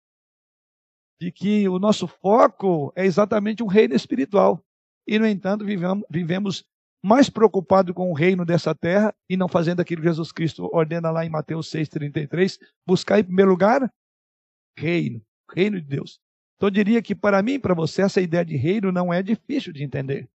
de 1.21 1.33
que 1.33 1.69
o 1.69 1.79
nosso 1.79 2.07
foco 2.07 2.93
é 2.95 3.05
exatamente 3.05 3.63
um 3.63 3.67
reino 3.67 3.95
espiritual. 3.95 4.65
E, 5.07 5.19
no 5.19 5.27
entanto, 5.27 5.65
vivemos, 5.65 6.05
vivemos 6.11 6.65
mais 7.03 7.31
preocupados 7.31 7.95
com 7.95 8.11
o 8.11 8.15
reino 8.15 8.45
dessa 8.45 8.75
terra 8.75 9.15
e 9.29 9.37
não 9.37 9.49
fazendo 9.49 9.81
aquilo 9.81 10.03
que 10.03 10.09
Jesus 10.09 10.33
Cristo 10.33 10.69
ordena 10.73 11.11
lá 11.11 11.25
em 11.25 11.31
Mateus 11.31 11.71
6,33, 11.71 12.59
buscar 12.87 13.19
em 13.19 13.25
primeiro 13.25 13.51
lugar 13.51 13.93
reino, 14.77 15.23
reino 15.55 15.81
de 15.81 15.87
Deus. 15.87 16.21
Então 16.57 16.69
eu 16.69 16.73
diria 16.73 17.01
que 17.01 17.15
para 17.15 17.43
mim 17.43 17.53
e 17.53 17.59
para 17.59 17.75
você 17.75 18.03
essa 18.03 18.21
ideia 18.21 18.45
de 18.45 18.57
reino 18.57 18.91
não 18.91 19.13
é 19.13 19.23
difícil 19.23 19.73
de 19.73 19.85
entender. 19.85 20.29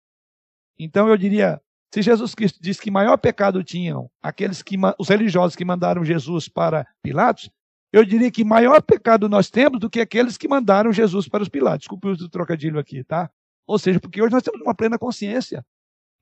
Então 0.80 1.08
eu 1.08 1.18
diria, 1.18 1.62
se 1.94 2.02
Jesus 2.02 2.34
Cristo 2.34 2.60
diz 2.62 2.80
que 2.80 2.90
maior 2.90 3.18
pecado 3.18 3.64
tinham 3.64 4.10
aqueles 4.22 4.64
que 4.64 4.78
os 4.98 5.10
religiosos 5.10 5.56
que 5.56 5.66
mandaram 5.66 6.04
Jesus 6.04 6.48
para 6.48 6.88
Pilatos, 7.02 7.50
eu 7.94 8.04
diria 8.04 8.32
que 8.32 8.44
maior 8.44 8.82
pecado 8.82 9.30
nós 9.30 9.52
temos 9.52 9.80
do 9.80 9.88
que 9.88 10.02
aqueles 10.02 10.36
que 10.36 10.48
mandaram 10.48 10.92
Jesus 10.92 11.28
para 11.28 11.44
os 11.44 11.48
Pilatos. 11.48 11.82
Desculpe 11.82 12.08
o 12.08 12.28
trocadilho 12.28 12.80
aqui, 12.80 13.04
tá? 13.04 13.30
Ou 13.68 13.78
seja, 13.78 14.00
porque 14.00 14.20
hoje 14.20 14.34
nós 14.34 14.42
temos 14.42 14.60
uma 14.62 14.74
plena 14.74 14.98
consciência. 14.98 15.64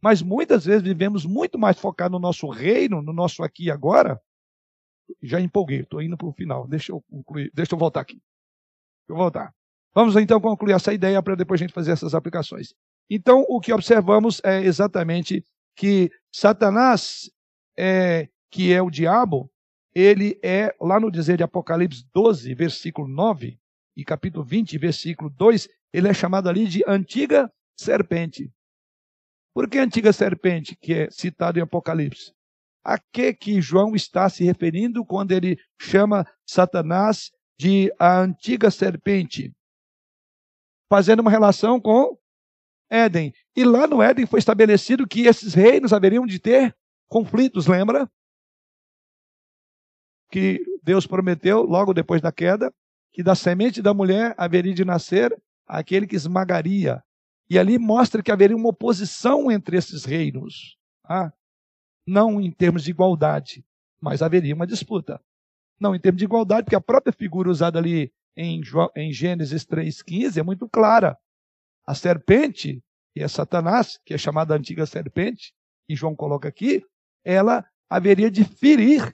Mas 0.02 0.22
muitas 0.22 0.66
vezes 0.66 0.84
vivemos 0.84 1.26
muito 1.26 1.58
mais 1.58 1.80
focados 1.80 2.12
no 2.12 2.20
nosso 2.20 2.50
reino, 2.50 3.02
no 3.02 3.14
nosso 3.14 3.42
aqui 3.42 3.66
e 3.66 3.72
agora. 3.72 4.20
Já 5.24 5.40
empolguei, 5.40 5.80
estou 5.80 6.02
indo 6.02 6.18
para 6.18 6.28
o 6.28 6.34
final. 6.34 6.68
Deixa 6.68 6.92
eu 6.92 7.02
concluir, 7.10 7.50
deixa 7.54 7.74
eu 7.74 7.80
voltar 7.80 8.02
aqui. 8.02 8.16
Deixa 8.16 9.12
eu 9.12 9.16
voltar. 9.16 9.54
Vamos 9.94 10.16
então 10.18 10.42
concluir 10.42 10.74
essa 10.74 10.94
ideia 10.94 11.24
para 11.24 11.36
depois 11.36 11.62
a 11.62 11.64
gente 11.64 11.74
fazer 11.74 11.92
essas 11.92 12.14
aplicações. 12.14 12.74
Então, 13.10 13.46
o 13.48 13.62
que 13.62 13.72
observamos 13.72 14.42
é 14.44 14.62
exatamente 14.62 15.46
que 15.76 16.12
Satanás, 16.34 17.30
é, 17.78 18.30
que 18.50 18.74
é 18.74 18.82
o 18.82 18.90
diabo, 18.90 19.51
ele 19.94 20.40
é, 20.42 20.74
lá 20.80 21.00
no 21.00 21.12
dizer 21.12 21.38
de 21.38 21.44
Apocalipse 21.44 22.06
12, 22.14 22.54
versículo 22.54 23.08
9, 23.08 23.60
e 23.96 24.06
capítulo 24.06 24.44
20, 24.44 24.78
versículo 24.78 25.30
2, 25.30 25.68
ele 25.94 26.08
é 26.08 26.14
chamado 26.14 26.48
ali 26.48 26.66
de 26.66 26.84
antiga 26.88 27.52
serpente. 27.78 28.52
Por 29.54 29.70
que 29.70 29.78
antiga 29.78 30.14
serpente, 30.14 30.76
que 30.76 30.94
é 30.94 31.12
citado 31.12 31.60
em 31.60 31.62
Apocalipse? 31.62 32.34
A 32.84 32.98
que 32.98 33.34
que 33.34 33.62
João 33.62 33.96
está 33.96 34.30
se 34.30 34.44
referindo 34.44 35.06
quando 35.06 35.34
ele 35.34 35.60
chama 35.80 36.26
Satanás 36.46 37.32
de 37.60 37.94
a 38.00 38.20
antiga 38.20 38.72
serpente? 38.72 39.54
Fazendo 40.90 41.20
uma 41.20 41.30
relação 41.30 41.80
com 41.80 42.18
Éden. 42.90 43.34
E 43.56 43.64
lá 43.64 43.88
no 43.88 44.02
Éden 44.02 44.26
foi 44.26 44.40
estabelecido 44.40 45.08
que 45.08 45.28
esses 45.28 45.54
reinos 45.54 45.94
haveriam 45.94 46.26
de 46.26 46.40
ter 46.40 46.76
conflitos, 47.08 47.68
lembra? 47.68 48.10
Que 50.32 50.64
Deus 50.82 51.06
prometeu 51.06 51.64
logo 51.64 51.94
depois 51.94 52.22
da 52.22 52.32
queda, 52.32 52.74
que 53.12 53.22
da 53.22 53.36
semente 53.36 53.82
da 53.82 53.94
mulher 53.94 54.34
haveria 54.38 54.74
de 54.74 54.86
nascer 54.86 55.38
aquele 55.68 56.08
que 56.08 56.16
esmagaria. 56.16 57.04
E 57.50 57.60
ali 57.60 57.78
mostra 57.78 58.24
que 58.24 58.32
haveria 58.32 58.56
uma 58.56 58.70
oposição 58.70 59.52
entre 59.52 59.78
esses 59.78 60.06
reinos. 60.06 60.78
Tá? 61.04 61.34
Não 62.08 62.40
em 62.40 62.50
termos 62.50 62.84
de 62.84 62.92
igualdade, 62.92 63.66
mas 64.00 64.22
haveria 64.22 64.56
uma 64.56 64.66
disputa. 64.66 65.22
Não 65.80 65.94
em 65.94 66.00
termos 66.00 66.20
de 66.20 66.26
igualdade, 66.26 66.64
porque 66.64 66.76
a 66.76 66.82
própria 66.82 67.12
figura 67.12 67.50
usada 67.50 67.78
ali 67.78 68.12
em, 68.36 68.62
em 68.96 69.12
Gênesis 69.12 69.66
3,15 69.66 70.38
é 70.38 70.44
muito 70.44 70.70
clara. 70.70 71.18
A 71.86 71.94
serpente, 71.94 72.82
que 73.14 73.22
é 73.22 73.28
Satanás, 73.28 74.00
que 74.06 74.14
é 74.14 74.18
chamada 74.18 74.56
antiga 74.56 74.86
serpente, 74.86 75.54
que 75.88 75.96
João 75.96 76.16
coloca 76.16 76.48
aqui, 76.48 76.86
ela 77.26 77.66
haveria 77.90 78.32
de 78.32 78.46
ferir 78.46 79.14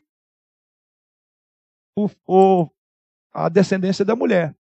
o, 1.98 2.08
o, 2.28 2.70
a 3.34 3.50
descendência 3.50 4.06
da 4.06 4.16
mulher. 4.16 4.56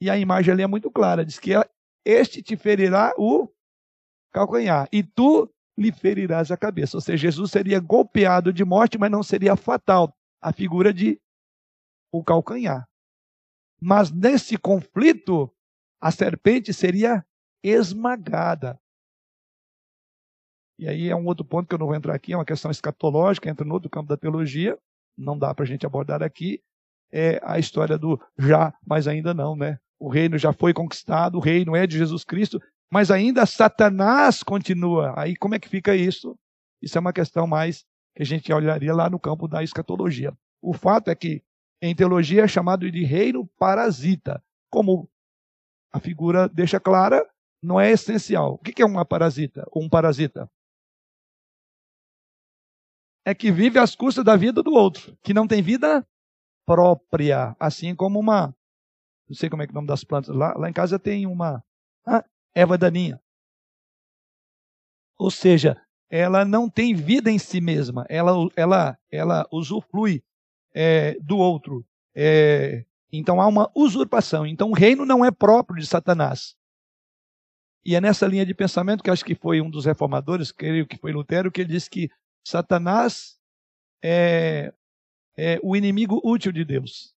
E 0.00 0.10
a 0.10 0.18
imagem 0.18 0.52
ali 0.52 0.62
é 0.62 0.66
muito 0.66 0.90
clara: 0.90 1.24
diz 1.24 1.38
que 1.38 1.52
este 2.04 2.42
te 2.42 2.56
ferirá 2.56 3.14
o 3.16 3.48
calcanhar, 4.32 4.88
e 4.92 5.02
tu 5.04 5.48
lhe 5.78 5.92
ferirás 5.92 6.50
a 6.50 6.56
cabeça. 6.56 6.96
Ou 6.96 7.00
seja, 7.00 7.30
Jesus 7.30 7.52
seria 7.52 7.78
golpeado 7.78 8.52
de 8.52 8.64
morte, 8.64 8.98
mas 8.98 9.10
não 9.10 9.22
seria 9.22 9.54
fatal. 9.54 10.12
A 10.40 10.52
figura 10.52 10.92
de 10.92 11.20
o 12.12 12.24
calcanhar. 12.24 12.88
Mas 13.80 14.10
nesse 14.10 14.58
conflito, 14.58 15.50
a 16.00 16.10
serpente 16.10 16.74
seria 16.74 17.24
esmagada. 17.62 18.78
E 20.78 20.88
aí 20.88 21.08
é 21.08 21.14
um 21.14 21.26
outro 21.26 21.44
ponto 21.44 21.68
que 21.68 21.74
eu 21.74 21.78
não 21.78 21.86
vou 21.86 21.94
entrar 21.94 22.14
aqui, 22.14 22.32
é 22.32 22.36
uma 22.36 22.44
questão 22.44 22.70
escatológica, 22.70 23.48
entra 23.48 23.64
no 23.64 23.72
outro 23.72 23.88
campo 23.88 24.08
da 24.08 24.16
teologia, 24.16 24.76
não 25.16 25.38
dá 25.38 25.54
para 25.54 25.64
a 25.64 25.66
gente 25.66 25.86
abordar 25.86 26.22
aqui, 26.22 26.60
é 27.12 27.40
a 27.44 27.58
história 27.58 27.98
do 27.98 28.20
já, 28.38 28.72
mas 28.86 29.06
ainda 29.06 29.34
não, 29.34 29.54
né? 29.54 29.78
O 29.98 30.08
reino 30.08 30.38
já 30.38 30.52
foi 30.52 30.72
conquistado, 30.72 31.36
o 31.36 31.40
reino 31.40 31.76
é 31.76 31.86
de 31.86 31.98
Jesus 31.98 32.24
Cristo, 32.24 32.60
mas 32.90 33.10
ainda 33.10 33.46
Satanás 33.46 34.42
continua. 34.42 35.14
Aí 35.16 35.36
como 35.36 35.54
é 35.54 35.58
que 35.58 35.68
fica 35.68 35.94
isso? 35.94 36.36
Isso 36.80 36.98
é 36.98 37.00
uma 37.00 37.12
questão 37.12 37.46
mais 37.46 37.84
que 38.16 38.22
a 38.22 38.26
gente 38.26 38.52
olharia 38.52 38.94
lá 38.94 39.08
no 39.08 39.20
campo 39.20 39.46
da 39.46 39.62
escatologia. 39.62 40.36
O 40.60 40.72
fato 40.72 41.08
é 41.08 41.14
que 41.14 41.42
em 41.80 41.94
teologia 41.94 42.44
é 42.44 42.48
chamado 42.48 42.90
de 42.90 43.04
reino 43.04 43.46
parasita. 43.58 44.42
Como 44.70 45.08
a 45.92 46.00
figura 46.00 46.48
deixa 46.48 46.80
clara, 46.80 47.24
não 47.62 47.80
é 47.80 47.90
essencial. 47.90 48.54
O 48.54 48.58
que 48.58 48.82
é 48.82 48.86
uma 48.86 49.04
parasita? 49.04 49.66
Um 49.74 49.88
parasita? 49.88 50.50
É 53.24 53.34
que 53.34 53.52
vive 53.52 53.78
às 53.78 53.94
custas 53.94 54.24
da 54.24 54.36
vida 54.36 54.62
do 54.62 54.72
outro, 54.72 55.16
que 55.22 55.32
não 55.32 55.46
tem 55.46 55.62
vida 55.62 56.06
própria, 56.66 57.56
assim 57.58 57.94
como 57.94 58.18
uma, 58.18 58.54
não 59.28 59.36
sei 59.36 59.48
como 59.48 59.62
é 59.62 59.66
que 59.66 59.72
é 59.72 59.74
o 59.74 59.76
nome 59.76 59.88
das 59.88 60.04
plantas 60.04 60.34
lá, 60.34 60.54
lá 60.54 60.68
em 60.68 60.72
casa 60.72 60.98
tem 60.98 61.26
uma 61.26 61.62
ah, 62.06 62.24
erva 62.54 62.78
daninha. 62.78 63.20
Ou 65.18 65.30
seja, 65.30 65.80
ela 66.10 66.44
não 66.44 66.68
tem 66.68 66.94
vida 66.94 67.30
em 67.30 67.38
si 67.38 67.60
mesma, 67.60 68.04
ela, 68.08 68.32
ela, 68.56 68.98
ela 69.10 69.48
usufrui 69.50 70.22
é, 70.74 71.16
do 71.20 71.38
outro. 71.38 71.86
É, 72.14 72.84
então 73.12 73.40
há 73.40 73.46
uma 73.46 73.70
usurpação. 73.74 74.46
Então 74.46 74.70
o 74.70 74.74
reino 74.74 75.04
não 75.04 75.24
é 75.24 75.30
próprio 75.30 75.80
de 75.80 75.86
Satanás. 75.86 76.54
E 77.84 77.96
é 77.96 78.00
nessa 78.00 78.26
linha 78.26 78.46
de 78.46 78.54
pensamento 78.54 79.02
que 79.02 79.10
acho 79.10 79.24
que 79.24 79.34
foi 79.34 79.60
um 79.60 79.68
dos 79.68 79.86
reformadores, 79.86 80.52
creio 80.52 80.86
que 80.86 80.96
foi 80.96 81.12
Lutero, 81.12 81.50
que 81.50 81.62
ele 81.62 81.72
disse 81.72 81.90
que 81.90 82.10
Satanás 82.46 83.38
é, 84.02 84.72
é 85.36 85.58
o 85.62 85.76
inimigo 85.76 86.20
útil 86.24 86.52
de 86.52 86.64
Deus. 86.64 87.14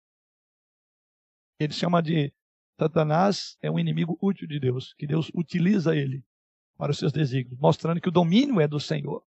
Ele 1.58 1.72
chama 1.72 2.02
de 2.02 2.32
Satanás 2.78 3.56
é 3.62 3.70
um 3.70 3.78
inimigo 3.78 4.18
útil 4.20 4.46
de 4.46 4.60
Deus, 4.60 4.92
que 4.94 5.06
Deus 5.06 5.30
utiliza 5.34 5.96
ele 5.96 6.22
para 6.76 6.92
os 6.92 6.98
seus 6.98 7.12
desígnios, 7.12 7.58
mostrando 7.58 8.00
que 8.00 8.08
o 8.08 8.12
domínio 8.12 8.60
é 8.60 8.68
do 8.68 8.78
Senhor. 8.78 9.24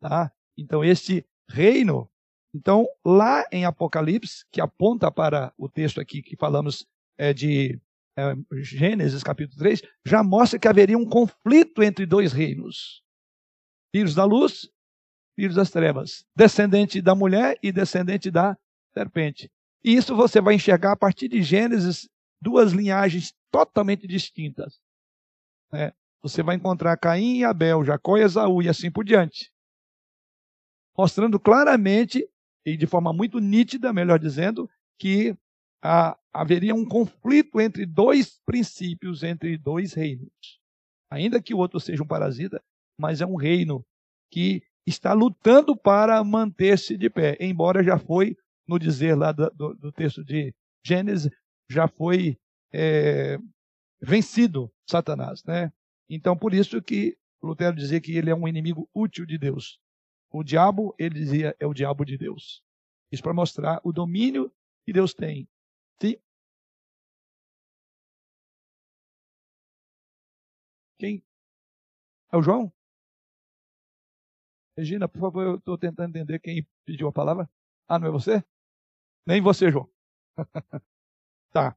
Tá? 0.00 0.32
Então, 0.56 0.84
este 0.84 1.26
reino, 1.48 2.08
então, 2.54 2.86
lá 3.04 3.44
em 3.50 3.64
Apocalipse, 3.64 4.44
que 4.52 4.60
aponta 4.60 5.10
para 5.10 5.52
o 5.58 5.68
texto 5.68 6.00
aqui 6.00 6.22
que 6.22 6.36
falamos 6.36 6.86
é, 7.16 7.34
de 7.34 7.80
é, 8.16 8.34
Gênesis 8.62 9.24
capítulo 9.24 9.58
3, 9.58 9.82
já 10.04 10.22
mostra 10.22 10.58
que 10.58 10.68
haveria 10.68 10.96
um 10.96 11.08
conflito 11.08 11.82
entre 11.82 12.06
dois 12.06 12.32
reinos: 12.32 13.02
filhos 13.92 14.14
da 14.14 14.24
luz 14.24 14.70
filhos 15.38 15.54
das 15.54 15.70
trevas, 15.70 16.26
descendente 16.34 17.00
da 17.00 17.14
mulher 17.14 17.56
e 17.62 17.70
descendente 17.70 18.28
da 18.28 18.58
serpente. 18.92 19.48
E 19.84 19.94
isso 19.94 20.16
você 20.16 20.40
vai 20.40 20.54
enxergar 20.54 20.90
a 20.90 20.96
partir 20.96 21.28
de 21.28 21.44
Gênesis 21.44 22.08
duas 22.42 22.72
linhagens 22.72 23.32
totalmente 23.48 24.04
distintas. 24.04 24.80
Né? 25.70 25.92
Você 26.22 26.42
vai 26.42 26.56
encontrar 26.56 26.96
Caim 26.96 27.36
e 27.36 27.44
Abel, 27.44 27.84
Jacó 27.84 28.16
e 28.18 28.22
Esaú 28.22 28.60
e 28.64 28.68
assim 28.68 28.90
por 28.90 29.04
diante. 29.04 29.52
Mostrando 30.96 31.38
claramente, 31.38 32.28
e 32.66 32.76
de 32.76 32.88
forma 32.88 33.12
muito 33.12 33.38
nítida, 33.38 33.92
melhor 33.92 34.18
dizendo, 34.18 34.68
que 34.98 35.36
haveria 36.32 36.74
um 36.74 36.84
conflito 36.84 37.60
entre 37.60 37.86
dois 37.86 38.40
princípios, 38.44 39.22
entre 39.22 39.56
dois 39.56 39.92
reinos. 39.92 40.60
Ainda 41.08 41.40
que 41.40 41.54
o 41.54 41.58
outro 41.58 41.78
seja 41.78 42.02
um 42.02 42.08
parasita, 42.08 42.60
mas 42.98 43.20
é 43.20 43.26
um 43.26 43.36
reino 43.36 43.86
que 44.32 44.64
está 44.88 45.12
lutando 45.12 45.76
para 45.76 46.22
manter-se 46.24 46.96
de 46.96 47.10
pé, 47.10 47.36
embora 47.40 47.82
já 47.82 47.98
foi, 47.98 48.36
no 48.66 48.78
dizer 48.78 49.14
lá 49.14 49.32
do, 49.32 49.50
do, 49.74 49.92
texto 49.92 50.24
de 50.24 50.54
Gênesis, 50.84 51.30
já 51.70 51.88
foi 51.88 52.38
é, 52.72 53.38
vencido 54.00 54.72
Satanás, 54.88 55.42
né? 55.44 55.72
Então, 56.08 56.36
por 56.36 56.54
isso 56.54 56.80
que 56.82 57.16
Lutero 57.42 57.76
dizia 57.76 58.00
que 58.00 58.16
ele 58.16 58.30
é 58.30 58.34
um 58.34 58.48
inimigo 58.48 58.88
útil 58.94 59.26
de 59.26 59.38
Deus. 59.38 59.78
O 60.30 60.42
diabo, 60.42 60.94
ele 60.98 61.14
dizia, 61.14 61.54
é 61.58 61.66
o 61.66 61.74
diabo 61.74 62.04
de 62.04 62.16
Deus. 62.16 62.62
Isso 63.12 63.22
para 63.22 63.34
mostrar 63.34 63.80
o 63.84 63.92
domínio 63.92 64.52
que 64.84 64.92
Deus 64.92 65.14
tem. 65.14 65.48
Quem? 70.98 71.22
É 72.32 72.36
o 72.36 72.42
João? 72.42 72.72
Regina, 74.78 75.08
por 75.08 75.18
favor, 75.18 75.42
eu 75.44 75.56
estou 75.56 75.76
tentando 75.76 76.10
entender 76.10 76.38
quem 76.38 76.64
pediu 76.86 77.08
a 77.08 77.12
palavra. 77.12 77.50
Ah, 77.88 77.98
não 77.98 78.06
é 78.06 78.10
você? 78.12 78.44
Nem 79.26 79.40
você, 79.40 79.72
João. 79.72 79.90
tá. 81.50 81.76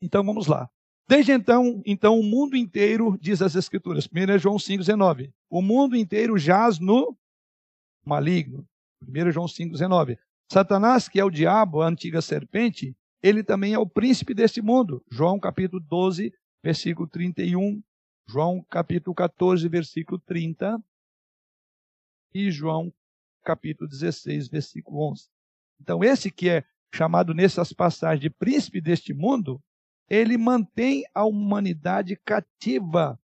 Então 0.00 0.24
vamos 0.24 0.46
lá. 0.46 0.66
Desde 1.06 1.32
então, 1.32 1.82
então 1.84 2.18
o 2.18 2.22
mundo 2.22 2.56
inteiro, 2.56 3.18
diz 3.20 3.42
as 3.42 3.54
Escrituras, 3.54 4.08
1 4.10 4.32
é 4.32 4.38
João 4.38 4.56
5,19. 4.56 5.30
O 5.50 5.60
mundo 5.60 5.94
inteiro 5.94 6.38
jaz 6.38 6.78
no 6.78 7.14
maligno. 8.02 8.66
1 9.06 9.30
João 9.30 9.44
5,19. 9.44 10.18
Satanás, 10.50 11.10
que 11.10 11.20
é 11.20 11.24
o 11.24 11.30
diabo, 11.30 11.82
a 11.82 11.88
antiga 11.88 12.22
serpente, 12.22 12.96
ele 13.22 13.44
também 13.44 13.74
é 13.74 13.78
o 13.78 13.86
príncipe 13.86 14.32
deste 14.32 14.62
mundo. 14.62 15.04
João 15.10 15.38
capítulo 15.38 15.82
12, 15.86 16.32
versículo 16.64 17.06
31. 17.06 17.82
João 18.26 18.64
capítulo 18.70 19.14
14, 19.14 19.68
versículo 19.68 20.18
30. 20.20 20.82
E 22.36 22.50
João 22.50 22.92
capítulo 23.42 23.88
16, 23.88 24.48
versículo 24.48 25.10
11. 25.10 25.28
Então, 25.80 26.04
esse 26.04 26.30
que 26.30 26.50
é 26.50 26.64
chamado 26.94 27.32
nessas 27.32 27.72
passagens 27.72 28.20
de 28.20 28.28
príncipe 28.28 28.78
deste 28.80 29.14
mundo, 29.14 29.62
ele 30.08 30.36
mantém 30.36 31.04
a 31.14 31.24
humanidade 31.24 32.14
cativa 32.24 33.18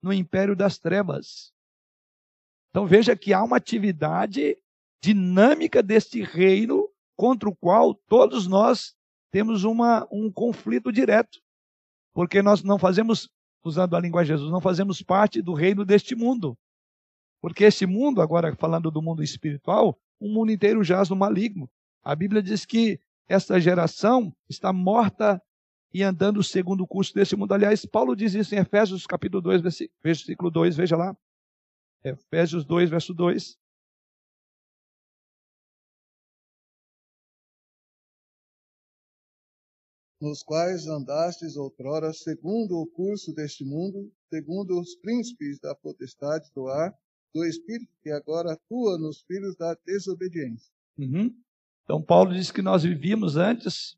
no 0.00 0.12
império 0.12 0.54
das 0.54 0.78
trevas. 0.78 1.52
Então 2.70 2.86
veja 2.86 3.16
que 3.16 3.32
há 3.32 3.42
uma 3.42 3.56
atividade 3.56 4.56
dinâmica 5.02 5.82
deste 5.82 6.22
reino 6.22 6.88
contra 7.16 7.48
o 7.48 7.54
qual 7.54 7.94
todos 7.94 8.46
nós 8.46 8.94
temos 9.30 9.64
uma, 9.64 10.06
um 10.10 10.30
conflito 10.30 10.92
direto. 10.92 11.40
Porque 12.12 12.42
nós 12.42 12.62
não 12.62 12.78
fazemos, 12.78 13.28
usando 13.64 13.96
a 13.96 14.00
linguagem 14.00 14.34
de 14.34 14.38
Jesus, 14.38 14.52
não 14.52 14.60
fazemos 14.60 15.02
parte 15.02 15.42
do 15.42 15.54
reino 15.54 15.84
deste 15.84 16.14
mundo. 16.14 16.56
Porque 17.44 17.64
esse 17.64 17.84
mundo, 17.84 18.22
agora 18.22 18.56
falando 18.56 18.90
do 18.90 19.02
mundo 19.02 19.22
espiritual, 19.22 20.00
o 20.18 20.26
mundo 20.30 20.50
inteiro 20.50 20.82
jaz 20.82 21.10
no 21.10 21.14
maligno. 21.14 21.70
A 22.02 22.16
Bíblia 22.16 22.42
diz 22.42 22.64
que 22.64 22.98
esta 23.28 23.60
geração 23.60 24.34
está 24.48 24.72
morta 24.72 25.38
e 25.92 26.02
andando 26.02 26.42
segundo 26.42 26.84
o 26.84 26.86
curso 26.86 27.12
desse 27.12 27.36
mundo. 27.36 27.52
Aliás, 27.52 27.84
Paulo 27.84 28.16
diz 28.16 28.32
isso 28.32 28.54
em 28.54 28.58
Efésios 28.60 29.06
capítulo 29.06 29.42
2, 29.42 29.60
versículo 30.02 30.50
2, 30.50 30.74
veja 30.74 30.96
lá. 30.96 31.14
Efésios 32.02 32.64
2, 32.64 32.88
verso 32.88 33.12
2. 33.12 33.58
Nos 40.18 40.42
quais 40.42 40.86
andastes 40.86 41.58
outrora 41.58 42.10
segundo 42.14 42.78
o 42.78 42.86
curso 42.86 43.34
deste 43.34 43.66
mundo, 43.66 44.10
segundo 44.30 44.80
os 44.80 44.96
príncipes 44.96 45.60
da 45.60 45.74
potestade 45.74 46.50
do 46.54 46.68
ar, 46.68 46.98
do 47.34 47.44
Espírito 47.44 47.92
que 48.02 48.10
agora 48.10 48.52
atua 48.52 48.96
nos 48.98 49.22
filhos 49.22 49.56
da 49.56 49.76
desobediência. 49.84 50.72
Uhum. 50.96 51.34
Então, 51.82 52.00
Paulo 52.00 52.32
diz 52.32 52.50
que 52.50 52.62
nós 52.62 52.84
vivíamos 52.84 53.36
antes 53.36 53.96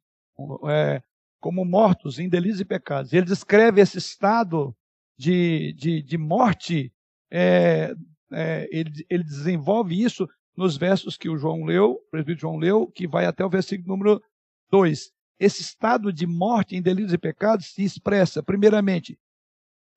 é, 0.69 1.03
como 1.39 1.65
mortos 1.65 2.19
em 2.19 2.29
delitos 2.29 2.61
e 2.61 2.65
pecados. 2.65 3.13
Ele 3.13 3.27
descreve 3.27 3.81
esse 3.81 3.99
estado 3.99 4.75
de, 5.17 5.73
de, 5.75 6.03
de 6.03 6.19
morte, 6.19 6.93
é, 7.31 7.95
é, 8.33 8.69
ele, 8.71 9.07
ele 9.09 9.25
desenvolve 9.25 10.03
isso 10.03 10.29
nos 10.57 10.77
versos 10.77 11.17
que 11.17 11.29
o 11.29 11.37
João 11.37 11.65
leu, 11.65 11.93
o 11.93 12.11
presbítero 12.11 12.41
João 12.41 12.57
leu, 12.57 12.87
que 12.87 13.07
vai 13.07 13.27
até 13.27 13.45
o 13.45 13.51
versículo 13.51 13.89
número 13.89 14.23
2. 14.71 15.13
Esse 15.39 15.61
estado 15.61 16.13
de 16.13 16.27
morte 16.27 16.75
em 16.75 16.83
delitos 16.83 17.13
e 17.13 17.19
pecados 17.19 17.67
se 17.67 17.85
expressa, 17.85 18.43
primeiramente, 18.43 19.19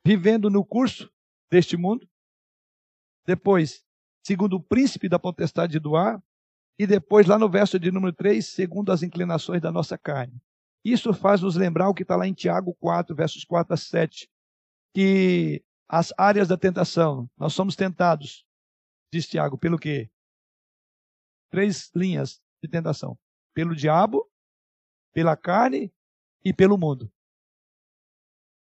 vivendo 0.06 0.50
no 0.50 0.66
curso 0.66 1.10
deste 1.50 1.78
mundo, 1.78 2.08
depois, 3.30 3.86
segundo 4.26 4.56
o 4.56 4.60
príncipe 4.60 5.08
da 5.08 5.20
potestade 5.20 5.78
do 5.78 5.96
ar, 5.96 6.20
e 6.80 6.88
depois, 6.88 7.28
lá 7.28 7.38
no 7.38 7.48
verso 7.48 7.78
de 7.78 7.92
número 7.92 8.12
3, 8.12 8.44
segundo 8.44 8.92
as 8.92 9.04
inclinações 9.04 9.62
da 9.62 9.72
nossa 9.72 10.00
carne. 10.00 10.42
Isso 10.84 11.14
faz 11.14 11.40
nos 11.42 11.56
lembrar 11.56 11.90
o 11.90 11.94
que 11.94 12.02
está 12.02 12.16
lá 12.16 12.28
em 12.28 12.34
Tiago 12.34 12.74
4, 12.80 13.16
versos 13.16 13.44
4 13.44 13.72
a 13.72 13.78
7, 13.78 14.28
que 14.96 15.64
as 15.88 16.12
áreas 16.18 16.48
da 16.48 16.58
tentação, 16.58 17.30
nós 17.38 17.54
somos 17.54 17.76
tentados, 17.76 18.48
diz 19.14 19.28
Tiago, 19.28 19.60
pelo 19.60 19.78
quê? 19.78 20.10
Três 21.52 21.92
linhas 21.96 22.42
de 22.64 22.68
tentação: 22.68 23.16
pelo 23.54 23.76
diabo, 23.76 24.28
pela 25.14 25.38
carne 25.38 25.94
e 26.44 26.52
pelo 26.52 26.80
mundo. 26.80 27.12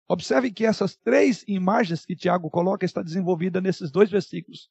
Observe 0.10 0.51
que 0.51 0.66
essas 0.66 0.95
três 0.95 1.45
imagens 1.47 2.03
que 2.03 2.16
Tiago 2.16 2.49
coloca 2.49 2.84
está 2.84 3.03
desenvolvida 3.03 3.62
nesses 3.62 3.91
dois 3.91 4.10
versículos. 4.10 4.68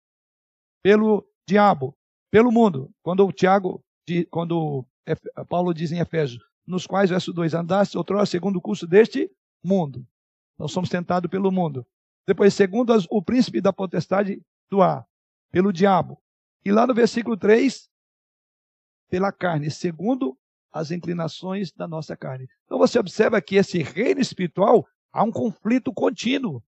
Pelo 0.83 1.25
diabo, 1.47 1.97
pelo 2.29 2.51
mundo. 2.51 2.93
Quando 3.03 3.25
o 3.25 3.33
Tiago, 3.33 3.85
quando 4.31 4.85
Paulo 5.49 5.73
diz 5.73 5.93
em 5.93 6.01
Efésios, 6.01 6.43
nos 6.67 6.89
quais, 6.89 7.09
verso 7.09 7.33
2, 7.33 7.55
andaste 7.55 7.97
outrora 7.97 8.27
segundo 8.27 8.57
o 8.57 8.61
curso 8.61 8.85
deste 8.85 9.31
mundo. 9.65 10.05
Nós 10.59 10.73
somos 10.73 10.91
tentados 10.91 11.31
pelo 11.31 11.53
mundo. 11.53 11.87
Depois, 12.27 12.53
segundo 12.53 12.93
as, 12.93 13.07
o 13.09 13.23
príncipe 13.23 13.61
da 13.61 13.73
potestade 13.73 14.43
do 14.69 14.83
ar, 14.83 15.07
pelo 15.53 15.73
diabo. 15.73 16.21
E 16.65 16.73
lá 16.73 16.85
no 16.85 16.93
versículo 16.93 17.37
3, 17.37 17.89
pela 19.09 19.31
carne, 19.31 19.71
segundo 19.71 20.37
as 20.73 20.91
inclinações 20.91 21.73
da 21.73 21.87
nossa 21.87 22.17
carne. 22.17 22.49
Então 22.65 22.77
você 22.77 22.99
observa 22.99 23.41
que 23.41 23.57
esse 23.57 23.83
reino 23.83 24.21
espiritual 24.21 24.87
há 25.13 25.23
um 25.23 25.31
conflito 25.31 25.93
contínuo. 25.93 26.63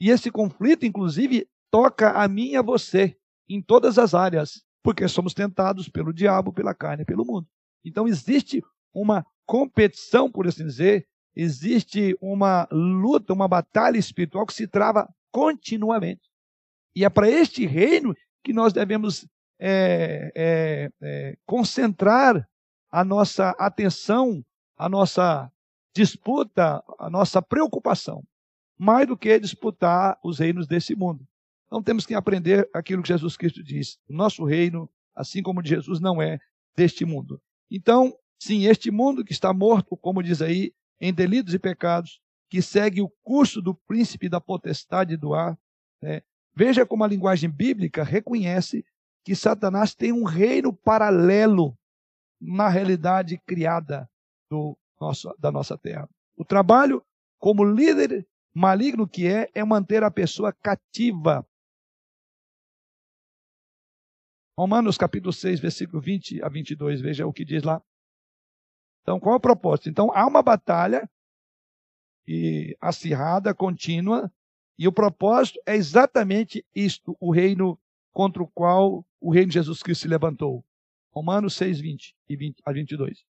E 0.00 0.10
esse 0.10 0.30
conflito, 0.30 0.84
inclusive, 0.84 1.48
toca 1.70 2.10
a 2.10 2.28
mim 2.28 2.50
e 2.50 2.56
a 2.56 2.62
você 2.62 3.16
em 3.48 3.60
todas 3.60 3.98
as 3.98 4.14
áreas, 4.14 4.62
porque 4.82 5.06
somos 5.08 5.34
tentados 5.34 5.88
pelo 5.88 6.12
diabo, 6.12 6.52
pela 6.52 6.74
carne 6.74 7.02
e 7.02 7.06
pelo 7.06 7.24
mundo. 7.24 7.46
Então 7.84 8.08
existe 8.08 8.62
uma 8.92 9.26
competição, 9.46 10.30
por 10.30 10.46
assim 10.46 10.64
dizer, 10.64 11.06
existe 11.34 12.16
uma 12.20 12.68
luta, 12.70 13.32
uma 13.32 13.48
batalha 13.48 13.98
espiritual 13.98 14.46
que 14.46 14.54
se 14.54 14.66
trava 14.66 15.08
continuamente. 15.30 16.30
E 16.94 17.04
é 17.04 17.10
para 17.10 17.28
este 17.28 17.66
reino 17.66 18.14
que 18.42 18.52
nós 18.52 18.72
devemos 18.72 19.26
é, 19.58 20.32
é, 20.34 20.90
é, 21.02 21.36
concentrar 21.44 22.48
a 22.90 23.04
nossa 23.04 23.50
atenção, 23.58 24.44
a 24.76 24.88
nossa 24.88 25.50
disputa, 25.94 26.82
a 26.98 27.08
nossa 27.08 27.40
preocupação, 27.40 28.22
mais 28.78 29.06
do 29.06 29.16
que 29.16 29.38
disputar 29.38 30.18
os 30.22 30.38
reinos 30.38 30.66
desse 30.66 30.94
mundo. 30.96 31.24
Então 31.66 31.82
temos 31.82 32.04
que 32.04 32.14
aprender 32.14 32.68
aquilo 32.74 33.02
que 33.02 33.08
Jesus 33.08 33.36
Cristo 33.36 33.62
diz. 33.62 33.98
O 34.08 34.14
nosso 34.14 34.44
reino, 34.44 34.90
assim 35.14 35.42
como 35.42 35.62
de 35.62 35.70
Jesus, 35.70 36.00
não 36.00 36.20
é 36.20 36.38
deste 36.76 37.04
mundo. 37.04 37.40
Então, 37.70 38.12
Sim, 38.44 38.66
este 38.66 38.90
mundo 38.90 39.24
que 39.24 39.32
está 39.32 39.54
morto, 39.54 39.96
como 39.96 40.22
diz 40.22 40.42
aí, 40.42 40.74
em 41.00 41.14
delitos 41.14 41.54
e 41.54 41.58
pecados, 41.58 42.20
que 42.50 42.60
segue 42.60 43.00
o 43.00 43.08
curso 43.22 43.62
do 43.62 43.74
príncipe 43.74 44.28
da 44.28 44.38
potestade 44.38 45.16
do 45.16 45.32
ar. 45.32 45.58
Né? 46.02 46.20
Veja 46.54 46.84
como 46.84 47.04
a 47.04 47.08
linguagem 47.08 47.48
bíblica 47.48 48.04
reconhece 48.04 48.84
que 49.24 49.34
Satanás 49.34 49.94
tem 49.94 50.12
um 50.12 50.24
reino 50.24 50.74
paralelo 50.74 51.74
na 52.38 52.68
realidade 52.68 53.38
criada 53.46 54.06
do 54.50 54.76
nosso, 55.00 55.34
da 55.38 55.50
nossa 55.50 55.76
terra. 55.76 56.08
O 56.36 56.44
trabalho, 56.44 57.04
como 57.38 57.64
líder 57.64 58.26
maligno 58.54 59.08
que 59.08 59.26
é, 59.26 59.50
é 59.54 59.64
manter 59.64 60.02
a 60.02 60.10
pessoa 60.10 60.52
cativa. 60.52 61.46
Romanos 64.56 64.96
capítulo 64.96 65.32
6, 65.32 65.58
versículo 65.58 66.00
20 66.00 66.42
a 66.42 66.48
22, 66.48 67.00
veja 67.00 67.26
o 67.26 67.32
que 67.32 67.44
diz 67.44 67.64
lá. 67.64 67.82
Então, 69.02 69.18
qual 69.18 69.34
é 69.34 69.36
o 69.36 69.40
propósito? 69.40 69.88
Então, 69.88 70.10
há 70.14 70.26
uma 70.26 70.42
batalha 70.42 71.10
e 72.26 72.76
acirrada, 72.80 73.54
contínua, 73.54 74.32
e 74.78 74.88
o 74.88 74.92
propósito 74.92 75.60
é 75.66 75.74
exatamente 75.74 76.64
isto, 76.74 77.16
o 77.20 77.30
reino 77.32 77.78
contra 78.12 78.42
o 78.42 78.48
qual 78.48 79.04
o 79.20 79.32
reino 79.32 79.48
de 79.48 79.54
Jesus 79.54 79.82
Cristo 79.82 80.02
se 80.02 80.08
levantou. 80.08 80.64
Romanos 81.12 81.54
6, 81.54 81.80
20 81.80 82.16
e 82.28 82.36
20 82.36 82.62
a 82.64 82.72
22. 82.72 83.24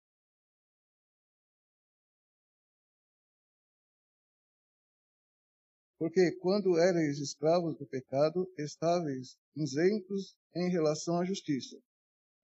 Porque 6.03 6.33
quando 6.33 6.81
erais 6.81 7.21
escravos 7.21 7.79
do 7.79 7.87
pecado, 7.87 8.53
estáveis 8.59 9.39
isentos 9.55 10.35
em 10.53 10.69
relação 10.69 11.21
à 11.21 11.25
justiça. 11.25 11.79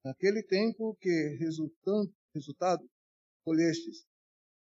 Naquele 0.05 0.45
tempo 0.45 0.97
que 1.01 1.37
resultado 2.33 2.89
colhestes. 3.45 4.07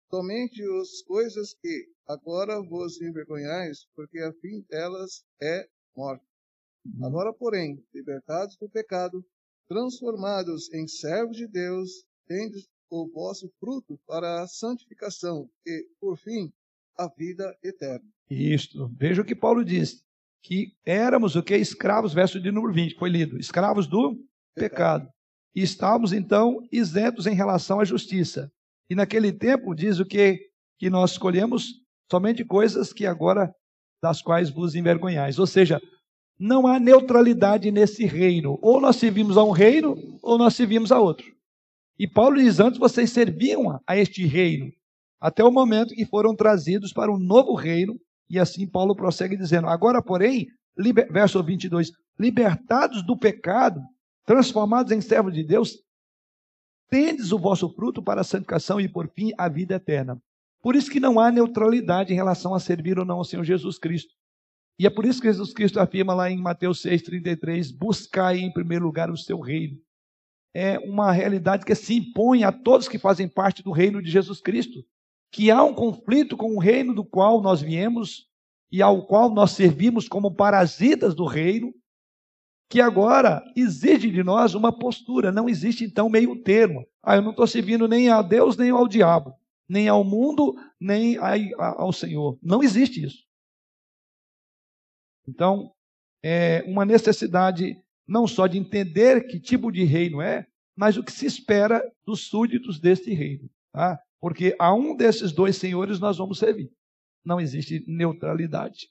Somente 0.08 0.62
as 0.80 1.02
coisas 1.02 1.52
que 1.54 1.88
agora 2.06 2.62
vos 2.62 3.00
envergonhais, 3.00 3.88
porque 3.92 4.20
a 4.20 4.32
fim 4.34 4.64
delas 4.70 5.24
é 5.42 5.68
morte. 5.96 6.24
Agora, 7.02 7.32
porém, 7.32 7.84
libertados 7.92 8.56
do 8.56 8.70
pecado, 8.70 9.26
transformados 9.66 10.72
em 10.72 10.86
servos 10.86 11.36
de 11.36 11.48
Deus, 11.48 12.04
tendes 12.28 12.68
o 12.88 13.10
vosso 13.10 13.52
fruto 13.58 13.98
para 14.06 14.44
a 14.44 14.46
santificação 14.46 15.50
e, 15.66 15.88
por 15.98 16.16
fim, 16.18 16.52
a 16.96 17.08
vida 17.08 17.52
eterna. 17.64 18.15
Isto. 18.30 18.90
Veja 18.96 19.22
o 19.22 19.24
que 19.24 19.34
Paulo 19.34 19.64
diz. 19.64 20.02
Que 20.42 20.72
éramos 20.84 21.36
o 21.36 21.42
que? 21.42 21.56
Escravos, 21.56 22.14
verso 22.14 22.40
de 22.40 22.50
número 22.52 22.72
20, 22.72 22.96
foi 22.96 23.08
lido. 23.08 23.38
Escravos 23.38 23.86
do 23.86 24.16
pecado. 24.54 25.08
E 25.54 25.62
estávamos, 25.62 26.12
então, 26.12 26.60
isentos 26.70 27.26
em 27.26 27.34
relação 27.34 27.80
à 27.80 27.84
justiça. 27.84 28.50
E 28.88 28.94
naquele 28.94 29.32
tempo, 29.32 29.74
diz 29.74 29.98
o 29.98 30.04
que? 30.04 30.40
Que 30.78 30.90
nós 30.90 31.12
escolhemos 31.12 31.72
somente 32.10 32.44
coisas 32.44 32.92
que 32.92 33.06
agora, 33.06 33.52
das 34.02 34.22
quais 34.22 34.50
vos 34.50 34.74
envergonhais. 34.74 35.38
Ou 35.38 35.46
seja, 35.46 35.80
não 36.38 36.66
há 36.66 36.78
neutralidade 36.78 37.70
nesse 37.70 38.04
reino. 38.04 38.58
Ou 38.62 38.80
nós 38.80 38.96
servimos 38.96 39.36
a 39.36 39.42
um 39.42 39.50
reino, 39.50 39.96
ou 40.22 40.38
nós 40.38 40.54
servimos 40.54 40.92
a 40.92 41.00
outro. 41.00 41.26
E 41.98 42.06
Paulo 42.06 42.36
diz: 42.36 42.60
antes 42.60 42.78
vocês 42.78 43.10
serviam 43.10 43.80
a 43.86 43.96
este 43.96 44.26
reino, 44.26 44.70
até 45.20 45.42
o 45.42 45.50
momento 45.50 45.94
que 45.94 46.04
foram 46.04 46.36
trazidos 46.36 46.92
para 46.92 47.10
um 47.10 47.18
novo 47.18 47.54
reino. 47.54 47.98
E 48.28 48.38
assim 48.38 48.68
Paulo 48.68 48.96
prossegue 48.96 49.36
dizendo: 49.36 49.68
agora, 49.68 50.02
porém, 50.02 50.46
liber... 50.76 51.10
verso 51.12 51.42
22, 51.42 51.90
libertados 52.18 53.04
do 53.04 53.16
pecado, 53.16 53.80
transformados 54.24 54.92
em 54.92 55.00
servos 55.00 55.32
de 55.32 55.44
Deus, 55.44 55.76
tendes 56.88 57.32
o 57.32 57.38
vosso 57.38 57.68
fruto 57.74 58.02
para 58.02 58.20
a 58.20 58.24
santificação 58.24 58.80
e, 58.80 58.88
por 58.88 59.08
fim, 59.08 59.32
a 59.38 59.48
vida 59.48 59.74
eterna. 59.74 60.20
Por 60.62 60.74
isso 60.74 60.90
que 60.90 61.00
não 61.00 61.20
há 61.20 61.30
neutralidade 61.30 62.12
em 62.12 62.16
relação 62.16 62.54
a 62.54 62.60
servir 62.60 62.98
ou 62.98 63.04
não 63.04 63.18
ao 63.18 63.24
Senhor 63.24 63.44
Jesus 63.44 63.78
Cristo. 63.78 64.12
E 64.78 64.86
é 64.86 64.90
por 64.90 65.06
isso 65.06 65.20
que 65.20 65.28
Jesus 65.28 65.54
Cristo 65.54 65.80
afirma 65.80 66.12
lá 66.12 66.30
em 66.30 66.38
Mateus 66.38 66.82
6,33: 66.82 67.72
buscai 67.76 68.38
em 68.38 68.52
primeiro 68.52 68.84
lugar 68.84 69.10
o 69.10 69.16
seu 69.16 69.40
reino. 69.40 69.78
É 70.54 70.78
uma 70.78 71.12
realidade 71.12 71.64
que 71.64 71.74
se 71.74 71.96
impõe 71.96 72.42
a 72.44 72.50
todos 72.50 72.88
que 72.88 72.98
fazem 72.98 73.28
parte 73.28 73.62
do 73.62 73.72
reino 73.72 74.02
de 74.02 74.10
Jesus 74.10 74.40
Cristo. 74.40 74.82
Que 75.32 75.50
há 75.50 75.62
um 75.62 75.74
conflito 75.74 76.36
com 76.36 76.54
o 76.54 76.58
reino 76.58 76.94
do 76.94 77.04
qual 77.04 77.40
nós 77.40 77.60
viemos 77.60 78.26
e 78.70 78.82
ao 78.82 79.06
qual 79.06 79.32
nós 79.32 79.52
servimos 79.52 80.08
como 80.08 80.34
parasitas 80.34 81.14
do 81.14 81.24
reino, 81.24 81.72
que 82.68 82.80
agora 82.80 83.42
exige 83.54 84.10
de 84.10 84.22
nós 84.22 84.54
uma 84.54 84.76
postura. 84.76 85.30
Não 85.30 85.48
existe 85.48 85.84
então 85.84 86.08
meio 86.08 86.42
termo. 86.42 86.86
Ah, 87.02 87.16
eu 87.16 87.22
não 87.22 87.30
estou 87.30 87.46
servindo 87.46 87.86
nem 87.86 88.08
a 88.08 88.22
Deus 88.22 88.56
nem 88.56 88.70
ao 88.70 88.88
diabo, 88.88 89.34
nem 89.68 89.88
ao 89.88 90.02
mundo, 90.02 90.54
nem 90.80 91.16
ao 91.58 91.92
Senhor. 91.92 92.38
Não 92.42 92.62
existe 92.62 93.04
isso. 93.04 93.24
Então, 95.28 95.72
é 96.22 96.64
uma 96.66 96.84
necessidade 96.84 97.76
não 98.06 98.26
só 98.26 98.46
de 98.46 98.58
entender 98.58 99.26
que 99.26 99.40
tipo 99.40 99.70
de 99.70 99.84
reino 99.84 100.20
é, 100.20 100.46
mas 100.76 100.96
o 100.96 101.02
que 101.02 101.12
se 101.12 101.26
espera 101.26 101.82
dos 102.04 102.28
súditos 102.28 102.78
deste 102.78 103.12
reino. 103.12 103.48
Tá? 103.72 103.98
Porque 104.20 104.54
a 104.58 104.74
um 104.74 104.96
desses 104.96 105.32
dois 105.32 105.56
senhores 105.56 105.98
nós 105.98 106.18
vamos 106.18 106.38
servir. 106.38 106.70
Não 107.24 107.40
existe 107.40 107.84
neutralidade. 107.86 108.88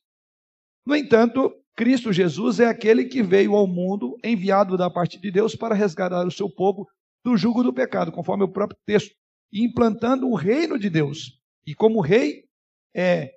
No 0.86 0.96
entanto, 0.96 1.54
Cristo 1.76 2.14
Jesus 2.14 2.60
é 2.60 2.68
aquele 2.68 3.06
que 3.06 3.24
veio 3.24 3.56
ao 3.56 3.68
mundo, 3.68 4.16
enviado 4.24 4.78
da 4.78 4.90
parte 4.90 5.20
de 5.20 5.32
Deus 5.32 5.56
para 5.56 5.76
resgatar 5.76 6.26
o 6.26 6.32
seu 6.32 6.50
povo 6.50 6.88
do 7.24 7.36
jugo 7.36 7.64
do 7.64 7.74
pecado, 7.74 8.12
conforme 8.12 8.44
o 8.44 8.52
próprio 8.52 8.80
texto, 8.86 9.16
implantando 9.52 10.28
o 10.28 10.36
reino 10.36 10.78
de 10.78 10.90
Deus. 10.90 11.40
E 11.66 11.74
como 11.74 12.02
rei, 12.02 12.44
é 12.96 13.32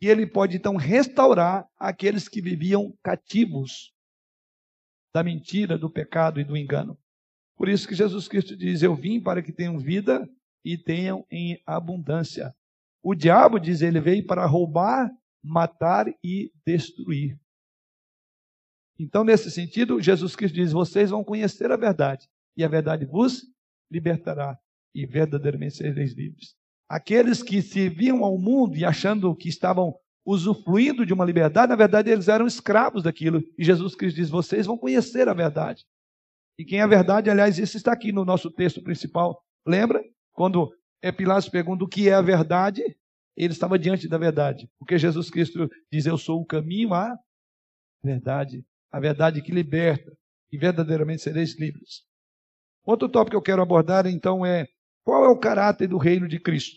e 0.00 0.06
ele 0.06 0.26
pode 0.26 0.56
então 0.56 0.76
restaurar 0.76 1.66
aqueles 1.76 2.28
que 2.28 2.40
viviam 2.40 2.96
cativos 3.02 3.92
da 5.12 5.24
mentira, 5.24 5.76
do 5.76 5.90
pecado 5.90 6.40
e 6.40 6.44
do 6.44 6.56
engano. 6.56 6.96
Por 7.56 7.68
isso 7.68 7.88
que 7.88 7.94
Jesus 7.94 8.28
Cristo 8.28 8.56
diz: 8.56 8.82
Eu 8.82 8.94
vim 8.94 9.20
para 9.20 9.42
que 9.42 9.52
tenham 9.52 9.78
vida 9.78 10.28
e 10.64 10.76
tenham 10.76 11.24
em 11.30 11.60
abundância. 11.66 12.54
O 13.02 13.14
diabo, 13.14 13.58
diz 13.58 13.80
ele, 13.80 14.00
veio 14.00 14.26
para 14.26 14.46
roubar, 14.46 15.10
matar 15.42 16.06
e 16.22 16.52
destruir. 16.66 17.38
Então, 18.98 19.22
nesse 19.22 19.50
sentido, 19.50 20.00
Jesus 20.00 20.34
Cristo 20.34 20.56
diz: 20.56 20.72
Vocês 20.72 21.10
vão 21.10 21.22
conhecer 21.22 21.70
a 21.70 21.76
verdade, 21.76 22.28
e 22.56 22.64
a 22.64 22.68
verdade 22.68 23.06
vos 23.06 23.44
libertará, 23.90 24.58
e 24.94 25.06
verdadeiramente 25.06 25.76
sereis 25.76 26.12
livres. 26.12 26.56
Aqueles 26.88 27.42
que 27.42 27.62
serviam 27.62 28.24
ao 28.24 28.38
mundo 28.38 28.76
e 28.76 28.84
achando 28.84 29.34
que 29.36 29.48
estavam 29.48 29.94
usufruindo 30.26 31.06
de 31.06 31.12
uma 31.14 31.24
liberdade, 31.24 31.70
na 31.70 31.76
verdade 31.76 32.10
eles 32.10 32.28
eram 32.28 32.46
escravos 32.46 33.02
daquilo. 33.02 33.42
E 33.56 33.64
Jesus 33.64 33.94
Cristo 33.94 34.16
diz: 34.16 34.28
vocês 34.28 34.66
vão 34.66 34.76
conhecer 34.76 35.28
a 35.28 35.34
verdade. 35.34 35.86
E 36.58 36.64
quem 36.64 36.80
é 36.80 36.82
a 36.82 36.88
verdade, 36.88 37.30
aliás, 37.30 37.58
isso 37.58 37.76
está 37.76 37.92
aqui 37.92 38.10
no 38.10 38.24
nosso 38.24 38.50
texto 38.50 38.82
principal. 38.82 39.40
Lembra? 39.66 40.02
Quando 40.38 40.72
Pilatos 41.16 41.48
pergunta 41.48 41.82
o 41.82 41.88
que 41.88 42.08
é 42.08 42.14
a 42.14 42.22
verdade, 42.22 42.80
ele 43.36 43.52
estava 43.52 43.76
diante 43.76 44.06
da 44.06 44.16
verdade. 44.16 44.70
Porque 44.78 44.96
Jesus 44.96 45.30
Cristo 45.30 45.68
diz: 45.90 46.06
Eu 46.06 46.16
sou 46.16 46.40
o 46.40 46.46
caminho 46.46 46.94
à 46.94 47.18
verdade, 48.00 48.64
a 48.88 49.00
verdade 49.00 49.42
que 49.42 49.50
liberta, 49.50 50.16
e 50.52 50.56
verdadeiramente 50.56 51.22
sereis 51.22 51.58
livres. 51.58 52.04
Outro 52.84 53.08
tópico 53.08 53.32
que 53.32 53.36
eu 53.36 53.42
quero 53.42 53.60
abordar 53.60 54.06
então 54.06 54.46
é 54.46 54.68
qual 55.02 55.24
é 55.24 55.28
o 55.28 55.36
caráter 55.36 55.88
do 55.88 55.98
reino 55.98 56.28
de 56.28 56.38
Cristo? 56.38 56.76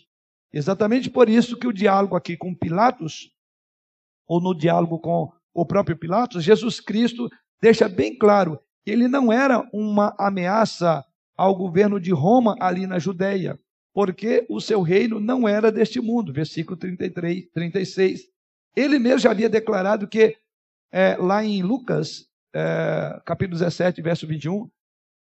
Exatamente 0.52 1.08
por 1.08 1.28
isso 1.28 1.56
que 1.56 1.68
o 1.68 1.72
diálogo 1.72 2.16
aqui 2.16 2.36
com 2.36 2.52
Pilatos, 2.52 3.30
ou 4.26 4.40
no 4.40 4.58
diálogo 4.58 4.98
com 4.98 5.32
o 5.54 5.64
próprio 5.64 5.96
Pilatos, 5.96 6.42
Jesus 6.42 6.80
Cristo 6.80 7.28
deixa 7.60 7.88
bem 7.88 8.18
claro 8.18 8.58
que 8.84 8.90
ele 8.90 9.06
não 9.06 9.32
era 9.32 9.64
uma 9.72 10.16
ameaça 10.18 11.04
ao 11.36 11.54
governo 11.54 12.00
de 12.00 12.12
Roma 12.12 12.56
ali 12.60 12.86
na 12.86 12.98
Judéia, 12.98 13.58
porque 13.94 14.46
o 14.48 14.60
seu 14.60 14.82
reino 14.82 15.20
não 15.20 15.48
era 15.48 15.70
deste 15.70 16.00
mundo. 16.00 16.32
Versículo 16.32 16.76
33, 16.76 17.50
36. 17.52 18.20
Ele 18.76 18.98
mesmo 18.98 19.18
já 19.18 19.30
havia 19.30 19.48
declarado 19.48 20.08
que, 20.08 20.36
é, 20.90 21.16
lá 21.16 21.44
em 21.44 21.62
Lucas, 21.62 22.26
é, 22.54 23.20
capítulo 23.24 23.58
17, 23.58 24.00
verso 24.02 24.26
21, 24.26 24.70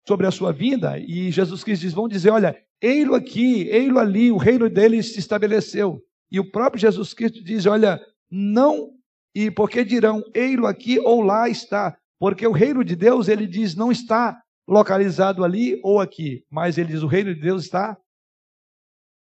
sobre 0.06 0.26
a 0.26 0.30
sua 0.30 0.52
vinda, 0.52 0.98
e 0.98 1.30
Jesus 1.30 1.64
Cristo 1.64 1.82
diz: 1.82 1.92
vão 1.92 2.08
dizer, 2.08 2.30
olha, 2.30 2.56
Ei-lo 2.80 3.14
aqui, 3.14 3.68
ei-lo 3.68 3.98
ali, 3.98 4.30
o 4.30 4.36
reino 4.36 4.68
dele 4.68 5.02
se 5.02 5.18
estabeleceu. 5.18 6.02
E 6.30 6.38
o 6.38 6.50
próprio 6.50 6.80
Jesus 6.80 7.14
Cristo 7.14 7.42
diz: 7.42 7.64
Olha, 7.66 8.00
não, 8.30 8.90
e 9.34 9.50
porque 9.50 9.84
dirão, 9.84 10.22
ei-lo 10.34 10.66
aqui 10.66 10.98
ou 10.98 11.22
lá 11.22 11.48
está. 11.48 11.96
Porque 12.18 12.46
o 12.46 12.52
reino 12.52 12.84
de 12.84 12.96
Deus, 12.96 13.28
ele 13.28 13.46
diz, 13.46 13.74
não 13.74 13.92
está 13.92 14.40
localizado 14.66 15.44
ali 15.44 15.80
ou 15.82 16.00
aqui, 16.00 16.44
mas 16.50 16.78
ele 16.78 16.92
diz: 16.92 17.02
o 17.02 17.06
reino 17.06 17.34
de 17.34 17.40
Deus 17.40 17.64
está 17.64 17.96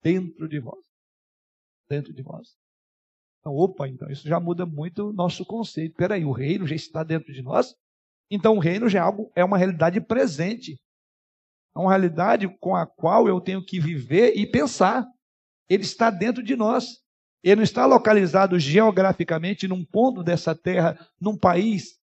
dentro 0.03 0.47
de 0.47 0.59
vós. 0.59 0.83
Dentro 1.89 2.13
de 2.13 2.21
vós. 2.21 2.55
Então, 3.39 3.55
opa, 3.55 3.87
então 3.87 4.09
isso 4.09 4.27
já 4.27 4.39
muda 4.39 4.65
muito 4.65 5.09
o 5.09 5.13
nosso 5.13 5.45
conceito. 5.45 5.95
Peraí, 5.95 6.23
o 6.23 6.31
reino 6.31 6.67
já 6.67 6.75
está 6.75 7.03
dentro 7.03 7.33
de 7.33 7.41
nós? 7.41 7.75
Então 8.29 8.55
o 8.55 8.59
reino 8.59 8.87
já 8.87 8.99
é, 8.99 9.01
algo, 9.01 9.31
é 9.35 9.43
uma 9.43 9.57
realidade 9.57 9.99
presente. 9.99 10.79
É 11.75 11.79
uma 11.79 11.89
realidade 11.89 12.47
com 12.59 12.75
a 12.75 12.85
qual 12.85 13.27
eu 13.27 13.41
tenho 13.41 13.63
que 13.63 13.79
viver 13.79 14.37
e 14.37 14.45
pensar. 14.45 15.05
Ele 15.69 15.83
está 15.83 16.09
dentro 16.09 16.43
de 16.43 16.55
nós. 16.55 17.01
Ele 17.43 17.57
não 17.57 17.63
está 17.63 17.85
localizado 17.85 18.59
geograficamente 18.59 19.67
num 19.67 19.83
ponto 19.83 20.23
dessa 20.23 20.55
terra, 20.55 20.97
num 21.19 21.37
país. 21.37 21.99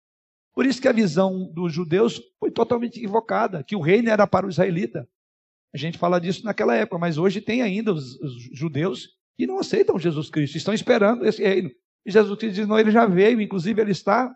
Por 0.55 0.65
isso 0.65 0.81
que 0.81 0.87
a 0.87 0.93
visão 0.93 1.51
dos 1.53 1.73
judeus 1.73 2.21
foi 2.39 2.49
totalmente 2.49 2.97
equivocada, 2.97 3.63
que 3.63 3.75
o 3.75 3.81
reino 3.81 4.09
era 4.09 4.25
para 4.25 4.47
o 4.47 4.49
israelita. 4.49 5.07
A 5.73 5.77
gente 5.77 5.97
fala 5.97 6.19
disso 6.19 6.45
naquela 6.45 6.73
época, 6.73 6.97
mas 6.97 7.17
hoje 7.17 7.41
tem 7.41 7.61
ainda 7.61 7.93
os, 7.93 8.19
os 8.21 8.33
judeus 8.57 9.09
que 9.37 9.45
não 9.45 9.59
aceitam 9.59 9.99
Jesus 9.99 10.29
Cristo, 10.29 10.55
estão 10.55 10.73
esperando 10.73 11.25
esse 11.25 11.43
reino. 11.43 11.69
E 12.05 12.11
Jesus 12.11 12.39
Cristo 12.39 12.55
diz: 12.55 12.67
não, 12.67 12.79
ele 12.79 12.91
já 12.91 13.05
veio, 13.05 13.41
inclusive 13.41 13.81
ele 13.81 13.91
está 13.91 14.33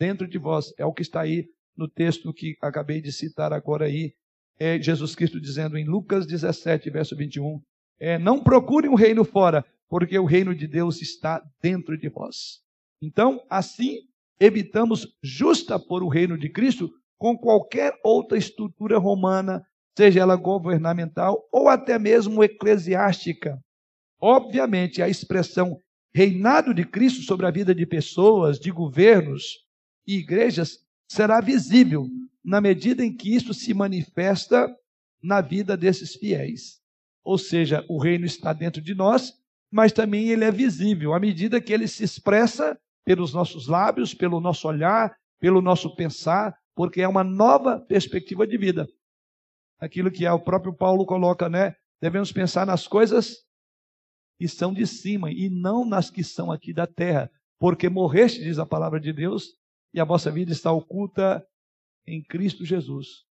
dentro 0.00 0.26
de 0.26 0.38
vós. 0.38 0.74
É 0.76 0.84
o 0.84 0.92
que 0.92 1.02
está 1.02 1.20
aí 1.20 1.48
no 1.76 1.88
texto 1.88 2.34
que 2.34 2.56
acabei 2.60 3.00
de 3.00 3.12
citar 3.12 3.52
agora 3.52 3.84
aí, 3.84 4.12
é 4.58 4.82
Jesus 4.82 5.14
Cristo 5.14 5.40
dizendo 5.40 5.78
em 5.78 5.84
Lucas 5.84 6.26
17, 6.26 6.90
verso 6.90 7.14
21, 7.14 7.62
é, 8.00 8.18
não 8.18 8.42
procurem 8.42 8.90
um 8.90 8.96
reino 8.96 9.24
fora, 9.24 9.64
porque 9.88 10.18
o 10.18 10.24
reino 10.24 10.52
de 10.52 10.66
Deus 10.66 11.00
está 11.00 11.40
dentro 11.62 11.96
de 11.96 12.08
vós. 12.08 12.60
Então, 13.00 13.40
assim, 13.48 14.00
evitamos 14.40 15.06
justa 15.22 15.78
por 15.78 16.02
o 16.02 16.08
reino 16.08 16.38
de 16.38 16.48
Cristo 16.48 16.90
com 17.18 17.36
qualquer 17.36 17.92
outra 18.04 18.38
estrutura 18.38 18.98
romana, 18.98 19.62
seja 19.96 20.20
ela 20.20 20.36
governamental 20.36 21.42
ou 21.52 21.68
até 21.68 21.98
mesmo 21.98 22.44
eclesiástica. 22.44 23.58
Obviamente, 24.20 25.02
a 25.02 25.08
expressão 25.08 25.80
reinado 26.14 26.72
de 26.72 26.84
Cristo 26.84 27.22
sobre 27.22 27.46
a 27.46 27.50
vida 27.50 27.74
de 27.74 27.84
pessoas, 27.84 28.58
de 28.58 28.70
governos 28.70 29.64
e 30.06 30.18
igrejas 30.18 30.78
será 31.10 31.40
visível 31.40 32.06
na 32.44 32.60
medida 32.60 33.04
em 33.04 33.14
que 33.14 33.34
isso 33.34 33.52
se 33.52 33.74
manifesta 33.74 34.68
na 35.22 35.40
vida 35.40 35.76
desses 35.76 36.14
fiéis. 36.14 36.80
Ou 37.24 37.36
seja, 37.36 37.84
o 37.88 37.98
reino 37.98 38.24
está 38.24 38.52
dentro 38.52 38.80
de 38.80 38.94
nós, 38.94 39.34
mas 39.70 39.92
também 39.92 40.28
ele 40.30 40.44
é 40.44 40.50
visível 40.50 41.12
à 41.12 41.20
medida 41.20 41.60
que 41.60 41.72
ele 41.72 41.86
se 41.86 42.04
expressa 42.04 42.78
pelos 43.08 43.32
nossos 43.32 43.66
lábios, 43.66 44.12
pelo 44.12 44.38
nosso 44.38 44.68
olhar, 44.68 45.16
pelo 45.40 45.62
nosso 45.62 45.94
pensar, 45.96 46.54
porque 46.74 47.00
é 47.00 47.08
uma 47.08 47.24
nova 47.24 47.80
perspectiva 47.80 48.46
de 48.46 48.58
vida. 48.58 48.86
Aquilo 49.80 50.10
que 50.10 50.28
o 50.28 50.38
próprio 50.38 50.74
Paulo 50.74 51.06
coloca, 51.06 51.48
né? 51.48 51.74
Devemos 52.02 52.30
pensar 52.30 52.66
nas 52.66 52.86
coisas 52.86 53.46
que 54.38 54.46
são 54.46 54.74
de 54.74 54.86
cima 54.86 55.32
e 55.32 55.48
não 55.48 55.86
nas 55.86 56.10
que 56.10 56.22
são 56.22 56.52
aqui 56.52 56.70
da 56.70 56.86
terra, 56.86 57.30
porque 57.58 57.88
morreste, 57.88 58.44
diz 58.44 58.58
a 58.58 58.66
palavra 58.66 59.00
de 59.00 59.10
Deus, 59.10 59.54
e 59.94 60.00
a 60.00 60.04
vossa 60.04 60.30
vida 60.30 60.52
está 60.52 60.70
oculta 60.70 61.42
em 62.06 62.22
Cristo 62.22 62.62
Jesus. 62.62 63.24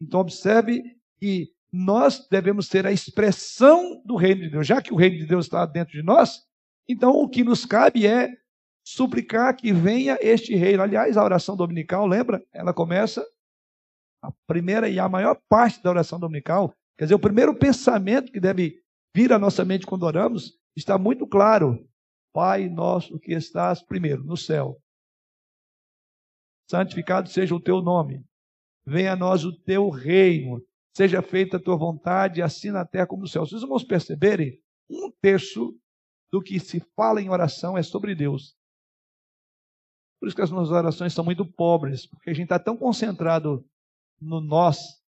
Então, 0.00 0.18
observe 0.18 0.82
que 1.20 1.52
nós 1.72 2.26
devemos 2.28 2.68
ter 2.68 2.84
a 2.84 2.90
expressão 2.90 4.02
do 4.04 4.16
reino 4.16 4.40
de 4.40 4.50
Deus. 4.50 4.66
Já 4.66 4.82
que 4.82 4.92
o 4.92 4.96
reino 4.96 5.18
de 5.18 5.26
Deus 5.26 5.46
está 5.46 5.64
dentro 5.66 5.92
de 5.92 6.02
nós, 6.02 6.40
então 6.88 7.12
o 7.12 7.28
que 7.28 7.44
nos 7.44 7.64
cabe 7.64 8.04
é 8.04 8.28
suplicar 8.88 9.54
que 9.54 9.72
venha 9.72 10.18
este 10.20 10.54
reino. 10.54 10.82
Aliás, 10.82 11.16
a 11.16 11.24
oração 11.24 11.56
dominical, 11.56 12.06
lembra? 12.06 12.42
Ela 12.52 12.72
começa 12.72 13.26
a 14.22 14.32
primeira 14.46 14.88
e 14.88 14.98
a 14.98 15.08
maior 15.08 15.38
parte 15.48 15.82
da 15.82 15.90
oração 15.90 16.18
dominical. 16.18 16.74
Quer 16.96 17.04
dizer, 17.04 17.14
o 17.14 17.20
primeiro 17.20 17.54
pensamento 17.54 18.32
que 18.32 18.40
deve 18.40 18.82
vir 19.14 19.32
à 19.32 19.38
nossa 19.38 19.64
mente 19.64 19.86
quando 19.86 20.04
oramos 20.04 20.58
está 20.76 20.96
muito 20.96 21.26
claro. 21.26 21.86
Pai 22.32 22.68
nosso 22.68 23.18
que 23.18 23.34
estás 23.34 23.82
primeiro 23.82 24.24
no 24.24 24.36
céu. 24.36 24.80
Santificado 26.70 27.28
seja 27.28 27.54
o 27.54 27.60
teu 27.60 27.82
nome. 27.82 28.24
Venha 28.86 29.12
a 29.12 29.16
nós 29.16 29.44
o 29.44 29.52
teu 29.52 29.90
reino 29.90 30.62
seja 30.96 31.22
feita 31.22 31.58
a 31.58 31.60
tua 31.60 31.76
vontade, 31.76 32.42
assim 32.42 32.72
na 32.72 32.84
terra 32.84 33.06
como 33.06 33.22
no 33.22 33.28
céu. 33.28 33.46
Se 33.46 33.54
os 33.54 33.62
irmãos 33.62 33.84
perceberem, 33.84 34.60
um 34.90 35.12
terço 35.20 35.78
do 36.32 36.42
que 36.42 36.58
se 36.58 36.80
fala 36.96 37.22
em 37.22 37.30
oração 37.30 37.78
é 37.78 37.82
sobre 37.84 38.16
Deus. 38.16 38.57
Por 40.18 40.26
isso 40.26 40.36
que 40.36 40.42
as 40.42 40.50
nossas 40.50 40.72
orações 40.72 41.12
são 41.12 41.24
muito 41.24 41.44
pobres, 41.44 42.06
porque 42.06 42.30
a 42.30 42.34
gente 42.34 42.44
está 42.44 42.58
tão 42.58 42.76
concentrado 42.76 43.64
no 44.20 44.40
nós. 44.40 45.00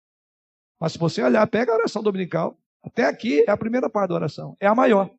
Mas 0.78 0.92
se 0.92 0.98
você 0.98 1.22
olhar, 1.22 1.46
pega 1.46 1.72
a 1.72 1.76
oração 1.76 2.02
dominical, 2.02 2.56
até 2.82 3.04
aqui 3.04 3.44
é 3.46 3.50
a 3.50 3.56
primeira 3.56 3.90
parte 3.90 4.10
da 4.10 4.14
oração, 4.14 4.56
é 4.60 4.66
a 4.66 4.74
maior. 4.74 5.10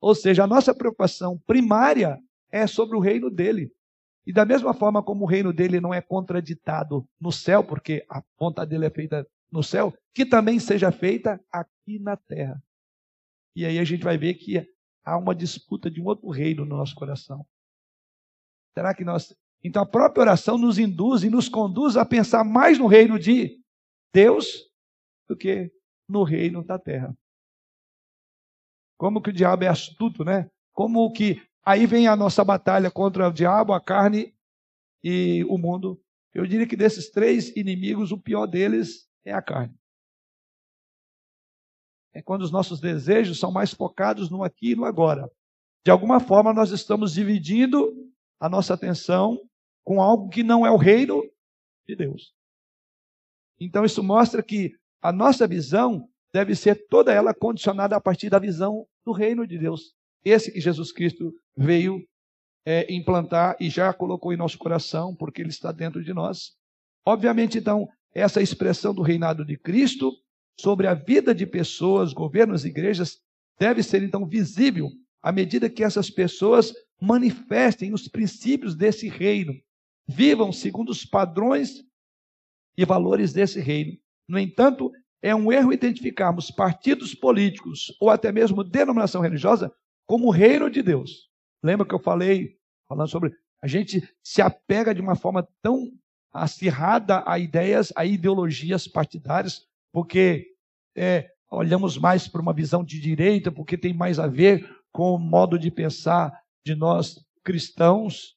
Ou 0.00 0.14
seja, 0.14 0.44
a 0.44 0.46
nossa 0.46 0.74
preocupação 0.74 1.38
primária 1.46 2.18
é 2.50 2.66
sobre 2.66 2.96
o 2.96 3.00
reino 3.00 3.30
dele. 3.30 3.70
E 4.26 4.32
da 4.32 4.44
mesma 4.44 4.72
forma 4.72 5.02
como 5.02 5.24
o 5.24 5.28
reino 5.28 5.52
dele 5.52 5.80
não 5.80 5.92
é 5.92 6.00
contraditado 6.00 7.06
no 7.20 7.32
céu, 7.32 7.64
porque 7.64 8.04
a 8.08 8.22
vontade 8.38 8.70
dele 8.70 8.86
é 8.86 8.90
feita 8.90 9.26
no 9.50 9.62
céu, 9.62 9.92
que 10.14 10.24
também 10.24 10.58
seja 10.58 10.92
feita 10.92 11.40
aqui 11.52 11.98
na 11.98 12.16
terra. 12.16 12.62
E 13.54 13.66
aí 13.66 13.78
a 13.78 13.84
gente 13.84 14.04
vai 14.04 14.16
ver 14.16 14.34
que 14.34 14.66
há 15.04 15.18
uma 15.18 15.34
disputa 15.34 15.90
de 15.90 16.00
um 16.00 16.06
outro 16.06 16.30
reino 16.30 16.64
no 16.64 16.76
nosso 16.76 16.94
coração. 16.94 17.44
Será 18.74 18.94
que 18.94 19.04
nós. 19.04 19.34
Então 19.62 19.82
a 19.82 19.86
própria 19.86 20.22
oração 20.22 20.56
nos 20.56 20.78
induz 20.78 21.22
e 21.22 21.30
nos 21.30 21.48
conduz 21.48 21.96
a 21.96 22.04
pensar 22.04 22.44
mais 22.44 22.78
no 22.78 22.86
reino 22.86 23.18
de 23.18 23.58
Deus 24.12 24.70
do 25.28 25.36
que 25.36 25.70
no 26.08 26.22
reino 26.22 26.64
da 26.64 26.78
terra. 26.78 27.16
Como 28.98 29.22
que 29.22 29.30
o 29.30 29.32
diabo 29.32 29.64
é 29.64 29.68
astuto, 29.68 30.24
né? 30.24 30.50
Como 30.72 31.10
que 31.12 31.40
aí 31.64 31.86
vem 31.86 32.06
a 32.08 32.16
nossa 32.16 32.44
batalha 32.44 32.90
contra 32.90 33.28
o 33.28 33.32
diabo, 33.32 33.72
a 33.72 33.80
carne 33.80 34.34
e 35.02 35.44
o 35.48 35.56
mundo. 35.56 36.00
Eu 36.34 36.46
diria 36.46 36.66
que 36.66 36.76
desses 36.76 37.10
três 37.10 37.54
inimigos, 37.56 38.12
o 38.12 38.18
pior 38.18 38.46
deles 38.46 39.08
é 39.24 39.32
a 39.32 39.42
carne. 39.42 39.74
É 42.12 42.20
quando 42.20 42.42
os 42.42 42.50
nossos 42.50 42.80
desejos 42.80 43.38
são 43.38 43.52
mais 43.52 43.72
focados 43.72 44.30
no 44.30 44.42
aqui 44.42 44.72
e 44.72 44.76
no 44.76 44.84
agora. 44.84 45.30
De 45.84 45.90
alguma 45.90 46.20
forma, 46.20 46.52
nós 46.52 46.70
estamos 46.70 47.14
dividindo 47.14 47.92
a 48.40 48.48
nossa 48.48 48.74
atenção 48.74 49.38
com 49.84 50.00
algo 50.00 50.28
que 50.28 50.42
não 50.42 50.66
é 50.66 50.70
o 50.70 50.76
reino 50.76 51.22
de 51.86 51.94
Deus. 51.94 52.32
Então, 53.60 53.84
isso 53.84 54.02
mostra 54.02 54.42
que 54.42 54.72
a 55.02 55.12
nossa 55.12 55.46
visão 55.46 56.08
deve 56.32 56.54
ser 56.54 56.86
toda 56.88 57.12
ela 57.12 57.34
condicionada 57.34 57.94
a 57.94 58.00
partir 58.00 58.30
da 58.30 58.38
visão 58.38 58.86
do 59.04 59.12
reino 59.12 59.46
de 59.46 59.58
Deus. 59.58 59.94
Esse 60.24 60.50
que 60.50 60.60
Jesus 60.60 60.92
Cristo 60.92 61.32
veio 61.56 62.02
é, 62.64 62.92
implantar 62.92 63.56
e 63.60 63.68
já 63.68 63.92
colocou 63.92 64.32
em 64.32 64.36
nosso 64.36 64.58
coração, 64.58 65.14
porque 65.14 65.42
ele 65.42 65.50
está 65.50 65.72
dentro 65.72 66.02
de 66.02 66.14
nós. 66.14 66.56
Obviamente, 67.04 67.58
então, 67.58 67.88
essa 68.14 68.40
expressão 68.40 68.94
do 68.94 69.02
reinado 69.02 69.44
de 69.44 69.58
Cristo 69.58 70.12
sobre 70.58 70.86
a 70.86 70.94
vida 70.94 71.34
de 71.34 71.46
pessoas, 71.46 72.12
governos 72.12 72.64
igrejas 72.64 73.18
deve 73.58 73.82
ser 73.82 74.02
então 74.02 74.26
visível 74.26 74.88
à 75.22 75.30
medida 75.32 75.70
que 75.70 75.84
essas 75.84 76.10
pessoas 76.10 76.72
manifestem 77.00 77.92
os 77.92 78.08
princípios 78.08 78.74
desse 78.74 79.08
reino, 79.08 79.54
vivam 80.06 80.52
segundo 80.52 80.90
os 80.90 81.04
padrões 81.04 81.84
e 82.76 82.84
valores 82.84 83.32
desse 83.32 83.60
reino. 83.60 83.96
No 84.28 84.38
entanto, 84.38 84.92
é 85.22 85.34
um 85.34 85.52
erro 85.52 85.72
identificarmos 85.72 86.50
partidos 86.50 87.14
políticos 87.14 87.94
ou 88.00 88.10
até 88.10 88.32
mesmo 88.32 88.64
denominação 88.64 89.20
religiosa 89.20 89.72
como 90.06 90.30
reino 90.30 90.70
de 90.70 90.82
Deus. 90.82 91.28
Lembra 91.62 91.86
que 91.86 91.94
eu 91.94 91.98
falei, 91.98 92.56
falando 92.88 93.08
sobre 93.08 93.34
a 93.62 93.66
gente 93.66 94.02
se 94.22 94.40
apega 94.40 94.94
de 94.94 95.00
uma 95.00 95.14
forma 95.14 95.46
tão 95.62 95.92
acirrada 96.32 97.22
a 97.26 97.38
ideias, 97.38 97.92
a 97.94 98.04
ideologias 98.04 98.88
partidárias, 98.88 99.66
porque 99.92 100.46
é, 100.96 101.30
olhamos 101.50 101.98
mais 101.98 102.26
para 102.26 102.40
uma 102.40 102.52
visão 102.52 102.82
de 102.82 102.98
direita, 103.00 103.52
porque 103.52 103.76
tem 103.76 103.92
mais 103.92 104.18
a 104.18 104.26
ver 104.26 104.66
com 104.92 105.14
o 105.14 105.18
modo 105.18 105.58
de 105.58 105.70
pensar 105.70 106.32
de 106.64 106.74
nós 106.74 107.18
cristãos. 107.44 108.36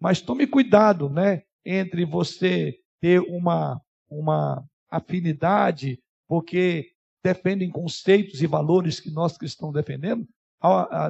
Mas 0.00 0.20
tome 0.20 0.46
cuidado, 0.46 1.08
né, 1.08 1.42
entre 1.64 2.04
você 2.04 2.76
ter 3.00 3.20
uma, 3.20 3.80
uma 4.10 4.64
afinidade, 4.90 6.00
porque 6.28 6.90
defendem 7.22 7.70
conceitos 7.70 8.42
e 8.42 8.46
valores 8.46 8.98
que 9.00 9.10
nós 9.10 9.38
cristãos 9.38 9.72
defendemos. 9.72 10.26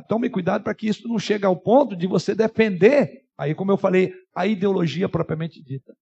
Tome 0.09 0.31
cuidado 0.31 0.65
para 0.65 0.75
que 0.75 0.89
isso 0.89 1.07
não 1.09 1.19
chegue 1.19 1.45
ao 1.45 1.57
ponto 1.57 1.97
de 1.97 2.07
você 2.07 2.35
defender, 2.35 3.25
aí 3.37 3.55
como 3.55 3.71
eu 3.71 3.77
falei, 3.77 4.13
a 4.35 4.47
ideologia 4.47 5.09
propriamente 5.09 5.63
dita. 5.63 5.95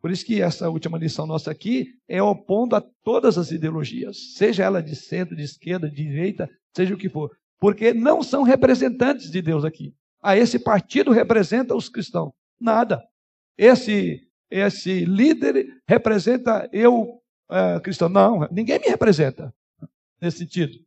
Por 0.00 0.10
isso 0.10 0.24
que 0.24 0.42
essa 0.42 0.68
última 0.68 0.98
lição 0.98 1.26
nossa 1.26 1.50
aqui 1.50 1.94
é 2.06 2.22
opondo 2.22 2.76
a 2.76 2.84
todas 3.02 3.38
as 3.38 3.50
ideologias, 3.50 4.34
seja 4.34 4.64
ela 4.64 4.82
de 4.82 4.94
centro, 4.94 5.34
de 5.34 5.42
esquerda, 5.42 5.88
de 5.88 5.96
direita, 5.96 6.48
seja 6.76 6.94
o 6.94 6.98
que 6.98 7.08
for, 7.08 7.30
porque 7.58 7.92
não 7.92 8.22
são 8.22 8.42
representantes 8.42 9.30
de 9.30 9.40
Deus 9.40 9.64
aqui. 9.64 9.94
Ah, 10.22 10.36
esse 10.36 10.58
partido 10.58 11.12
representa 11.12 11.74
os 11.74 11.88
cristãos. 11.88 12.32
Nada. 12.60 13.02
Esse 13.56 14.26
esse 14.50 15.04
líder 15.04 15.82
representa 15.88 16.68
eu 16.72 17.20
é, 17.50 17.80
cristão. 17.80 18.08
Não, 18.08 18.48
ninguém 18.50 18.78
me 18.78 18.86
representa 18.86 19.54
nesse 20.20 20.38
sentido. 20.38 20.84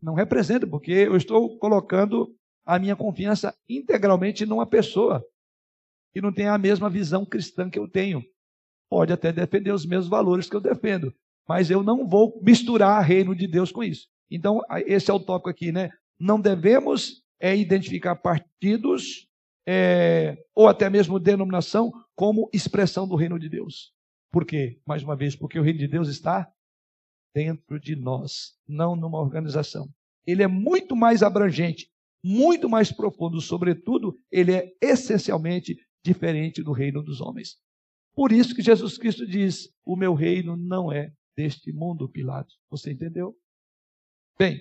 Não 0.00 0.14
representa, 0.14 0.66
porque 0.66 0.92
eu 0.92 1.16
estou 1.16 1.58
colocando 1.58 2.34
a 2.64 2.78
minha 2.78 2.96
confiança 2.96 3.54
integralmente 3.68 4.44
numa 4.44 4.66
pessoa 4.66 5.24
que 6.12 6.20
não 6.20 6.32
tem 6.32 6.46
a 6.46 6.58
mesma 6.58 6.88
visão 6.88 7.24
cristã 7.24 7.68
que 7.68 7.78
eu 7.78 7.88
tenho. 7.88 8.22
Pode 8.88 9.12
até 9.12 9.32
defender 9.32 9.72
os 9.72 9.86
mesmos 9.86 10.08
valores 10.08 10.48
que 10.48 10.56
eu 10.56 10.60
defendo, 10.60 11.12
mas 11.48 11.70
eu 11.70 11.82
não 11.82 12.06
vou 12.06 12.40
misturar 12.42 13.02
reino 13.02 13.34
de 13.34 13.46
Deus 13.46 13.72
com 13.72 13.82
isso. 13.82 14.08
Então, 14.34 14.60
esse 14.86 15.10
é 15.10 15.14
o 15.14 15.20
tópico 15.20 15.48
aqui, 15.48 15.70
né? 15.70 15.90
Não 16.18 16.40
devemos 16.40 17.22
é, 17.40 17.56
identificar 17.56 18.16
partidos 18.16 19.28
é, 19.64 20.36
ou 20.52 20.66
até 20.66 20.90
mesmo 20.90 21.20
denominação 21.20 21.92
como 22.16 22.50
expressão 22.52 23.06
do 23.06 23.14
reino 23.14 23.38
de 23.38 23.48
Deus. 23.48 23.92
Por 24.32 24.44
quê? 24.44 24.80
Mais 24.84 25.04
uma 25.04 25.14
vez, 25.14 25.36
porque 25.36 25.56
o 25.56 25.62
reino 25.62 25.78
de 25.78 25.86
Deus 25.86 26.08
está 26.08 26.50
dentro 27.32 27.78
de 27.78 27.94
nós, 27.94 28.54
não 28.66 28.96
numa 28.96 29.20
organização. 29.20 29.88
Ele 30.26 30.42
é 30.42 30.48
muito 30.48 30.96
mais 30.96 31.22
abrangente, 31.22 31.88
muito 32.22 32.68
mais 32.68 32.90
profundo, 32.90 33.40
sobretudo, 33.40 34.18
ele 34.32 34.52
é 34.52 34.72
essencialmente 34.82 35.76
diferente 36.04 36.60
do 36.60 36.72
reino 36.72 37.04
dos 37.04 37.20
homens. 37.20 37.56
Por 38.16 38.32
isso 38.32 38.52
que 38.52 38.62
Jesus 38.62 38.98
Cristo 38.98 39.24
diz: 39.26 39.68
O 39.84 39.94
meu 39.94 40.12
reino 40.12 40.56
não 40.56 40.90
é 40.90 41.12
deste 41.36 41.72
mundo, 41.72 42.08
Pilatos. 42.08 42.58
Você 42.68 42.90
entendeu? 42.90 43.36
Bem, 44.38 44.60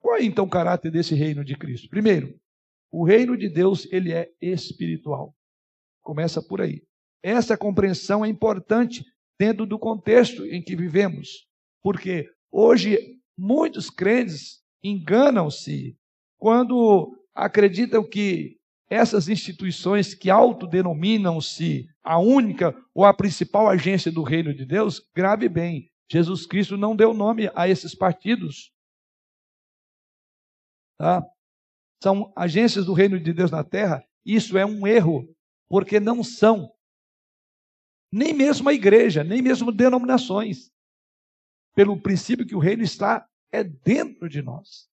qual 0.00 0.16
é 0.16 0.24
então 0.24 0.44
o 0.44 0.50
caráter 0.50 0.90
desse 0.90 1.14
reino 1.14 1.44
de 1.44 1.56
Cristo? 1.56 1.88
Primeiro, 1.88 2.38
o 2.90 3.04
reino 3.04 3.36
de 3.36 3.48
Deus, 3.48 3.90
ele 3.90 4.12
é 4.12 4.30
espiritual. 4.40 5.34
Começa 6.02 6.42
por 6.42 6.60
aí. 6.60 6.82
Essa 7.22 7.56
compreensão 7.56 8.24
é 8.24 8.28
importante 8.28 9.02
dentro 9.38 9.64
do 9.64 9.78
contexto 9.78 10.44
em 10.44 10.62
que 10.62 10.76
vivemos, 10.76 11.48
porque 11.82 12.30
hoje 12.52 12.98
muitos 13.36 13.88
crentes 13.88 14.62
enganam-se 14.82 15.96
quando 16.38 17.18
acreditam 17.34 18.06
que 18.06 18.58
essas 18.90 19.28
instituições 19.28 20.14
que 20.14 20.30
autodenominam-se 20.30 21.86
a 22.02 22.18
única 22.18 22.76
ou 22.94 23.04
a 23.04 23.14
principal 23.14 23.68
agência 23.68 24.12
do 24.12 24.22
reino 24.22 24.54
de 24.54 24.66
Deus, 24.66 25.00
grave 25.14 25.48
bem, 25.48 25.90
Jesus 26.10 26.46
Cristo 26.46 26.76
não 26.76 26.94
deu 26.94 27.12
nome 27.14 27.50
a 27.54 27.68
esses 27.68 27.94
partidos. 27.94 28.72
Tá? 30.98 31.24
são 32.04 32.30
agências 32.36 32.84
do 32.84 32.92
reino 32.92 33.18
de 33.18 33.32
Deus 33.32 33.50
na 33.50 33.64
terra, 33.64 34.04
isso 34.26 34.58
é 34.58 34.66
um 34.66 34.86
erro, 34.86 35.26
porque 35.66 35.98
não 35.98 36.22
são. 36.22 36.70
Nem 38.12 38.34
mesmo 38.34 38.68
a 38.68 38.74
igreja, 38.74 39.24
nem 39.24 39.40
mesmo 39.40 39.72
denominações. 39.72 40.70
Pelo 41.74 41.98
princípio 41.98 42.46
que 42.46 42.54
o 42.54 42.58
reino 42.58 42.82
está 42.82 43.26
é 43.50 43.64
dentro 43.64 44.28
de 44.28 44.42
nós. 44.42 44.86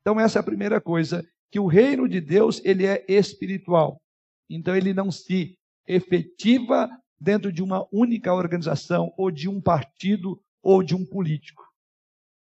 Então 0.00 0.18
essa 0.18 0.38
é 0.38 0.40
a 0.40 0.44
primeira 0.44 0.80
coisa, 0.80 1.22
que 1.50 1.60
o 1.60 1.66
reino 1.66 2.08
de 2.08 2.22
Deus, 2.22 2.64
ele 2.64 2.86
é 2.86 3.04
espiritual. 3.06 4.00
Então 4.48 4.74
ele 4.74 4.94
não 4.94 5.12
se 5.12 5.58
efetiva 5.86 6.88
dentro 7.20 7.52
de 7.52 7.62
uma 7.62 7.86
única 7.92 8.32
organização 8.32 9.12
ou 9.18 9.30
de 9.30 9.46
um 9.46 9.60
partido 9.60 10.42
ou 10.66 10.82
de 10.82 10.96
um 10.96 11.06
político. 11.06 11.62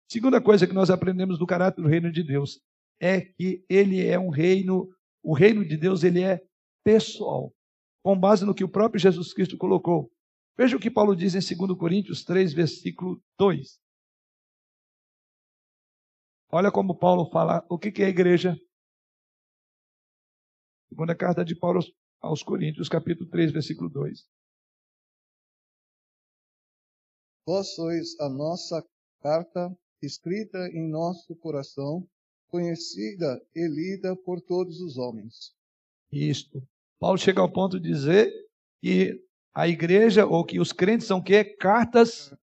Segunda 0.07 0.39
coisa 0.39 0.68
que 0.68 0.74
nós 0.74 0.91
aprendemos 0.91 1.39
do 1.39 1.47
caráter 1.47 1.82
do 1.82 1.88
reino 1.88 2.11
de 2.11 2.22
Deus 2.22 2.61
é 3.01 3.20
que 3.20 3.66
ele 3.68 4.05
é 4.05 4.20
um 4.20 4.30
reino, 4.30 4.88
o 5.24 5.34
reino 5.34 5.68
de 5.68 5.76
Deus 5.76 6.03
ele 6.03 6.22
é 6.22 6.39
pessoal, 6.84 7.51
com 8.03 8.16
base 8.20 8.45
no 8.45 8.53
que 8.53 8.64
o 8.64 8.70
próprio 8.70 9.01
Jesus 9.01 9.34
Cristo 9.34 9.57
colocou. 9.57 10.11
Veja 10.55 10.78
o 10.78 10.80
que 10.80 10.91
Paulo 10.91 11.16
diz 11.16 11.34
em 11.34 11.57
2 11.57 11.76
Coríntios 11.76 12.24
3, 12.24 12.53
versículo 12.53 13.20
2. 13.39 13.80
Olha 16.51 16.72
como 16.72 16.95
Paulo 16.95 17.32
fala 17.32 17.66
o 17.68 17.80
que 17.80 18.03
é 18.03 18.05
a 18.05 18.09
igreja. 18.09 18.55
Segunda 20.88 21.16
carta 21.16 21.43
de 21.43 21.55
Paulo 21.55 21.80
aos 22.22 22.43
Coríntios, 22.43 22.88
capítulo 22.88 23.28
3, 23.32 23.51
versículo 23.51 23.89
2. 23.89 24.24
Vós 27.46 27.76
sois 27.76 28.18
a 28.22 28.30
nossa 28.30 28.86
carta 29.22 29.76
escrita 30.02 30.58
em 30.70 30.89
nosso 30.89 31.36
coração, 31.36 32.08
conhecida 32.48 33.41
e 33.54 33.68
lida 33.68 34.16
por 34.16 34.39
todos 34.39 34.80
os 34.80 34.98
homens. 34.98 35.54
Isto. 36.12 36.66
Paulo 37.00 37.18
chega 37.18 37.41
ao 37.41 37.52
ponto 37.52 37.80
de 37.80 37.89
dizer 37.89 38.32
que 38.82 39.22
a 39.54 39.68
igreja, 39.68 40.26
ou 40.26 40.46
que 40.46 40.60
os 40.60 40.72
crentes 40.72 41.06
são 41.06 41.22
que 41.22 41.44
cartas 41.44 42.34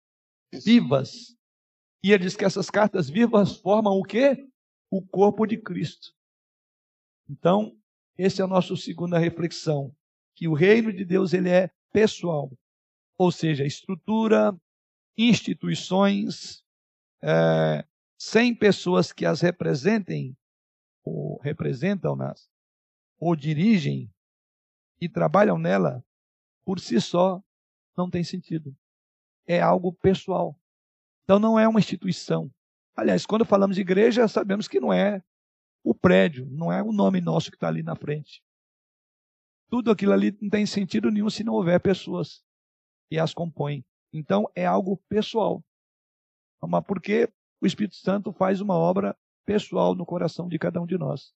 vivas. 0.53 1.35
E 2.05 2.13
ele 2.13 2.25
diz 2.25 2.37
que 2.37 2.45
essas 2.45 2.69
cartas 2.69 3.09
vivas 3.09 3.57
formam 3.57 3.95
o 3.99 4.03
quê? 4.03 4.47
O 4.91 5.01
corpo 5.01 5.47
de 5.47 5.57
Cristo. 5.57 6.13
Então, 7.29 7.77
esse 8.19 8.41
é 8.41 8.45
a 8.45 8.49
nossa 8.49 8.77
segunda 8.77 9.19
reflexão, 9.19 9.95
que 10.35 10.47
o 10.47 10.55
reino 10.55 10.93
de 10.93 11.05
Deus 11.05 11.33
ele 11.33 11.49
é 11.49 11.71
pessoal, 11.93 12.51
ou 13.17 13.31
seja, 13.33 13.65
estrutura, 13.65 14.55
instituições, 15.29 16.65
é, 17.23 17.85
sem 18.19 18.55
pessoas 18.55 19.13
que 19.13 19.27
as 19.27 19.41
representem, 19.41 20.37
ou 21.05 21.39
representam-nas, 21.41 22.49
ou 23.19 23.37
dirigem 23.37 24.13
e 25.01 25.09
trabalham 25.09 25.59
nela, 25.59 26.05
por 26.65 26.79
si 26.79 27.01
só, 27.01 27.43
não 27.97 28.09
tem 28.09 28.23
sentido. 28.25 28.77
É 29.47 29.61
algo 29.61 29.93
pessoal. 29.93 30.59
Então 31.25 31.39
não 31.39 31.59
é 31.59 31.67
uma 31.67 31.81
instituição. 31.81 32.51
Aliás, 32.95 33.27
quando 33.27 33.45
falamos 33.45 33.77
de 33.77 33.83
igreja, 33.83 34.29
sabemos 34.29 34.69
que 34.69 34.81
não 34.81 34.93
é 34.93 35.23
o 35.83 35.95
prédio, 35.95 36.47
não 36.51 36.73
é 36.73 36.83
o 36.83 36.93
nome 36.93 37.21
nosso 37.21 37.51
que 37.51 37.57
está 37.57 37.69
ali 37.69 37.83
na 37.83 37.97
frente. 37.97 38.43
Tudo 39.71 39.91
aquilo 39.91 40.13
ali 40.13 40.37
não 40.41 40.51
tem 40.51 40.67
sentido 40.67 41.11
nenhum 41.11 41.31
se 41.31 41.45
não 41.45 41.55
houver 41.55 41.81
pessoas 41.81 42.45
que 43.09 43.19
as 43.19 43.33
compõem. 43.33 43.85
Então 44.13 44.51
é 44.55 44.67
algo 44.67 44.97
pessoal. 45.09 45.63
Mas 46.63 46.85
porque 46.85 47.33
o 47.61 47.67
Espírito 47.67 47.97
Santo 47.97 48.33
faz 48.33 48.61
uma 48.61 48.75
obra 48.75 49.17
pessoal 49.47 49.95
no 49.95 50.07
coração 50.07 50.49
de 50.49 50.59
cada 50.59 50.81
um 50.81 50.87
de 50.87 50.99
nós. 50.99 51.33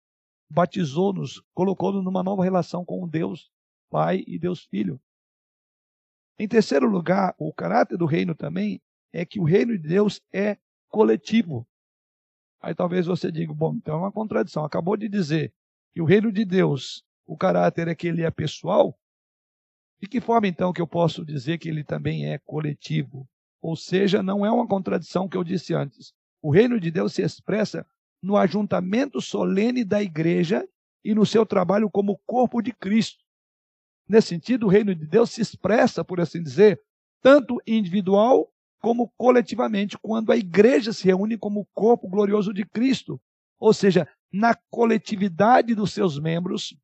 Batizou-nos, 0.51 1.43
colocou-nos 1.55 2.05
numa 2.05 2.23
nova 2.23 2.45
relação 2.45 2.85
com 2.85 3.09
Deus 3.09 3.51
Pai 3.91 4.25
e 4.27 4.39
Deus 4.39 4.65
Filho. 4.65 5.01
Em 6.39 6.49
terceiro 6.49 6.89
lugar, 6.89 7.35
o 7.39 7.53
caráter 7.53 7.97
do 7.97 8.07
reino 8.07 8.35
também 8.35 8.83
é 9.13 9.25
que 9.25 9.39
o 9.39 9.45
reino 9.45 9.79
de 9.79 9.89
Deus 9.89 10.21
é 10.33 10.59
coletivo. 10.89 11.67
Aí 12.61 12.75
talvez 12.75 13.07
você 13.07 13.31
diga, 13.31 13.55
bom, 13.55 13.75
então 13.75 13.95
é 13.95 13.99
uma 13.99 14.13
contradição. 14.13 14.65
Acabou 14.65 14.97
de 14.97 15.09
dizer 15.09 15.55
que 15.93 16.01
o 16.01 16.05
reino 16.05 16.33
de 16.33 16.45
Deus, 16.45 17.05
o 17.25 17.37
caráter 17.37 17.89
é 17.89 17.95
que 17.95 18.09
ele 18.09 18.23
é 18.23 18.31
pessoal. 18.31 18.99
De 20.05 20.09
que 20.11 20.21
forma 20.21 20.47
então 20.47 20.71
que 20.71 20.83
eu 20.83 20.87
posso 20.87 21.25
dizer 21.25 21.57
que 21.57 21.67
ele 21.67 21.83
também 21.83 22.31
é 22.31 22.37
coletivo? 22.37 23.27
Ou 23.63 23.75
seja, 23.75 24.23
não 24.23 24.45
é 24.45 24.51
uma 24.51 24.69
contradição 24.69 25.27
que 25.27 25.35
eu 25.35 25.43
disse 25.43 25.73
antes. 25.73 26.13
O 26.43 26.51
reino 26.51 26.79
de 26.79 26.91
Deus 26.91 27.15
se 27.15 27.23
expressa 27.23 27.87
no 28.23 28.37
ajuntamento 28.37 29.19
solene 29.23 29.83
da 29.83 30.03
igreja 30.03 30.63
e 31.03 31.15
no 31.15 31.25
seu 31.25 31.47
trabalho 31.47 31.89
como 31.89 32.21
corpo 32.27 32.61
de 32.61 32.71
Cristo. 32.71 33.25
Nesse 34.07 34.29
sentido, 34.29 34.67
o 34.67 34.69
reino 34.69 34.95
de 34.95 35.07
Deus 35.07 35.31
se 35.31 35.41
expressa, 35.41 36.05
por 36.05 36.21
assim 36.21 36.43
dizer, 36.43 36.79
tanto 37.23 37.57
individual 37.67 38.53
como 38.83 39.11
coletivamente, 39.17 39.97
quando 39.97 40.33
a 40.33 40.37
igreja 40.37 40.93
se 40.93 41.07
reúne 41.07 41.39
como 41.39 41.67
corpo 41.73 42.11
glorioso 42.11 42.53
de 42.53 42.67
Cristo. 42.67 43.19
Ou 43.59 43.73
seja, 43.73 44.07
na 44.31 44.55
coletividade 44.71 45.75
dos 45.75 45.95
seus 45.95 46.21
membros, 46.21 46.77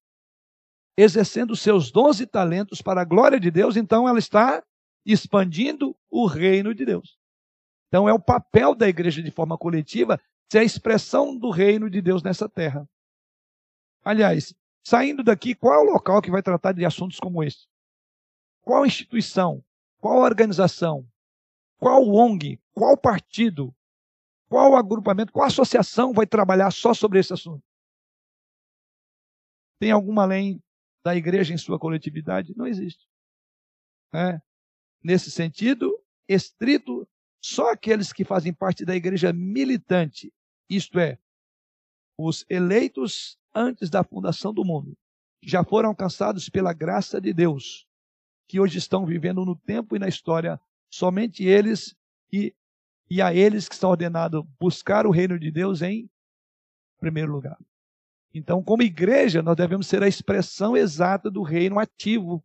exercendo 1.02 1.56
seus 1.56 1.90
dons 1.90 2.20
e 2.20 2.26
talentos 2.26 2.82
para 2.82 3.00
a 3.00 3.04
glória 3.04 3.38
de 3.38 3.50
Deus, 3.50 3.76
então 3.76 4.08
ela 4.08 4.18
está 4.18 4.62
expandindo 5.04 5.96
o 6.10 6.26
reino 6.26 6.74
de 6.74 6.84
Deus. 6.84 7.18
Então 7.88 8.08
é 8.08 8.12
o 8.12 8.20
papel 8.20 8.74
da 8.74 8.88
igreja 8.88 9.22
de 9.22 9.30
forma 9.30 9.56
coletiva 9.56 10.20
ser 10.50 10.58
a 10.58 10.64
expressão 10.64 11.36
do 11.36 11.50
reino 11.50 11.88
de 11.88 12.00
Deus 12.00 12.22
nessa 12.22 12.48
terra. 12.48 12.88
Aliás, 14.04 14.54
saindo 14.84 15.22
daqui, 15.22 15.54
qual 15.54 15.74
é 15.74 15.78
o 15.78 15.92
local 15.92 16.20
que 16.20 16.30
vai 16.30 16.42
tratar 16.42 16.72
de 16.72 16.84
assuntos 16.84 17.18
como 17.18 17.42
esse? 17.42 17.66
Qual 18.62 18.84
instituição? 18.84 19.64
Qual 20.00 20.18
organização? 20.18 21.06
Qual 21.78 22.06
ONG? 22.08 22.60
Qual 22.72 22.96
partido? 22.96 23.74
Qual 24.48 24.76
agrupamento? 24.76 25.32
Qual 25.32 25.46
associação 25.46 26.12
vai 26.12 26.26
trabalhar 26.26 26.70
só 26.70 26.92
sobre 26.92 27.20
esse 27.20 27.32
assunto? 27.32 27.62
Tem 29.78 29.90
alguma 29.92 30.24
além 30.24 30.62
da 31.04 31.16
igreja 31.16 31.54
em 31.54 31.58
sua 31.58 31.78
coletividade? 31.78 32.54
Não 32.56 32.66
existe. 32.66 33.06
É. 34.12 34.40
Nesse 35.02 35.30
sentido, 35.30 35.98
estrito, 36.28 37.08
só 37.42 37.72
aqueles 37.72 38.12
que 38.12 38.24
fazem 38.24 38.52
parte 38.52 38.84
da 38.84 38.94
igreja 38.94 39.32
militante, 39.32 40.32
isto 40.68 40.98
é, 40.98 41.18
os 42.18 42.44
eleitos 42.48 43.38
antes 43.54 43.88
da 43.88 44.04
fundação 44.04 44.52
do 44.52 44.64
mundo, 44.64 44.96
já 45.42 45.64
foram 45.64 45.88
alcançados 45.88 46.48
pela 46.48 46.72
graça 46.72 47.20
de 47.20 47.32
Deus, 47.32 47.86
que 48.46 48.60
hoje 48.60 48.78
estão 48.78 49.06
vivendo 49.06 49.44
no 49.44 49.56
tempo 49.56 49.96
e 49.96 49.98
na 49.98 50.06
história, 50.08 50.60
somente 50.90 51.44
eles 51.44 51.96
e, 52.32 52.54
e 53.08 53.22
a 53.22 53.34
eles 53.34 53.68
que 53.68 53.74
estão 53.74 53.90
ordenados 53.90 54.44
buscar 54.60 55.06
o 55.06 55.10
reino 55.10 55.38
de 55.38 55.50
Deus 55.50 55.80
em 55.80 56.10
primeiro 56.98 57.32
lugar. 57.32 57.58
Então, 58.32 58.62
como 58.62 58.82
igreja, 58.82 59.42
nós 59.42 59.56
devemos 59.56 59.86
ser 59.86 60.02
a 60.02 60.08
expressão 60.08 60.76
exata 60.76 61.30
do 61.30 61.42
reino 61.42 61.78
ativo. 61.78 62.42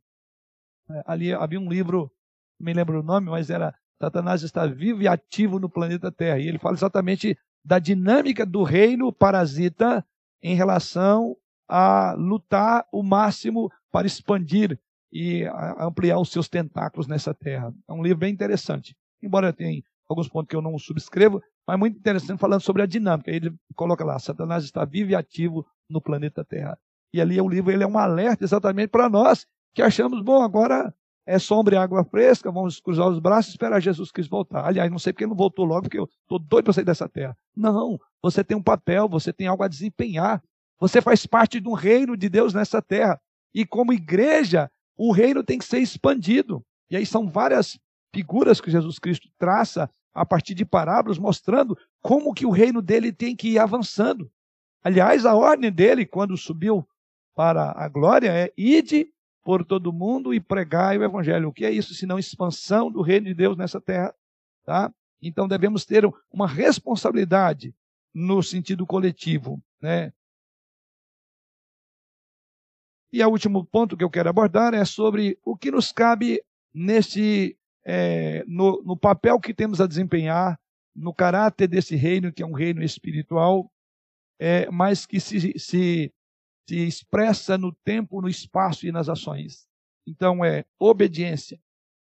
É, 0.90 1.04
ali 1.06 1.34
havia 1.34 1.60
um 1.60 1.70
livro 1.70 2.12
me 2.60 2.74
lembro 2.74 3.00
o 3.00 3.04
nome, 3.04 3.30
mas 3.30 3.50
era 3.50 3.76
Satanás 4.00 4.44
está 4.44 4.66
vivo 4.66 5.02
e 5.02 5.08
ativo 5.08 5.60
no 5.60 5.70
planeta 5.70 6.12
Terra. 6.12 6.40
E 6.40 6.48
ele 6.48 6.60
fala 6.60 6.76
exatamente 6.76 7.38
da 7.64 7.80
dinâmica 7.80 8.46
do 8.46 8.64
reino 8.64 9.12
parasita 9.12 10.06
em 10.42 10.56
relação 10.56 11.36
a 11.68 12.14
lutar 12.14 12.86
o 12.92 13.02
máximo 13.02 13.72
para 13.92 14.06
expandir 14.06 14.80
e 15.12 15.46
ampliar 15.80 16.20
os 16.20 16.30
seus 16.30 16.48
tentáculos 16.48 17.08
nessa 17.08 17.34
terra. 17.34 17.74
É 17.88 17.94
um 17.94 18.04
livro 18.04 18.20
bem 18.20 18.34
interessante. 18.34 18.96
Embora 19.24 19.54
tenha 19.54 19.82
alguns 20.08 20.28
pontos 20.28 20.50
que 20.50 20.56
eu 20.56 20.62
não 20.62 20.78
subscrevo, 20.78 21.42
mas 21.66 21.80
muito 21.80 21.98
interessante 21.98 22.38
falando 22.38 22.62
sobre 22.62 22.84
a 22.84 22.86
dinâmica. 22.86 23.32
Ele 23.32 23.56
coloca 23.76 24.04
lá, 24.04 24.20
Satanás 24.20 24.64
está 24.66 24.86
vivo 24.86 25.12
e 25.12 25.16
ativo 25.16 25.66
no 25.90 26.02
planeta 26.02 26.44
Terra. 26.44 26.78
E 27.14 27.22
ali 27.22 27.40
o 27.40 27.48
livro 27.48 27.72
ele 27.72 27.84
é 27.84 27.88
um 27.88 27.98
alerta 27.98 28.44
exatamente 28.44 28.90
para 28.90 29.10
nós 29.10 29.48
que 29.74 29.82
achamos, 29.82 30.22
bom, 30.22 30.42
agora 30.42 30.94
é 31.26 31.40
sombra 31.40 31.76
e 31.76 31.78
água 31.78 32.04
fresca, 32.04 32.52
vamos 32.52 32.80
cruzar 32.80 33.08
os 33.10 33.20
braços 33.20 33.52
e 33.52 33.56
esperar 33.56 33.82
Jesus 33.82 34.12
Cristo 34.12 34.30
voltar. 34.30 34.66
Aliás, 34.66 34.90
não 34.92 35.00
sei 35.00 35.12
porque 35.12 35.24
ele 35.24 35.32
não 35.32 35.38
voltou 35.38 35.66
logo, 35.66 35.84
porque 35.84 36.00
eu 36.00 36.06
estou 36.22 36.40
doido 36.40 36.66
para 36.66 36.74
sair 36.74 36.86
dessa 36.86 37.10
terra. 37.10 37.36
Não, 37.56 38.00
você 38.22 38.44
tem 38.44 38.56
um 38.56 38.62
papel, 38.62 39.10
você 39.10 39.34
tem 39.34 39.48
algo 39.48 39.64
a 39.64 39.68
desempenhar. 39.68 40.42
Você 40.80 41.02
faz 41.02 41.26
parte 41.26 41.60
de 41.60 41.68
um 41.68 41.74
reino 41.74 42.16
de 42.16 42.30
Deus 42.30 42.54
nessa 42.54 42.82
terra. 42.82 43.20
E 43.54 43.66
como 43.66 43.94
igreja, 43.94 44.70
o 44.98 45.12
reino 45.12 45.44
tem 45.44 45.58
que 45.58 45.66
ser 45.66 45.80
expandido. 45.80 46.64
E 46.90 46.96
aí 46.96 47.06
são 47.06 47.30
várias 47.30 47.80
figuras 48.14 48.62
que 48.62 48.72
Jesus 48.72 49.00
Cristo 49.00 49.28
traça 49.38 49.90
a 50.14 50.26
partir 50.26 50.54
de 50.54 50.64
parábolas, 50.64 51.18
mostrando 51.18 51.78
como 52.02 52.34
que 52.34 52.46
o 52.46 52.52
reino 52.52 52.82
dele 52.82 53.12
tem 53.12 53.36
que 53.36 53.50
ir 53.50 53.60
avançando. 53.60 54.32
Aliás, 54.86 55.26
a 55.26 55.34
ordem 55.34 55.72
dele, 55.72 56.06
quando 56.06 56.38
subiu 56.38 56.88
para 57.34 57.74
a 57.76 57.90
glória, 57.90 58.32
é 58.32 58.54
ide 58.56 59.12
por 59.44 59.66
todo 59.66 59.92
mundo 59.92 60.32
e 60.32 60.40
pregai 60.40 60.96
o 60.96 61.04
evangelho. 61.04 61.50
O 61.50 61.52
que 61.52 61.66
é 61.66 61.72
isso 61.72 61.96
senão 61.96 62.20
expansão 62.20 62.92
do 62.92 63.02
reino 63.02 63.26
de 63.26 63.34
Deus 63.34 63.58
nessa 63.58 63.82
terra, 63.82 64.14
tá? 64.64 64.94
Então 65.20 65.48
devemos 65.48 65.86
ter 65.86 66.08
uma 66.32 66.48
responsabilidade 66.48 67.74
no 68.14 68.44
sentido 68.44 68.86
coletivo, 68.86 69.60
né? 69.82 70.14
E 73.12 73.24
o 73.24 73.30
último 73.30 73.66
ponto 73.66 73.98
que 73.98 74.04
eu 74.04 74.10
quero 74.12 74.30
abordar 74.30 74.76
é 74.76 74.86
sobre 74.86 75.40
o 75.44 75.58
que 75.58 75.72
nos 75.72 75.92
cabe 75.92 76.44
nesse, 76.72 77.58
é, 77.84 78.44
no, 78.46 78.84
no 78.84 78.96
papel 78.96 79.40
que 79.40 79.52
temos 79.52 79.82
a 79.82 79.88
desempenhar, 79.88 80.60
no 80.96 81.12
caráter 81.12 81.68
desse 81.68 81.96
reino, 81.96 82.32
que 82.32 82.44
é 82.44 82.46
um 82.46 82.54
reino 82.54 82.84
espiritual, 82.84 83.72
é, 84.40 84.70
mas 84.70 85.06
que 85.06 85.20
se, 85.20 85.58
se, 85.58 86.14
se 86.68 86.76
expressa 86.76 87.58
no 87.58 87.72
tempo, 87.72 88.22
no 88.22 88.30
espaço 88.30 88.86
e 88.86 88.92
nas 88.92 89.10
ações. 89.10 89.68
Então 90.08 90.44
é 90.44 90.66
obediência 90.80 91.60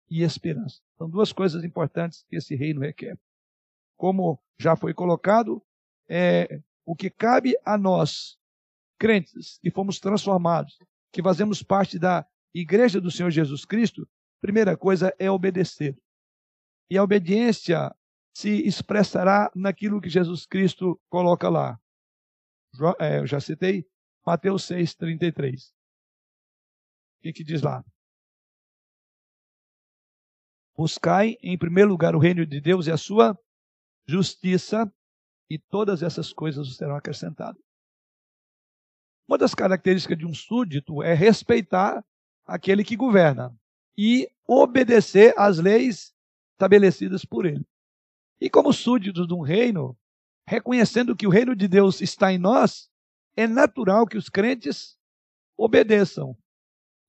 e 0.10 0.24
esperança. 0.24 0.82
São 0.98 1.10
duas 1.10 1.32
coisas 1.32 1.64
importantes 1.64 2.24
que 2.30 2.36
esse 2.36 2.56
reino 2.56 2.82
requer. 2.82 3.18
Como 3.98 4.40
já 4.60 4.76
foi 4.76 4.94
colocado, 4.94 5.64
é, 6.08 6.62
o 6.86 6.96
que 6.96 7.10
cabe 7.10 7.56
a 7.66 7.78
nós, 7.78 8.38
crentes, 8.98 9.60
que 9.60 9.70
fomos 9.70 10.00
transformados, 10.00 10.78
que 11.12 11.22
fazemos 11.22 11.62
parte 11.62 12.00
da 12.00 12.26
igreja 12.54 13.02
do 13.02 13.12
Senhor 13.12 13.30
Jesus 13.30 13.66
Cristo, 13.66 14.08
primeira 14.42 14.78
coisa 14.78 15.14
é 15.20 15.30
obedecer. 15.30 15.98
E 16.90 16.98
a 16.98 17.04
obediência 17.04 17.94
se 18.34 18.50
expressará 18.68 19.52
naquilo 19.56 20.00
que 20.00 20.10
Jesus 20.10 20.46
Cristo 20.46 21.00
coloca 21.10 21.50
lá. 21.50 21.80
É, 23.00 23.20
eu 23.20 23.28
já 23.28 23.40
citei, 23.40 23.86
Mateus 24.26 24.64
6, 24.66 24.96
33. 24.96 25.68
O 25.68 27.22
que, 27.22 27.34
que 27.34 27.44
diz 27.44 27.62
lá? 27.62 27.84
Buscai 30.76 31.38
em 31.42 31.58
primeiro 31.58 31.90
lugar 31.90 32.16
o 32.16 32.20
reino 32.20 32.46
de 32.46 32.62
Deus 32.62 32.86
e 32.86 32.92
a 32.92 32.98
sua 32.98 33.38
justiça, 34.08 34.92
e 35.50 35.58
todas 35.58 36.04
essas 36.04 36.32
coisas 36.32 36.76
serão 36.76 36.96
acrescentadas. 36.96 37.62
Uma 39.28 39.38
das 39.38 39.56
características 39.56 40.18
de 40.18 40.26
um 40.26 40.34
súdito 40.34 41.02
é 41.02 41.14
respeitar 41.14 42.06
aquele 42.46 42.84
que 42.84 42.96
governa 42.96 43.54
e 43.98 44.30
obedecer 44.48 45.34
às 45.38 45.58
leis 45.58 46.14
estabelecidas 46.54 47.26
por 47.26 47.46
ele. 47.46 47.66
E 48.40 48.50
como 48.50 48.72
súditos 48.72 49.28
de 49.28 49.34
um 49.34 49.42
reino, 49.42 49.98
reconhecendo 50.48 51.16
que 51.16 51.28
o 51.28 51.30
reino 51.30 51.56
de 51.56 51.68
Deus 51.68 52.02
está 52.02 52.32
em 52.32 52.38
nós, 52.38 52.90
é 53.36 53.46
natural 53.46 54.08
que 54.08 54.18
os 54.18 54.30
crentes 54.30 54.98
obedeçam. 55.58 56.38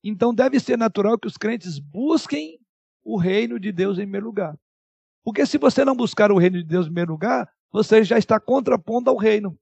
Então 0.03 0.35
deve 0.35 0.59
ser 0.59 0.77
natural 0.77 1.19
que 1.19 1.29
os 1.29 1.37
crentes 1.37 1.79
busquem 1.79 2.59
o 3.05 3.17
reino 3.17 3.59
de 3.59 3.71
Deus 3.71 3.97
em 3.97 4.03
primeiro 4.03 4.27
lugar. 4.27 4.59
Porque 5.23 5.47
se 5.47 5.57
você 5.57 5.85
não 5.85 5.95
buscar 5.95 6.33
o 6.33 6.39
reino 6.39 6.59
de 6.59 6.65
Deus 6.65 6.87
em 6.87 6.89
primeiro 6.89 7.13
lugar, 7.13 7.53
você 7.71 8.03
já 8.03 8.19
está 8.19 8.41
contrapondo 8.41 9.09
ao 9.09 9.17
reino. 9.17 9.59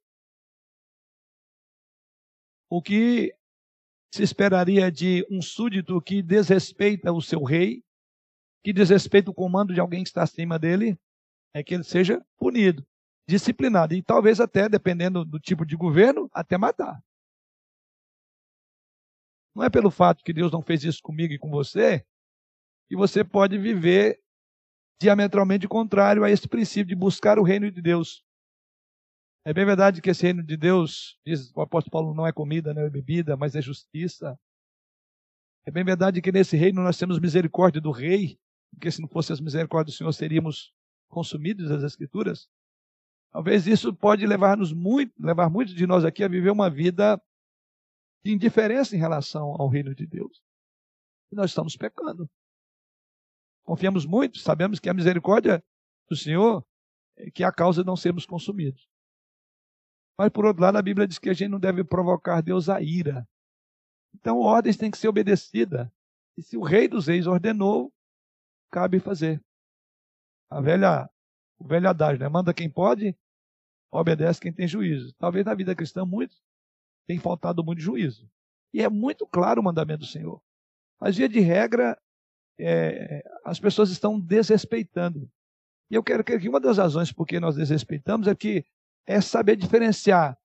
O 2.70 2.80
que 2.80 3.34
se 4.12 4.22
esperaria 4.22 4.90
de 4.90 5.26
um 5.30 5.42
súdito 5.42 6.00
que 6.00 6.22
desrespeita 6.22 7.12
o 7.12 7.20
seu 7.20 7.42
rei, 7.42 7.84
que 8.64 8.72
desrespeita 8.72 9.30
o 9.30 9.34
comando 9.34 9.74
de 9.74 9.80
alguém 9.80 10.02
que 10.02 10.08
está 10.08 10.22
acima 10.22 10.58
dele, 10.58 10.98
é 11.54 11.62
que 11.62 11.74
ele 11.74 11.84
seja 11.84 12.24
punido, 12.36 12.86
disciplinado 13.28 13.94
e 13.94 14.02
talvez 14.02 14.40
até, 14.40 14.68
dependendo 14.68 15.24
do 15.24 15.38
tipo 15.38 15.64
de 15.66 15.76
governo, 15.76 16.28
até 16.32 16.56
matar. 16.56 17.02
Não 19.54 19.64
é 19.64 19.70
pelo 19.70 19.90
fato 19.90 20.22
que 20.22 20.32
Deus 20.32 20.52
não 20.52 20.62
fez 20.62 20.84
isso 20.84 21.00
comigo 21.02 21.32
e 21.32 21.38
com 21.38 21.50
você 21.50 22.06
que 22.88 22.96
você 22.96 23.24
pode 23.24 23.58
viver 23.58 24.20
diametralmente 25.00 25.66
contrário 25.68 26.24
a 26.24 26.30
esse 26.30 26.48
princípio 26.48 26.86
de 26.86 26.94
buscar 26.94 27.38
o 27.38 27.42
reino 27.42 27.70
de 27.70 27.82
Deus. 27.82 28.24
É 29.44 29.52
bem 29.52 29.64
verdade 29.64 30.00
que 30.00 30.10
esse 30.10 30.22
reino 30.22 30.42
de 30.42 30.56
Deus, 30.56 31.18
diz 31.24 31.52
o 31.54 31.60
apóstolo 31.60 31.92
Paulo, 31.92 32.14
não 32.14 32.26
é 32.26 32.32
comida, 32.32 32.72
não 32.74 32.82
é 32.82 32.90
bebida, 32.90 33.36
mas 33.36 33.54
é 33.54 33.62
justiça. 33.62 34.38
É 35.64 35.70
bem 35.70 35.84
verdade 35.84 36.20
que 36.20 36.32
nesse 36.32 36.56
reino 36.56 36.82
nós 36.82 36.98
temos 36.98 37.18
misericórdia 37.18 37.80
do 37.80 37.90
rei, 37.90 38.38
porque 38.70 38.90
se 38.90 39.00
não 39.00 39.08
fosse 39.08 39.32
as 39.32 39.40
misericórdias 39.40 39.94
do 39.94 39.98
Senhor, 39.98 40.12
seríamos 40.12 40.72
consumidos 41.08 41.68
das 41.68 41.82
Escrituras. 41.82 42.48
Talvez 43.32 43.66
isso 43.66 43.94
pode 43.94 44.26
levar-nos 44.26 44.72
muito, 44.72 45.12
levar 45.18 45.50
muitos 45.50 45.74
de 45.74 45.86
nós 45.86 46.04
aqui 46.04 46.24
a 46.24 46.28
viver 46.28 46.50
uma 46.50 46.70
vida 46.70 47.20
de 48.24 48.32
indiferença 48.32 48.96
em 48.96 48.98
relação 48.98 49.54
ao 49.60 49.68
reino 49.68 49.94
de 49.94 50.06
Deus. 50.06 50.42
E 51.30 51.36
nós 51.36 51.50
estamos 51.50 51.76
pecando. 51.76 52.28
Confiamos 53.64 54.06
muito, 54.06 54.38
sabemos 54.38 54.78
que 54.78 54.88
a 54.88 54.94
misericórdia 54.94 55.62
do 56.08 56.16
Senhor 56.16 56.64
é 57.16 57.30
que 57.30 57.42
é 57.42 57.46
a 57.46 57.52
causa 57.52 57.82
de 57.82 57.86
não 57.86 57.96
sermos 57.96 58.24
consumidos. 58.24 58.88
Mas, 60.18 60.30
por 60.30 60.46
outro 60.46 60.62
lado, 60.62 60.78
a 60.78 60.82
Bíblia 60.82 61.06
diz 61.06 61.18
que 61.18 61.28
a 61.28 61.34
gente 61.34 61.50
não 61.50 61.60
deve 61.60 61.84
provocar 61.84 62.40
Deus 62.40 62.68
a 62.68 62.80
ira. 62.80 63.28
Então, 64.14 64.38
ordens 64.38 64.76
têm 64.76 64.90
que 64.90 64.96
ser 64.96 65.08
obedecidas. 65.08 65.88
E 66.36 66.42
se 66.42 66.56
o 66.56 66.62
rei 66.62 66.88
dos 66.88 67.06
reis 67.06 67.26
ordenou, 67.26 67.92
cabe 68.70 68.98
fazer. 68.98 69.42
A 70.50 70.60
velha, 70.60 71.08
o 71.58 71.66
velho 71.66 71.88
adágio, 71.88 72.20
né? 72.20 72.28
Manda 72.28 72.54
quem 72.54 72.68
pode, 72.68 73.16
obedece 73.90 74.40
quem 74.40 74.52
tem 74.52 74.66
juízo. 74.68 75.14
Talvez 75.18 75.44
na 75.44 75.54
vida 75.54 75.74
cristã 75.74 76.04
muitos 76.04 76.42
tem 77.06 77.18
faltado 77.18 77.64
muito 77.64 77.80
juízo. 77.80 78.28
E 78.72 78.82
é 78.82 78.88
muito 78.88 79.26
claro 79.26 79.60
o 79.60 79.64
mandamento 79.64 80.00
do 80.00 80.06
Senhor. 80.06 80.42
Mas, 81.00 81.16
via 81.16 81.28
de 81.28 81.40
regra, 81.40 81.96
é, 82.58 83.22
as 83.44 83.60
pessoas 83.60 83.90
estão 83.90 84.18
desrespeitando. 84.18 85.30
E 85.90 85.94
eu 85.94 86.02
quero 86.02 86.24
que 86.24 86.48
uma 86.48 86.60
das 86.60 86.78
razões 86.78 87.12
por 87.12 87.26
que 87.26 87.38
nós 87.38 87.54
desrespeitamos 87.54 88.26
é 88.26 88.34
que 88.34 88.64
é 89.06 89.20
saber 89.20 89.56
diferenciar 89.56 90.36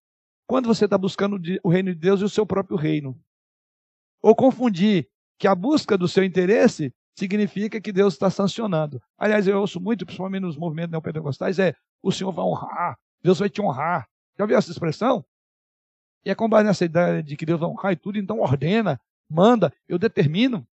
quando 0.48 0.68
você 0.68 0.86
está 0.86 0.98
buscando 0.98 1.42
o 1.64 1.70
reino 1.70 1.94
de 1.94 2.00
Deus 2.00 2.22
e 2.22 2.26
o 2.26 2.30
seu 2.30 2.46
próprio 2.46 2.78
reino. 2.78 3.20
Ou 4.22 4.36
confundir 4.36 5.10
que 5.40 5.48
a 5.48 5.56
busca 5.56 5.98
do 5.98 6.08
seu 6.08 6.24
interesse 6.24 6.94
significa 7.16 7.80
que 7.82 7.92
Deus 7.92 8.14
está 8.14 8.30
sancionando. 8.30 9.02
Aliás, 9.18 9.48
eu 9.48 9.60
ouço 9.60 9.80
muito, 9.80 10.06
principalmente 10.06 10.44
nos 10.44 10.58
movimentos 10.58 10.92
neopentecostais, 10.92 11.60
é 11.60 11.76
o 12.02 12.12
Senhor 12.12 12.32
vai 12.32 12.46
honrar, 12.46 12.98
Deus 13.22 13.40
vai 13.40 13.50
te 13.50 13.62
honrar. 13.62 14.08
Já 14.38 14.44
ouviu 14.44 14.58
essa 14.58 14.72
expressão? 14.72 15.24
E 16.26 16.30
é 16.30 16.36
com 16.36 16.50
base 16.50 16.66
nessa 16.66 16.86
ideia 16.86 17.22
de 17.22 17.36
que 17.36 17.46
Deus 17.46 17.60
vai 17.60 17.70
honrar 17.70 17.94
e 17.94 17.96
tudo, 17.96 18.18
então 18.18 18.40
ordena, 18.40 19.00
manda, 19.30 19.74
eu 19.88 19.98
determino. 19.98 20.68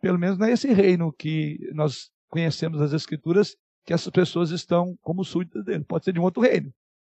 Pelo 0.00 0.18
menos 0.18 0.38
não 0.38 0.46
é 0.46 0.52
esse 0.52 0.72
reino 0.72 1.12
que 1.12 1.70
nós 1.72 2.10
conhecemos 2.28 2.80
as 2.80 2.92
Escrituras 2.92 3.56
que 3.84 3.92
essas 3.92 4.10
pessoas 4.10 4.50
estão 4.50 4.96
como 5.02 5.24
súditas 5.24 5.64
dele. 5.64 5.84
Pode 5.84 6.04
ser 6.04 6.12
de 6.12 6.20
um 6.20 6.22
outro 6.22 6.42
reino. 6.42 6.72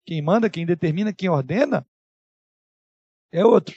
Quem 0.04 0.20
manda, 0.22 0.50
quem 0.50 0.66
determina, 0.66 1.12
quem 1.12 1.28
ordena 1.28 1.86
é 3.32 3.44
outro. 3.44 3.74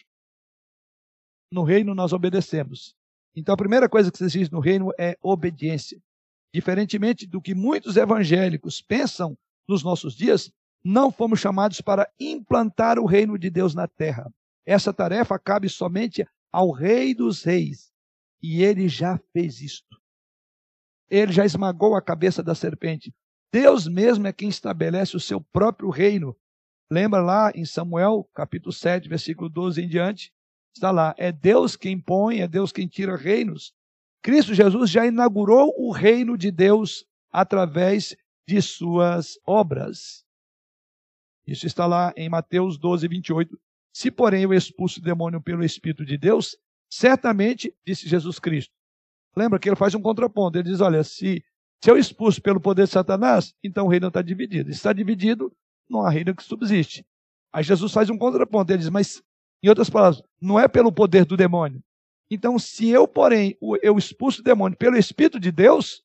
No 1.52 1.64
reino 1.64 1.95
nós 1.95 2.14
obedecemos. 2.14 2.95
Então 3.36 3.54
a 3.54 3.58
primeira 3.58 3.88
coisa 3.88 4.12
que 4.12 4.18
se 4.18 4.28
diz 4.28 4.50
no 4.50 4.60
reino 4.60 4.91
é 4.97 5.18
obediência. 5.22 6.02
Diferentemente 6.54 7.28
do 7.28 7.41
que 7.41 7.54
muitos 7.54 7.95
evangélicos 7.97 8.82
pensam 8.82 9.38
nos 9.68 9.84
nossos 9.84 10.16
dias, 10.16 10.52
não 10.84 11.12
fomos 11.12 11.39
chamados 11.39 11.82
para 11.82 12.10
implantar 12.20 12.97
o 12.97 13.06
reino 13.06 13.38
de 13.38 13.50
Deus 13.50 13.76
na 13.76 13.88
terra. 13.88 14.32
Essa 14.66 14.93
tarefa 14.93 15.38
cabe 15.38 15.70
somente 15.70 16.26
ao 16.52 16.72
Rei 16.72 17.14
dos 17.14 17.43
Reis. 17.43 17.91
E 18.41 18.64
ele 18.64 18.88
já 18.88 19.20
fez 19.34 19.62
isto 19.62 20.00
ele 21.10 21.32
já 21.32 21.43
esmagou 21.43 21.95
a 21.95 22.02
cabeça 22.02 22.43
da 22.43 22.54
serpente. 22.54 23.14
Deus 23.52 23.88
mesmo 23.88 24.28
é 24.28 24.34
quem 24.34 24.50
estabelece 24.50 25.16
o 25.18 25.20
seu 25.20 25.41
próprio 25.41 25.89
reino. 25.89 26.38
Lembra 26.89 27.22
lá 27.22 27.52
em 27.56 27.66
Samuel, 27.66 28.30
capítulo 28.34 28.72
7, 28.72 29.10
versículo 29.10 29.50
12 29.50 29.82
em 29.82 29.88
diante? 29.88 30.32
Está 30.76 30.91
lá. 30.91 31.13
É 31.17 31.32
Deus 31.32 31.76
quem 31.76 31.99
põe, 31.99 32.41
é 32.41 32.47
Deus 32.47 32.72
quem 32.72 32.88
tira 32.88 33.15
reinos. 33.15 33.74
Cristo 34.22 34.53
Jesus 34.53 34.89
já 34.89 35.05
inaugurou 35.05 35.74
o 35.78 35.91
reino 35.91 36.38
de 36.38 36.51
Deus 36.51 37.05
através 37.32 38.15
de 38.47 38.61
suas 38.61 39.39
obras. 39.45 40.26
Isso 41.47 41.65
está 41.65 41.86
lá 41.86 42.13
em 42.15 42.30
Mateus 42.30 42.78
12, 42.78 43.07
28. 43.07 43.59
Se, 43.93 44.11
porém, 44.11 44.43
eu 44.43 44.53
expulso 44.53 44.99
o 44.99 45.03
demônio 45.03 45.41
pelo 45.41 45.63
Espírito 45.63 46.05
de 46.05 46.17
Deus, 46.17 46.55
certamente, 46.89 47.74
disse 47.86 48.07
Jesus 48.07 48.39
Cristo, 48.39 48.74
Lembra 49.36 49.59
que 49.59 49.70
ele 49.70 49.76
faz 49.76 49.95
um 49.95 50.01
contraponto. 50.01 50.57
Ele 50.57 50.70
diz: 50.70 50.82
olha, 50.82 51.03
se, 51.03 51.43
se 51.82 51.89
eu 51.89 51.97
expulso 51.97 52.41
pelo 52.41 52.59
poder 52.59 52.86
de 52.86 52.91
Satanás, 52.91 53.53
então 53.63 53.86
o 53.86 53.89
reino 53.89 54.07
está 54.07 54.22
dividido. 54.22 54.70
Se 54.70 54.78
está 54.78 54.93
dividido, 54.93 55.51
não 55.89 56.01
há 56.01 56.09
reino 56.09 56.36
que 56.36 56.43
subsiste. 56.43 57.05
Aí 57.53 57.63
Jesus 57.63 57.91
faz 57.91 58.09
um 58.09 58.17
contraponto. 58.17 58.72
Ele 58.72 58.80
diz: 58.80 58.89
mas, 58.89 59.22
em 59.64 59.70
outras 59.70 59.89
palavras, 59.89 60.22
não 60.41 60.60
é 60.60 60.68
pelo 60.68 60.91
poder 60.91 61.26
do 61.26 61.38
demônio. 61.38 61.84
Então, 62.32 62.60
se 62.60 62.89
eu, 62.89 63.07
porém, 63.07 63.57
eu 63.82 63.97
expulso 63.97 64.41
o 64.41 64.43
demônio 64.43 64.78
pelo 64.78 64.97
Espírito 64.97 65.39
de 65.39 65.51
Deus, 65.51 66.03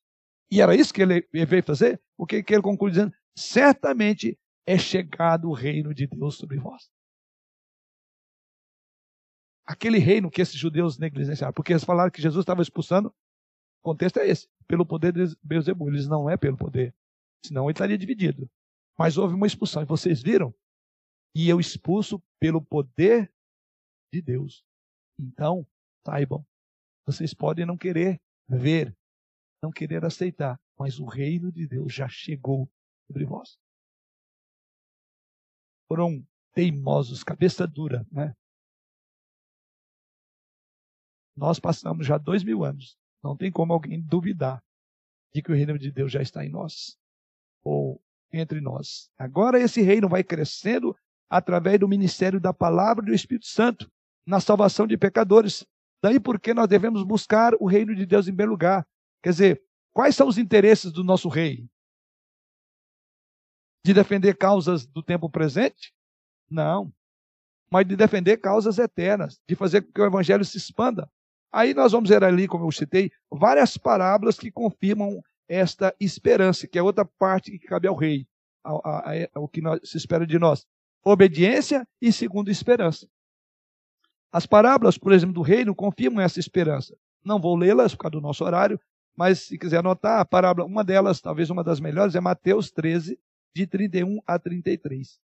e 0.50 0.60
era 0.60 0.74
isso 0.74 0.92
que 0.92 1.02
ele 1.02 1.26
veio 1.32 1.62
fazer, 1.62 2.00
o 2.16 2.26
que, 2.26 2.44
ele 2.48 2.62
conclui 2.62 2.90
dizendo? 2.90 3.12
Certamente 3.36 4.38
é 4.66 4.78
chegado 4.78 5.48
o 5.48 5.52
reino 5.52 5.92
de 5.94 6.06
Deus 6.06 6.36
sobre 6.36 6.58
vós 6.58 6.88
aquele 9.66 9.98
reino 9.98 10.30
que 10.30 10.42
esses 10.42 10.56
judeus 10.56 10.98
negligenciaram, 10.98 11.52
porque 11.52 11.72
eles 11.72 11.84
falaram 11.84 12.10
que 12.10 12.20
Jesus 12.20 12.42
estava 12.42 12.62
expulsando, 12.62 13.08
o 13.08 13.90
contexto 13.90 14.18
é 14.18 14.28
esse, 14.28 14.48
pelo 14.66 14.84
poder 14.84 15.12
de 15.12 15.36
Beuzebu, 15.42 15.88
eles 15.88 16.06
não 16.06 16.28
é 16.28 16.36
pelo 16.36 16.56
poder, 16.56 16.94
senão 17.44 17.64
ele 17.64 17.72
estaria 17.72 17.98
dividido. 17.98 18.48
Mas 18.98 19.16
houve 19.16 19.34
uma 19.34 19.46
expulsão, 19.46 19.82
e 19.82 19.86
vocês 19.86 20.22
viram 20.22 20.54
e 21.36 21.48
eu 21.48 21.58
expulso 21.58 22.22
pelo 22.38 22.62
poder 22.62 23.32
de 24.14 24.22
Deus. 24.22 24.64
Então, 25.18 25.66
saibam, 26.06 26.46
vocês 27.04 27.34
podem 27.34 27.66
não 27.66 27.76
querer 27.76 28.20
ver, 28.48 28.96
não 29.62 29.72
querer 29.72 30.04
aceitar, 30.04 30.60
mas 30.78 30.98
o 31.00 31.04
reino 31.04 31.50
de 31.50 31.66
Deus 31.66 31.92
já 31.92 32.08
chegou 32.08 32.70
sobre 33.06 33.24
vós. 33.24 33.58
Foram 35.88 36.26
teimosos, 36.52 37.24
cabeça 37.24 37.66
dura, 37.66 38.06
né? 38.10 38.34
Nós 41.36 41.58
passamos 41.58 42.06
já 42.06 42.16
dois 42.16 42.44
mil 42.44 42.64
anos. 42.64 42.96
Não 43.22 43.36
tem 43.36 43.50
como 43.50 43.72
alguém 43.72 44.00
duvidar 44.00 44.62
de 45.34 45.42
que 45.42 45.50
o 45.50 45.54
reino 45.54 45.76
de 45.76 45.90
Deus 45.90 46.12
já 46.12 46.22
está 46.22 46.44
em 46.44 46.48
nós 46.48 46.96
ou 47.64 48.00
entre 48.32 48.60
nós. 48.60 49.10
Agora 49.18 49.58
esse 49.58 49.82
reino 49.82 50.08
vai 50.08 50.22
crescendo 50.22 50.96
através 51.28 51.80
do 51.80 51.88
ministério 51.88 52.40
da 52.40 52.52
palavra 52.54 53.02
e 53.04 53.06
do 53.08 53.14
Espírito 53.14 53.46
Santo 53.46 53.90
na 54.26 54.40
salvação 54.40 54.86
de 54.86 54.96
pecadores. 54.96 55.66
Daí 56.02 56.20
porque 56.20 56.52
nós 56.52 56.68
devemos 56.68 57.02
buscar 57.02 57.54
o 57.60 57.66
reino 57.66 57.94
de 57.94 58.04
Deus 58.06 58.26
em 58.26 58.30
primeiro 58.30 58.52
lugar. 58.52 58.86
Quer 59.22 59.30
dizer, 59.30 59.62
quais 59.92 60.14
são 60.14 60.28
os 60.28 60.38
interesses 60.38 60.92
do 60.92 61.02
nosso 61.02 61.28
rei? 61.28 61.66
De 63.84 63.92
defender 63.92 64.36
causas 64.36 64.86
do 64.86 65.02
tempo 65.02 65.30
presente? 65.30 65.94
Não. 66.50 66.92
Mas 67.70 67.86
de 67.86 67.96
defender 67.96 68.36
causas 68.38 68.78
eternas, 68.78 69.40
de 69.48 69.54
fazer 69.54 69.82
com 69.82 69.92
que 69.92 70.00
o 70.00 70.06
evangelho 70.06 70.44
se 70.44 70.56
expanda. 70.56 71.10
Aí 71.52 71.72
nós 71.72 71.92
vamos 71.92 72.10
ver 72.10 72.22
ali, 72.24 72.48
como 72.48 72.66
eu 72.66 72.72
citei, 72.72 73.10
várias 73.30 73.76
parábolas 73.76 74.38
que 74.38 74.50
confirmam 74.50 75.22
esta 75.48 75.94
esperança, 76.00 76.66
que 76.66 76.78
é 76.78 76.82
outra 76.82 77.04
parte 77.04 77.50
que 77.50 77.66
cabe 77.66 77.86
ao 77.86 77.94
rei, 77.94 78.26
ao, 78.62 78.82
ao 79.34 79.48
que 79.48 79.60
nós, 79.60 79.80
se 79.84 79.96
espera 79.96 80.26
de 80.26 80.38
nós. 80.38 80.66
Obediência 81.04 81.86
e, 82.00 82.12
segundo, 82.12 82.50
esperança. 82.50 83.06
As 84.34 84.46
parábolas, 84.46 84.98
por 84.98 85.12
exemplo, 85.12 85.32
do 85.32 85.42
reino 85.42 85.76
confirmam 85.76 86.20
essa 86.20 86.40
esperança. 86.40 86.98
Não 87.24 87.40
vou 87.40 87.54
lê-las 87.54 87.94
por 87.94 88.00
causa 88.00 88.16
do 88.16 88.20
nosso 88.20 88.42
horário, 88.42 88.80
mas 89.16 89.42
se 89.42 89.56
quiser 89.56 89.78
anotar, 89.78 90.18
a 90.18 90.24
parábola, 90.24 90.66
uma 90.66 90.82
delas, 90.82 91.20
talvez 91.20 91.50
uma 91.50 91.62
das 91.62 91.78
melhores, 91.78 92.16
é 92.16 92.20
Mateus 92.20 92.68
13, 92.72 93.16
de 93.54 93.64
31 93.64 94.18
a 94.26 94.36
33. 94.36 95.20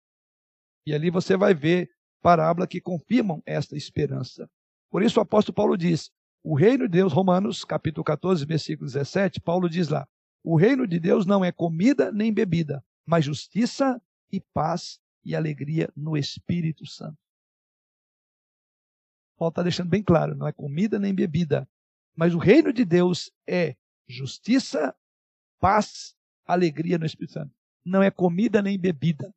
E 0.86 0.94
ali 0.94 1.10
você 1.10 1.36
vai 1.36 1.52
ver 1.52 1.90
parábola 2.22 2.68
que 2.68 2.80
confirmam 2.80 3.42
esta 3.44 3.76
esperança. 3.76 4.48
Por 4.88 5.02
isso 5.02 5.18
o 5.18 5.22
apóstolo 5.24 5.56
Paulo 5.56 5.76
diz: 5.76 6.12
o 6.44 6.54
reino 6.54 6.84
de 6.84 6.92
Deus, 6.98 7.12
Romanos, 7.12 7.64
capítulo 7.64 8.04
14, 8.04 8.46
versículo 8.46 8.86
17, 8.86 9.40
Paulo 9.40 9.68
diz 9.68 9.88
lá: 9.88 10.06
o 10.44 10.54
reino 10.54 10.86
de 10.86 11.00
Deus 11.00 11.26
não 11.26 11.44
é 11.44 11.50
comida 11.50 12.12
nem 12.12 12.32
bebida, 12.32 12.80
mas 13.04 13.24
justiça 13.24 14.00
e 14.30 14.40
paz 14.54 15.00
e 15.24 15.34
alegria 15.34 15.90
no 15.96 16.16
Espírito 16.16 16.86
Santo. 16.86 17.18
Paulo 19.40 19.52
está 19.52 19.62
deixando 19.62 19.88
bem 19.88 20.02
claro: 20.02 20.36
não 20.36 20.46
é 20.46 20.52
comida 20.52 20.98
nem 20.98 21.14
bebida, 21.14 21.66
mas 22.14 22.34
o 22.34 22.38
reino 22.38 22.74
de 22.74 22.84
Deus 22.84 23.32
é 23.48 23.74
justiça, 24.06 24.94
paz, 25.58 26.14
alegria 26.44 26.98
no 26.98 27.06
Espírito 27.06 27.32
Santo. 27.32 27.54
Não 27.82 28.02
é 28.02 28.10
comida 28.10 28.60
nem 28.60 28.78
bebida. 28.78 29.34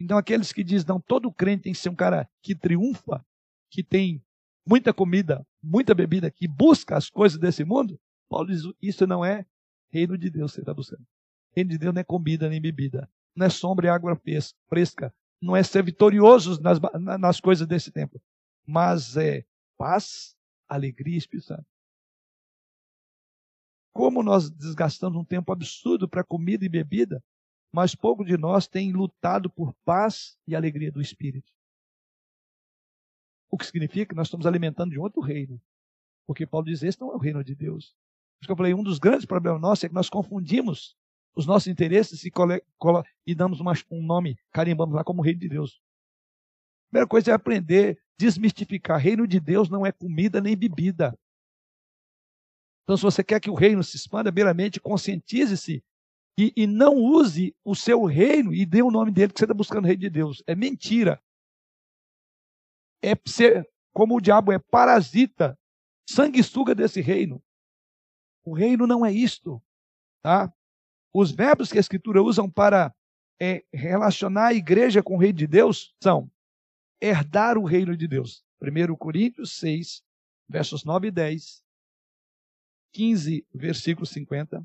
Então, 0.00 0.18
aqueles 0.18 0.52
que 0.52 0.64
dizem, 0.64 0.88
não, 0.88 1.00
todo 1.00 1.32
crente 1.32 1.64
tem 1.64 1.72
que 1.72 1.78
ser 1.78 1.90
um 1.90 1.94
cara 1.94 2.28
que 2.42 2.56
triunfa, 2.56 3.24
que 3.70 3.84
tem 3.84 4.20
muita 4.66 4.92
comida, 4.92 5.46
muita 5.62 5.94
bebida, 5.94 6.28
que 6.28 6.48
busca 6.48 6.96
as 6.96 7.08
coisas 7.08 7.38
desse 7.38 7.64
mundo, 7.64 8.00
Paulo 8.28 8.48
diz: 8.48 8.62
isso 8.82 9.06
não 9.06 9.24
é 9.24 9.46
reino 9.92 10.18
de 10.18 10.28
Deus 10.28 10.50
que 10.50 10.56
você 10.56 10.62
está 10.62 10.74
buscando. 10.74 11.06
Reino 11.54 11.70
de 11.70 11.78
Deus 11.78 11.94
não 11.94 12.00
é 12.00 12.04
comida 12.04 12.48
nem 12.48 12.60
bebida, 12.60 13.08
não 13.32 13.46
é 13.46 13.48
sombra 13.48 13.86
e 13.86 13.90
água 13.90 14.20
fresca, 14.68 15.14
não 15.40 15.54
é 15.54 15.62
ser 15.62 15.84
vitorioso 15.84 16.60
nas, 16.60 16.80
nas 17.20 17.40
coisas 17.40 17.64
desse 17.64 17.92
tempo, 17.92 18.20
mas 18.68 19.16
é 19.16 19.46
paz, 19.78 20.36
alegria 20.68 21.14
e 21.14 21.18
Espírito 21.18 21.46
Santo. 21.46 21.66
Como 23.94 24.22
nós 24.22 24.50
desgastamos 24.50 25.18
um 25.18 25.24
tempo 25.24 25.50
absurdo 25.50 26.06
para 26.06 26.22
comida 26.22 26.66
e 26.66 26.68
bebida, 26.68 27.24
mas 27.72 27.94
pouco 27.94 28.24
de 28.24 28.36
nós 28.36 28.68
tem 28.68 28.92
lutado 28.92 29.48
por 29.48 29.72
paz 29.84 30.38
e 30.46 30.54
alegria 30.54 30.92
do 30.92 31.00
Espírito. 31.00 31.50
O 33.50 33.56
que 33.56 33.64
significa 33.64 34.10
que 34.10 34.14
nós 34.14 34.26
estamos 34.26 34.46
alimentando 34.46 34.90
de 34.90 34.98
outro 34.98 35.22
reino. 35.22 35.58
Porque 36.26 36.46
Paulo 36.46 36.66
diz: 36.66 36.82
esse 36.82 37.00
não 37.00 37.10
é 37.10 37.14
o 37.14 37.18
reino 37.18 37.42
de 37.42 37.54
Deus. 37.54 37.86
Por 37.86 38.42
isso 38.42 38.46
que 38.46 38.52
eu 38.52 38.56
falei: 38.56 38.74
um 38.74 38.82
dos 38.82 38.98
grandes 38.98 39.24
problemas 39.24 39.62
nossos 39.62 39.84
é 39.84 39.88
que 39.88 39.94
nós 39.94 40.10
confundimos 40.10 40.94
os 41.34 41.46
nossos 41.46 41.68
interesses 41.68 42.22
e, 42.24 42.30
e 43.26 43.34
damos 43.34 43.60
uma, 43.60 43.72
um 43.90 44.02
nome, 44.04 44.38
carimbamos 44.52 44.94
lá 44.94 45.02
como 45.02 45.22
reino 45.22 45.40
de 45.40 45.48
Deus. 45.48 45.80
A 46.86 46.90
primeira 46.90 47.08
coisa 47.08 47.30
é 47.30 47.34
aprender, 47.34 48.02
desmistificar. 48.18 48.98
Reino 48.98 49.26
de 49.26 49.38
Deus 49.38 49.68
não 49.68 49.86
é 49.86 49.92
comida 49.92 50.40
nem 50.40 50.56
bebida. 50.56 51.18
Então, 52.82 52.96
se 52.96 53.02
você 53.02 53.22
quer 53.22 53.40
que 53.40 53.50
o 53.50 53.54
reino 53.54 53.84
se 53.84 53.96
expanda, 53.96 54.32
primeiramente 54.32 54.80
conscientize-se 54.80 55.84
e, 56.38 56.52
e, 56.56 56.66
não 56.66 56.94
use 56.94 57.54
o 57.64 57.74
seu 57.74 58.04
reino 58.04 58.54
e 58.54 58.64
dê 58.64 58.80
o 58.80 58.90
nome 58.90 59.10
dele 59.10 59.32
que 59.32 59.38
você 59.38 59.44
está 59.44 59.54
buscando 59.54 59.84
o 59.84 59.86
reino 59.86 60.00
de 60.00 60.10
Deus. 60.10 60.42
É 60.46 60.54
mentira 60.54 61.20
é 63.02 63.14
ser, 63.26 63.68
como 63.92 64.16
o 64.16 64.20
diabo 64.20 64.52
é 64.52 64.58
parasita, 64.58 65.58
sanguessuga 66.08 66.74
desse 66.74 67.00
reino. 67.00 67.42
O 68.44 68.54
reino 68.54 68.86
não 68.86 69.04
é 69.04 69.12
isto, 69.12 69.62
tá? 70.22 70.52
Os 71.12 71.30
verbos 71.30 71.70
que 71.70 71.78
a 71.78 71.80
Escritura 71.80 72.22
usam 72.22 72.50
para 72.50 72.94
é, 73.40 73.64
relacionar 73.72 74.48
a 74.48 74.54
igreja 74.54 75.02
com 75.02 75.14
o 75.14 75.18
reino 75.18 75.38
de 75.38 75.46
Deus 75.46 75.94
são 76.02 76.30
herdar 77.00 77.56
o 77.58 77.64
reino 77.64 77.96
de 77.96 78.06
Deus. 78.08 78.44
1 78.60 78.96
Coríntios 78.96 79.58
6, 79.58 80.02
versos 80.48 80.84
9 80.84 81.08
e 81.08 81.10
10, 81.10 81.62
15, 82.92 83.46
versículo 83.54 84.06
50, 84.06 84.64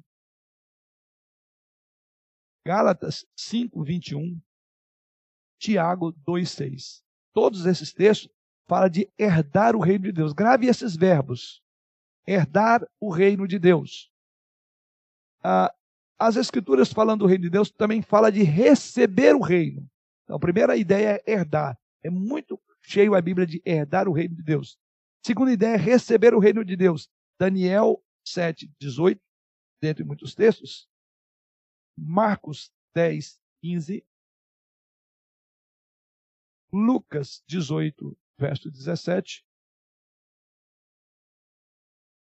Gálatas 2.65 3.25
5, 3.35 3.83
21, 3.83 4.41
Tiago 5.59 6.11
2, 6.25 6.49
6 6.49 7.03
todos 7.33 7.65
esses 7.65 7.91
textos 7.91 8.31
fala 8.65 8.87
de 8.87 9.11
herdar 9.17 9.75
o 9.75 9.79
reino 9.79 10.05
de 10.05 10.11
Deus. 10.11 10.31
Grave 10.31 10.67
esses 10.67 10.95
verbos. 10.95 11.61
Herdar 12.25 12.87
o 13.01 13.09
reino 13.09 13.45
de 13.47 13.59
Deus. 13.59 14.09
Ah, 15.43 15.73
as 16.17 16.37
escrituras 16.37 16.93
falando 16.93 17.21
do 17.21 17.25
reino 17.25 17.43
de 17.43 17.49
Deus 17.49 17.69
também 17.69 18.01
fala 18.01 18.31
de 18.31 18.43
receber 18.43 19.35
o 19.35 19.41
reino. 19.41 19.89
Então, 20.23 20.37
a 20.37 20.39
primeira 20.39 20.77
ideia 20.77 21.21
é 21.25 21.31
herdar. 21.33 21.77
É 22.03 22.09
muito 22.09 22.61
cheio 22.81 23.15
a 23.15 23.21
Bíblia 23.21 23.47
de 23.47 23.61
herdar 23.65 24.07
o 24.07 24.13
reino 24.13 24.35
de 24.35 24.43
Deus. 24.43 24.77
Segunda 25.25 25.53
ideia 25.53 25.75
é 25.75 25.77
receber 25.77 26.33
o 26.33 26.39
reino 26.39 26.65
de 26.65 26.75
Deus. 26.75 27.09
Daniel 27.39 28.03
7, 28.27 28.71
18, 28.79 29.21
dentre 29.81 30.03
muitos 30.03 30.35
textos. 30.35 30.87
Marcos 31.97 32.71
10, 32.93 33.39
15 33.61 34.05
Lucas 36.73 37.43
18, 37.47 38.17
verso 38.35 38.71
17. 38.71 39.45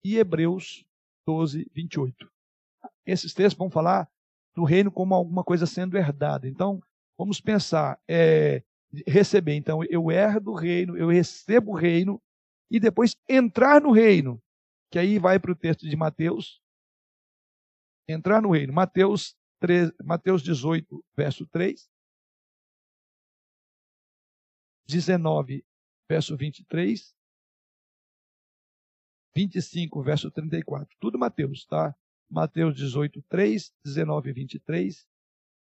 E 0.05 0.17
Hebreus 0.19 0.85
12, 1.25 1.71
28. 1.73 2.31
Esses 3.07 3.33
textos 3.33 3.57
vão 3.57 3.71
falar 3.71 4.11
do 4.55 4.65
reino 4.65 4.91
como 4.91 5.15
alguma 5.15 5.45
coisa 5.45 5.67
sendo 5.67 5.97
herdada. 5.97 6.49
Então, 6.49 6.83
vamos 7.17 7.41
pensar, 7.41 8.03
é, 8.09 8.65
receber. 9.07 9.55
Então, 9.55 9.83
eu 9.85 10.11
herdo 10.11 10.53
o 10.53 10.55
reino, 10.55 10.97
eu 10.97 11.09
recebo 11.09 11.73
o 11.73 11.77
reino, 11.77 12.23
e 12.71 12.81
depois 12.81 13.17
entrar 13.29 13.81
no 13.81 13.93
reino, 13.93 14.43
que 14.91 14.99
aí 14.99 15.19
vai 15.19 15.39
para 15.39 15.53
o 15.53 15.57
texto 15.57 15.89
de 15.89 15.97
Mateus. 15.97 16.63
Entrar 18.09 18.43
no 18.43 18.51
reino. 18.51 18.73
Mateus, 18.73 19.37
3, 19.61 19.93
Mateus 20.05 20.43
18, 20.43 21.05
verso 21.17 21.47
3. 21.47 21.89
19, 24.87 25.65
verso 26.09 26.37
23, 26.37 27.15
25, 29.35 30.03
verso 30.03 30.31
34. 30.31 30.97
Tudo 31.01 31.19
Mateus, 31.19 31.65
tá? 31.67 31.95
Mateus 32.31 32.77
18, 32.77 33.23
3, 33.23 33.73
19, 33.85 34.33
23, 34.33 35.09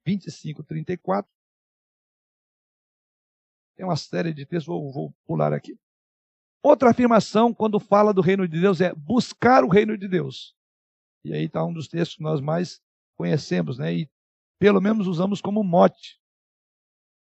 25, 0.04 0.62
34. 0.62 1.35
Tem 3.76 3.84
uma 3.84 3.96
série 3.96 4.32
de 4.32 4.46
textos, 4.46 4.66
vou, 4.66 4.92
vou 4.92 5.14
pular 5.26 5.52
aqui. 5.52 5.78
Outra 6.62 6.90
afirmação, 6.90 7.54
quando 7.54 7.78
fala 7.78 8.12
do 8.12 8.20
reino 8.20 8.48
de 8.48 8.60
Deus, 8.60 8.80
é 8.80 8.94
buscar 8.94 9.62
o 9.62 9.68
reino 9.68 9.96
de 9.96 10.08
Deus. 10.08 10.54
E 11.24 11.32
aí 11.32 11.44
está 11.44 11.64
um 11.64 11.72
dos 11.72 11.88
textos 11.88 12.16
que 12.16 12.22
nós 12.22 12.40
mais 12.40 12.80
conhecemos, 13.16 13.78
né? 13.78 13.94
E 13.94 14.10
pelo 14.58 14.80
menos 14.80 15.06
usamos 15.06 15.40
como 15.40 15.62
mote 15.62 16.18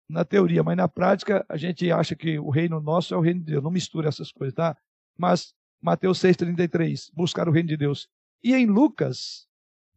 na 0.10 0.26
teoria, 0.26 0.62
mas 0.62 0.76
na 0.76 0.88
prática 0.88 1.46
a 1.48 1.56
gente 1.56 1.90
acha 1.92 2.16
que 2.16 2.38
o 2.38 2.50
reino 2.50 2.80
nosso 2.82 3.14
é 3.14 3.18
o 3.18 3.22
reino 3.22 3.40
de 3.40 3.48
Deus. 3.54 3.64
Não 3.64 3.72
mistura 3.72 4.10
essas 4.10 4.32
coisas, 4.32 4.54
tá? 4.54 4.78
Mas 5.18 5.56
Mateus 5.82 6.20
6,33, 6.20 7.10
buscar 7.14 7.48
o 7.48 7.52
reino 7.52 7.70
de 7.70 7.78
Deus. 7.78 8.08
E 8.44 8.54
em 8.54 8.66
Lucas 8.66 9.48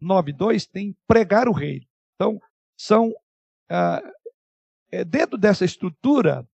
9,2 0.02 0.68
tem 0.70 0.96
pregar 1.06 1.48
o 1.48 1.52
reino. 1.52 1.86
Então, 2.14 2.40
são. 2.76 3.12
Ah, 3.68 4.02
dentro 5.02 5.36
dessa 5.36 5.64
estrutura 5.64 6.46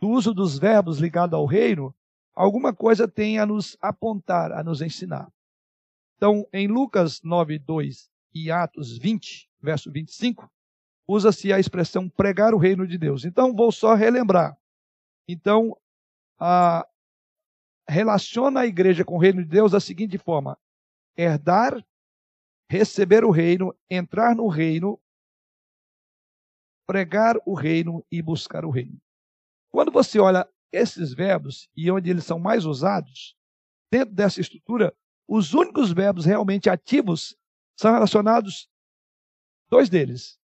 do 0.00 0.08
uso 0.08 0.34
dos 0.34 0.58
verbos 0.58 0.98
ligado 0.98 1.36
ao 1.36 1.46
reino, 1.46 1.94
alguma 2.34 2.74
coisa 2.74 3.06
tem 3.06 3.38
a 3.38 3.46
nos 3.46 3.76
apontar, 3.80 4.50
a 4.52 4.64
nos 4.64 4.82
ensinar. 4.82 5.30
Então, 6.16 6.46
em 6.52 6.66
Lucas 6.66 7.22
9, 7.22 7.58
2 7.58 8.10
e 8.34 8.50
Atos 8.50 8.98
20, 8.98 9.48
verso 9.62 9.90
25, 9.90 10.50
usa-se 11.06 11.52
a 11.52 11.58
expressão 11.58 12.08
pregar 12.08 12.54
o 12.54 12.58
reino 12.58 12.86
de 12.86 12.98
Deus. 12.98 13.24
Então, 13.24 13.54
vou 13.54 13.70
só 13.70 13.94
relembrar. 13.94 14.56
Então, 15.28 15.76
a, 16.38 16.86
relaciona 17.88 18.60
a 18.60 18.66
igreja 18.66 19.04
com 19.04 19.16
o 19.16 19.18
reino 19.18 19.42
de 19.42 19.48
Deus 19.48 19.72
da 19.72 19.80
seguinte 19.80 20.16
forma: 20.18 20.58
herdar, 21.16 21.84
receber 22.68 23.24
o 23.24 23.30
reino, 23.30 23.74
entrar 23.88 24.34
no 24.34 24.48
reino, 24.48 24.98
pregar 26.90 27.36
o 27.46 27.54
reino 27.54 28.04
e 28.10 28.20
buscar 28.20 28.64
o 28.64 28.70
reino. 28.70 29.00
Quando 29.70 29.92
você 29.92 30.18
olha 30.18 30.44
esses 30.72 31.14
verbos 31.14 31.70
e 31.76 31.88
onde 31.88 32.10
eles 32.10 32.24
são 32.24 32.36
mais 32.36 32.64
usados, 32.64 33.36
dentro 33.92 34.12
dessa 34.12 34.40
estrutura, 34.40 34.92
os 35.28 35.54
únicos 35.54 35.92
verbos 35.92 36.24
realmente 36.24 36.68
ativos 36.68 37.38
são 37.78 37.92
relacionados 37.92 38.68
dois 39.70 39.88
deles. 39.88 40.36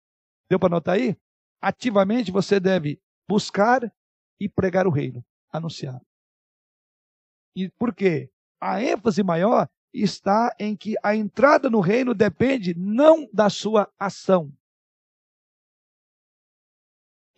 Deu 0.47 0.59
para 0.59 0.69
notar 0.69 0.97
aí? 0.97 1.17
Ativamente 1.59 2.31
você 2.31 2.59
deve 2.59 3.01
buscar 3.27 3.81
e 4.39 4.47
pregar 4.47 4.85
o 4.85 4.91
reino, 4.91 5.25
anunciar. 5.51 5.99
E 7.55 7.71
por 7.71 7.91
quê? 7.91 8.31
A 8.61 8.83
ênfase 8.83 9.23
maior 9.23 9.67
está 9.91 10.55
em 10.59 10.77
que 10.77 10.93
a 11.01 11.15
entrada 11.15 11.71
no 11.71 11.79
reino 11.79 12.13
depende 12.13 12.75
não 12.77 13.27
da 13.33 13.49
sua 13.49 13.91
ação. 13.97 14.55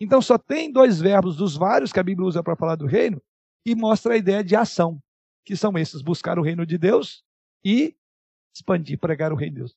Então 0.00 0.22
só 0.22 0.38
tem 0.38 0.70
dois 0.70 1.00
verbos 1.00 1.36
dos 1.36 1.56
vários 1.56 1.92
que 1.92 1.98
a 1.98 2.02
Bíblia 2.02 2.26
usa 2.26 2.42
para 2.42 2.56
falar 2.56 2.76
do 2.76 2.86
reino 2.86 3.20
que 3.64 3.74
mostra 3.74 4.14
a 4.14 4.16
ideia 4.16 4.42
de 4.42 4.56
ação, 4.56 5.02
que 5.44 5.56
são 5.56 5.76
esses: 5.76 6.00
buscar 6.00 6.38
o 6.38 6.42
reino 6.42 6.64
de 6.64 6.78
Deus 6.78 7.24
e 7.64 7.96
expandir, 8.54 8.98
pregar 8.98 9.32
o 9.32 9.36
reino 9.36 9.54
de 9.54 9.60
Deus. 9.60 9.76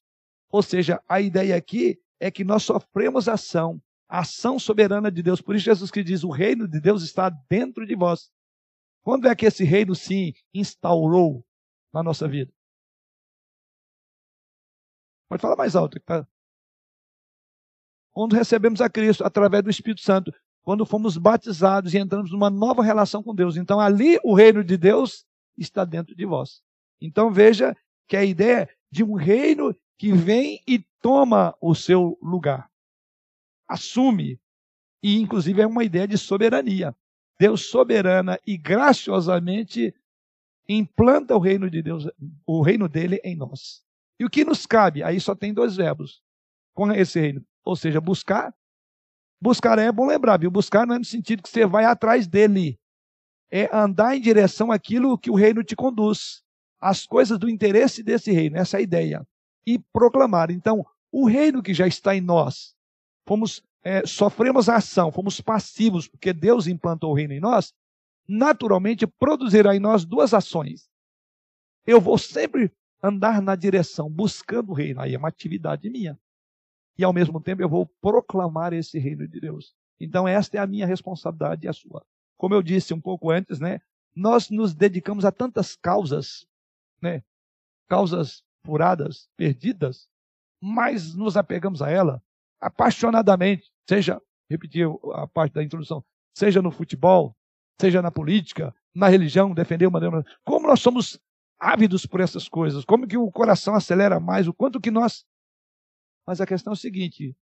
Ou 0.50 0.62
seja, 0.62 1.02
a 1.08 1.20
ideia 1.20 1.56
aqui 1.56 2.00
é 2.20 2.30
que 2.30 2.44
nós 2.44 2.64
sofremos 2.64 3.28
ação, 3.28 3.82
ação 4.08 4.60
soberana 4.60 5.12
de 5.12 5.24
Deus. 5.24 5.42
Por 5.42 5.56
isso 5.56 5.66
Jesus 5.66 5.90
que 5.92 6.04
diz: 6.04 6.24
o 6.24 6.30
reino 6.30 6.68
de 6.68 6.80
Deus 6.80 7.04
está 7.04 7.30
dentro 7.30 7.86
de 7.86 7.96
vós. 7.96 8.32
Quando 9.02 9.28
é 9.28 9.36
que 9.36 9.46
esse 9.46 9.64
reino 9.64 9.96
se 9.96 10.36
instaurou 10.54 11.44
na 11.92 12.04
nossa 12.04 12.28
vida? 12.28 12.54
Pode 15.28 15.42
falar 15.42 15.56
mais 15.56 15.76
alto. 15.76 16.00
Tá? 16.02 16.28
Quando 18.12 18.36
recebemos 18.36 18.82
a 18.82 18.90
Cristo 18.90 19.24
através 19.24 19.64
do 19.64 19.70
Espírito 19.70 20.02
Santo, 20.02 20.34
quando 20.64 20.86
fomos 20.86 21.18
batizados 21.18 21.94
e 21.94 21.98
entramos 21.98 22.32
numa 22.32 22.50
nova 22.50 22.84
relação 22.84 23.24
com 23.24 23.34
Deus. 23.34 23.58
Então 23.58 23.80
ali 23.80 24.20
o 24.24 24.34
reino 24.34 24.64
de 24.64 24.78
Deus 24.78 25.26
está 25.58 25.86
dentro 25.86 26.16
de 26.16 26.26
vós. 26.26 26.62
Então 27.00 27.32
veja 27.32 27.76
que 28.08 28.16
a 28.16 28.24
ideia 28.24 28.70
de 28.92 29.04
um 29.04 29.14
reino 29.14 29.76
que 29.98 30.12
vem 30.12 30.62
e 30.68 30.80
toma 31.02 31.56
o 31.62 31.74
seu 31.74 32.18
lugar. 32.22 32.70
Assume. 33.68 34.40
E 35.02 35.20
inclusive 35.20 35.62
é 35.62 35.68
uma 35.68 35.84
ideia 35.84 36.08
de 36.08 36.18
soberania. 36.18 36.96
Deus 37.40 37.68
soberana 37.70 38.40
e 38.46 38.56
graciosamente 38.56 39.96
implanta 40.68 41.36
o 41.36 41.40
reino 41.40 41.70
de 41.70 41.82
Deus, 41.82 42.08
o 42.46 42.62
reino 42.62 42.88
dele 42.88 43.20
em 43.24 43.36
nós. 43.36 43.84
E 44.20 44.26
o 44.26 44.30
que 44.30 44.46
nos 44.46 44.68
cabe? 44.68 45.02
Aí 45.02 45.20
só 45.20 45.34
tem 45.34 45.54
dois 45.54 45.76
verbos 45.76 46.22
com 46.74 46.92
esse 46.92 47.20
reino. 47.20 47.44
Ou 47.64 47.76
seja, 47.76 48.02
buscar. 48.02 48.54
Buscar 49.42 49.80
é 49.80 49.92
bom 49.92 50.06
lembrar, 50.06 50.38
viu? 50.38 50.52
Buscar 50.52 50.86
não 50.86 50.96
é 50.96 51.00
no 51.00 51.06
sentido 51.06 51.42
que 51.42 51.50
você 51.50 51.66
vai 51.66 51.86
atrás 51.86 52.28
dele. 52.28 52.80
É 53.50 53.70
andar 53.76 54.16
em 54.16 54.22
direção 54.22 54.72
àquilo 54.72 55.18
que 55.18 55.32
o 55.32 55.36
reino 55.36 55.64
te 55.64 55.76
conduz. 55.76 56.44
As 56.80 57.06
coisas 57.06 57.38
do 57.38 57.50
interesse 57.50 58.02
desse 58.02 58.32
reino, 58.32 58.58
essa 58.58 58.78
é 58.78 58.80
a 58.80 58.84
ideia. 58.84 59.28
E 59.66 59.80
proclamar. 59.92 60.52
Então, 60.52 60.86
o 61.12 61.28
reino 61.28 61.62
que 61.62 61.74
já 61.74 61.86
está 61.86 62.16
em 62.16 62.22
nós, 62.22 62.76
fomos 63.28 63.64
é, 63.84 64.06
sofremos 64.06 64.70
a 64.70 64.76
ação, 64.76 65.12
fomos 65.12 65.42
passivos, 65.42 66.08
porque 66.08 66.34
Deus 66.34 66.68
implantou 66.68 67.12
o 67.12 67.16
reino 67.16 67.34
em 67.34 67.40
nós, 67.40 67.74
naturalmente 68.28 69.08
produzirá 69.08 69.76
em 69.76 69.80
nós 69.80 70.06
duas 70.06 70.34
ações. 70.34 70.90
Eu 71.86 72.00
vou 72.00 72.18
sempre 72.18 72.72
andar 73.02 73.42
na 73.42 73.56
direção, 73.56 74.10
buscando 74.10 74.72
o 74.72 74.76
reino. 74.76 75.02
Aí 75.02 75.16
é 75.16 75.18
uma 75.18 75.28
atividade 75.28 75.90
minha. 75.90 76.20
E 76.98 77.04
ao 77.04 77.14
mesmo 77.14 77.42
tempo 77.42 77.62
eu 77.62 77.70
vou 77.70 77.86
proclamar 78.02 78.74
esse 78.74 79.00
reino 79.00 79.28
de 79.28 79.40
Deus. 79.40 79.74
Então 80.00 80.28
esta 80.28 80.58
é 80.58 80.60
a 80.60 80.68
minha 80.68 80.86
responsabilidade 80.86 81.66
e 81.66 81.70
a 81.70 81.74
sua. 81.74 82.06
Como 82.38 82.54
eu 82.54 82.62
disse 82.62 82.94
um 82.94 83.00
pouco 83.00 83.30
antes, 83.30 83.60
né? 83.60 83.82
Nós 84.16 84.50
nos 84.50 84.74
dedicamos 84.74 85.26
a 85.26 85.32
tantas 85.32 85.76
causas, 85.76 86.46
né? 87.02 87.24
Causas 87.88 88.44
furadas, 88.66 89.30
perdidas, 89.38 90.08
mas 90.62 91.16
nos 91.16 91.38
apegamos 91.38 91.82
a 91.82 91.90
ela 91.90 92.22
apaixonadamente, 92.60 93.72
seja, 93.90 94.22
repetir 94.50 94.88
a 95.14 95.28
parte 95.28 95.54
da 95.54 95.64
introdução, 95.64 96.04
seja 96.38 96.62
no 96.62 96.70
futebol, 96.72 97.36
seja 97.80 98.02
na 98.02 98.12
política, 98.12 98.74
na 98.94 99.08
religião, 99.08 99.54
defender 99.54 99.88
uma 99.88 100.24
como 100.44 100.68
nós 100.68 100.80
somos 100.80 101.20
ávidos 101.60 102.06
por 102.06 102.20
essas 102.20 102.48
coisas, 102.48 102.86
como 102.86 103.08
que 103.08 103.18
o 103.18 103.32
coração 103.32 103.74
acelera 103.74 104.20
mais, 104.20 104.48
o 104.48 104.54
quanto 104.54 104.80
que 104.80 104.92
nós. 104.92 105.26
Mas 106.32 106.40
a 106.40 106.48
questão 106.48 106.72
é 106.72 106.76
o 106.76 106.78
seguinte: 106.78 107.36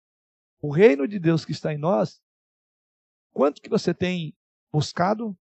o 0.63 0.71
reino 0.71 1.07
de 1.07 1.19
Deus 1.19 1.45
que 1.45 1.53
está 1.53 1.75
em 1.75 1.77
nós, 1.77 2.23
quanto 3.35 3.61
que 3.61 3.69
você 3.69 3.93
tem 3.93 4.35
buscado 4.73 5.39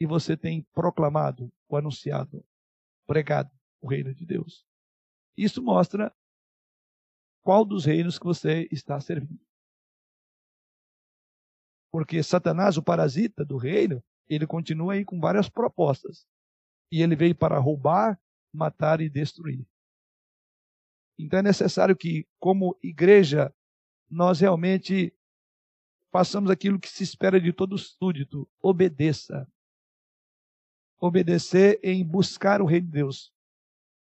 e 0.00 0.06
você 0.06 0.34
tem 0.34 0.62
proclamado, 0.72 1.52
ou 1.68 1.76
anunciado, 1.76 2.42
pregado 3.06 3.50
o 3.82 3.86
reino 3.86 4.14
de 4.14 4.24
Deus? 4.24 4.66
Isso 5.36 5.62
mostra 5.62 6.10
qual 7.42 7.66
dos 7.66 7.84
reinos 7.84 8.18
que 8.18 8.24
você 8.24 8.66
está 8.72 8.98
servindo. 8.98 9.44
Porque 11.92 12.22
Satanás, 12.22 12.78
o 12.78 12.82
parasita 12.82 13.44
do 13.44 13.58
reino, 13.58 14.02
ele 14.26 14.46
continua 14.46 14.94
aí 14.94 15.04
com 15.04 15.20
várias 15.20 15.50
propostas. 15.50 16.26
E 16.90 17.02
ele 17.02 17.14
veio 17.14 17.36
para 17.36 17.58
roubar, 17.58 18.18
matar 18.50 19.02
e 19.02 19.10
destruir. 19.10 19.68
Então 21.24 21.38
é 21.38 21.42
necessário 21.42 21.96
que, 21.96 22.26
como 22.38 22.78
igreja, 22.82 23.52
nós 24.10 24.40
realmente 24.40 25.14
façamos 26.10 26.50
aquilo 26.50 26.80
que 26.80 26.88
se 26.88 27.02
espera 27.02 27.40
de 27.40 27.52
todo 27.52 27.78
súdito: 27.78 28.48
obedeça. 28.60 29.46
Obedecer 30.98 31.80
em 31.82 32.04
buscar 32.04 32.60
o 32.60 32.66
reino 32.66 32.86
de 32.86 32.92
Deus, 32.92 33.32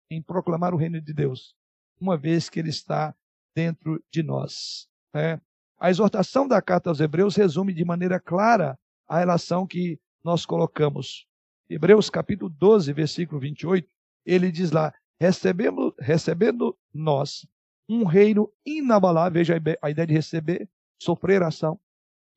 em 0.10 0.22
proclamar 0.22 0.74
o 0.74 0.78
reino 0.78 1.02
de 1.02 1.14
Deus, 1.14 1.54
uma 2.00 2.16
vez 2.16 2.50
que 2.50 2.60
ele 2.60 2.70
está 2.70 3.14
dentro 3.54 4.02
de 4.10 4.24
nós. 4.24 4.88
Né? 5.14 5.42
A 5.78 5.90
exortação 5.90 6.48
da 6.48 6.62
carta 6.62 6.90
aos 6.90 7.02
Hebreus 7.02 7.36
resume 7.36 7.74
de 7.74 7.84
maneira 7.84 8.18
clara 8.18 8.80
a 9.08 9.20
relação 9.20 9.68
que 9.68 10.00
nós 10.24 10.46
colocamos. 10.46 11.28
Hebreus 11.70 12.10
capítulo 12.10 12.50
12, 12.50 12.94
versículo 12.94 13.42
28, 13.42 13.88
ele 14.26 14.52
diz 14.52 14.72
lá: 14.72 14.94
recebendo, 15.20 15.96
recebendo 16.00 16.78
nós 16.94 17.48
um 17.88 18.04
reino 18.04 18.52
inabalável, 18.66 19.34
veja 19.34 19.62
a 19.82 19.90
ideia 19.90 20.08
de 20.08 20.14
receber, 20.14 20.70
sofrer 21.02 21.44
ação. 21.44 21.80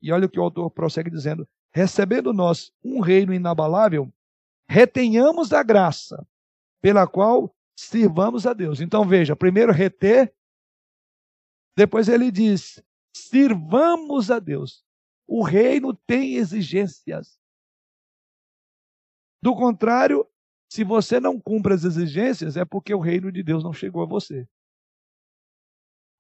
E 0.02 0.12
olha 0.12 0.26
o 0.26 0.28
que 0.28 0.38
o 0.38 0.42
autor 0.42 0.70
prossegue 0.70 1.10
dizendo: 1.10 1.48
recebendo 1.72 2.32
nós 2.32 2.72
um 2.84 3.00
reino 3.00 3.32
inabalável, 3.32 4.12
retenhamos 4.68 5.52
a 5.52 5.62
graça 5.62 6.26
pela 6.80 7.06
qual 7.06 7.54
sirvamos 7.76 8.46
a 8.46 8.52
Deus. 8.52 8.80
Então 8.80 9.06
veja, 9.06 9.34
primeiro 9.34 9.72
reter, 9.72 10.34
depois 11.76 12.08
ele 12.08 12.30
diz: 12.30 12.82
sirvamos 13.16 14.30
a 14.30 14.38
Deus. 14.38 14.84
O 15.26 15.42
reino 15.42 15.94
tem 15.94 16.36
exigências. 16.36 17.38
Do 19.42 19.54
contrário, 19.54 20.27
se 20.68 20.84
você 20.84 21.18
não 21.18 21.40
cumpre 21.40 21.72
as 21.72 21.84
exigências, 21.84 22.56
é 22.56 22.64
porque 22.64 22.94
o 22.94 23.00
reino 23.00 23.32
de 23.32 23.42
Deus 23.42 23.64
não 23.64 23.72
chegou 23.72 24.02
a 24.02 24.06
você. 24.06 24.46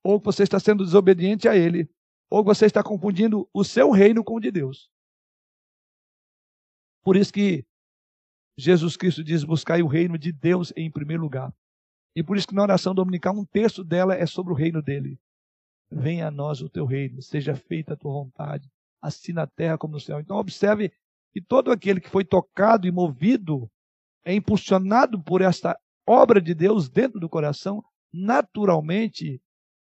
Ou 0.02 0.18
você 0.18 0.42
está 0.42 0.58
sendo 0.58 0.84
desobediente 0.84 1.48
a 1.48 1.56
ele, 1.56 1.88
ou 2.30 2.42
você 2.42 2.66
está 2.66 2.82
confundindo 2.82 3.48
o 3.52 3.62
seu 3.62 3.90
reino 3.90 4.24
com 4.24 4.36
o 4.36 4.40
de 4.40 4.50
Deus. 4.50 4.90
Por 7.02 7.16
isso 7.16 7.32
que 7.32 7.66
Jesus 8.56 8.96
Cristo 8.96 9.22
diz: 9.22 9.44
buscai 9.44 9.82
o 9.82 9.86
reino 9.86 10.18
de 10.18 10.32
Deus 10.32 10.72
em 10.76 10.90
primeiro 10.90 11.22
lugar. 11.22 11.54
E 12.16 12.22
por 12.22 12.36
isso 12.36 12.48
que 12.48 12.54
na 12.54 12.62
oração 12.62 12.94
dominical, 12.94 13.34
um 13.34 13.44
terço 13.44 13.84
dela 13.84 14.14
é 14.14 14.26
sobre 14.26 14.52
o 14.52 14.56
reino 14.56 14.82
dele. 14.82 15.20
Venha 15.90 16.28
a 16.28 16.30
nós 16.30 16.60
o 16.60 16.68
teu 16.68 16.84
reino, 16.84 17.22
seja 17.22 17.54
feita 17.54 17.94
a 17.94 17.96
tua 17.96 18.12
vontade, 18.12 18.70
assim 19.00 19.32
na 19.32 19.46
terra 19.46 19.78
como 19.78 19.94
no 19.94 20.00
céu. 20.00 20.20
Então, 20.20 20.36
observe 20.36 20.92
que 21.32 21.40
todo 21.40 21.70
aquele 21.70 22.00
que 22.00 22.08
foi 22.08 22.24
tocado 22.24 22.86
e 22.86 22.90
movido, 22.90 23.70
é 24.28 24.34
impulsionado 24.34 25.18
por 25.22 25.40
esta 25.40 25.74
obra 26.06 26.38
de 26.38 26.52
Deus 26.52 26.86
dentro 26.86 27.18
do 27.18 27.30
coração, 27.30 27.82
naturalmente 28.12 29.40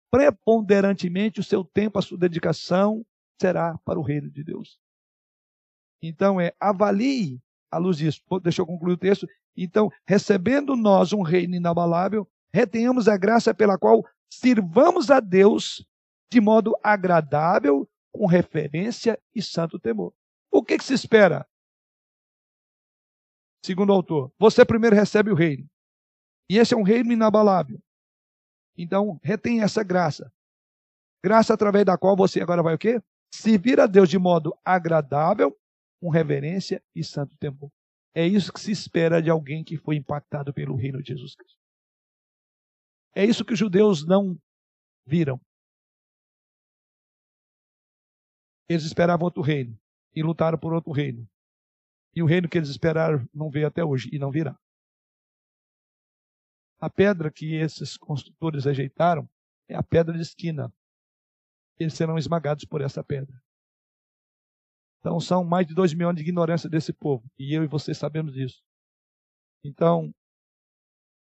preponderantemente 0.10 1.40
o 1.40 1.44
seu 1.44 1.64
tempo, 1.64 2.00
a 2.00 2.02
sua 2.02 2.18
dedicação 2.18 3.06
será 3.40 3.78
para 3.86 4.00
o 4.00 4.02
reino 4.02 4.32
de 4.32 4.44
Deus. 4.44 4.80
Então 6.02 6.42
é 6.42 6.54
avalie 6.60 7.40
à 7.70 7.78
luz 7.78 7.98
disso. 7.98 8.20
Deixa 8.42 8.64
eu 8.64 8.66
concluir 8.66 8.94
o 8.94 8.98
texto. 8.98 9.28
Então, 9.56 9.92
recebendo 10.08 10.76
nós 10.76 11.14
um 11.14 11.22
reino 11.22 11.56
inabalável, 11.56 12.28
retenhamos 12.52 13.08
a 13.08 13.16
graça 13.18 13.54
pela 13.54 13.78
qual 13.78 14.04
sirvamos 14.28 15.12
a 15.12 15.20
Deus 15.20 15.86
de 16.32 16.42
modo 16.42 16.76
agradável, 16.82 17.88
com 18.12 18.26
referência 18.26 19.22
e 19.36 19.42
santo 19.42 19.78
temor. 19.78 20.14
O 20.50 20.64
que, 20.64 20.80
que 20.80 20.84
se 20.84 20.96
espera? 20.96 21.48
Segundo 23.64 23.92
o 23.92 23.94
autor, 23.94 24.34
você 24.40 24.66
primeiro 24.66 24.96
recebe 24.96 25.32
o 25.32 25.36
reino. 25.36 25.70
E 26.50 26.58
esse 26.58 26.74
é 26.74 26.78
um 26.78 26.84
reino 26.84 27.12
inabalável. 27.12 27.80
Então, 28.78 29.20
retém 29.24 29.62
essa 29.62 29.84
graça. 29.84 30.32
Graça 31.24 31.54
através 31.54 31.86
da 31.86 31.98
qual 31.98 32.16
você 32.16 32.42
agora 32.42 32.64
vai 32.64 32.74
o 32.74 32.80
quê? 32.80 33.02
Servir 33.34 33.80
a 33.80 33.86
Deus 33.86 34.10
de 34.10 34.18
modo 34.18 34.58
agradável, 34.66 35.56
com 36.02 36.10
reverência 36.10 36.84
e 36.96 37.04
santo 37.04 37.38
temor. 37.38 37.72
É 38.14 38.26
isso 38.26 38.52
que 38.52 38.60
se 38.60 38.72
espera 38.72 39.22
de 39.22 39.30
alguém 39.30 39.64
que 39.64 39.78
foi 39.78 39.96
impactado 39.96 40.54
pelo 40.54 40.76
reino 40.76 41.02
de 41.02 41.10
Jesus 41.10 41.36
Cristo. 41.36 41.60
É 43.16 43.24
isso 43.24 43.46
que 43.46 43.54
os 43.54 43.60
judeus 43.60 44.06
não 44.06 44.38
viram. 45.06 45.40
Eles 48.68 48.84
esperavam 48.84 49.26
outro 49.26 49.42
reino 49.42 49.78
e 50.16 50.24
lutaram 50.24 50.58
por 50.58 50.74
outro 50.74 50.92
reino. 50.92 51.28
E 52.14 52.22
o 52.22 52.26
reino 52.26 52.50
que 52.50 52.58
eles 52.58 52.70
esperaram 52.70 53.28
não 53.34 53.50
veio 53.50 53.68
até 53.68 53.84
hoje 53.84 54.10
e 54.12 54.20
não 54.20 54.32
virá. 54.32 54.58
A 56.80 56.90
pedra 56.90 57.32
que 57.32 57.56
esses 57.56 57.96
construtores 57.96 58.66
rejeitaram 58.66 59.30
é 59.68 59.76
a 59.76 59.84
pedra 59.84 60.14
de 60.16 60.22
esquina. 60.22 60.74
Eles 61.80 61.94
serão 61.94 62.18
esmagados 62.18 62.66
por 62.66 62.82
essa 62.82 63.04
pedra. 63.04 63.42
Então 65.00 65.20
são 65.20 65.44
mais 65.44 65.66
de 65.66 65.74
dois 65.74 65.94
mil 65.94 66.10
anos 66.10 66.22
de 66.22 66.28
ignorância 66.28 66.70
desse 66.70 66.92
povo. 66.92 67.30
E 67.38 67.54
eu 67.54 67.64
e 67.64 67.68
você 67.68 67.94
sabemos 67.94 68.34
disso. 68.34 68.62
Então, 69.64 70.14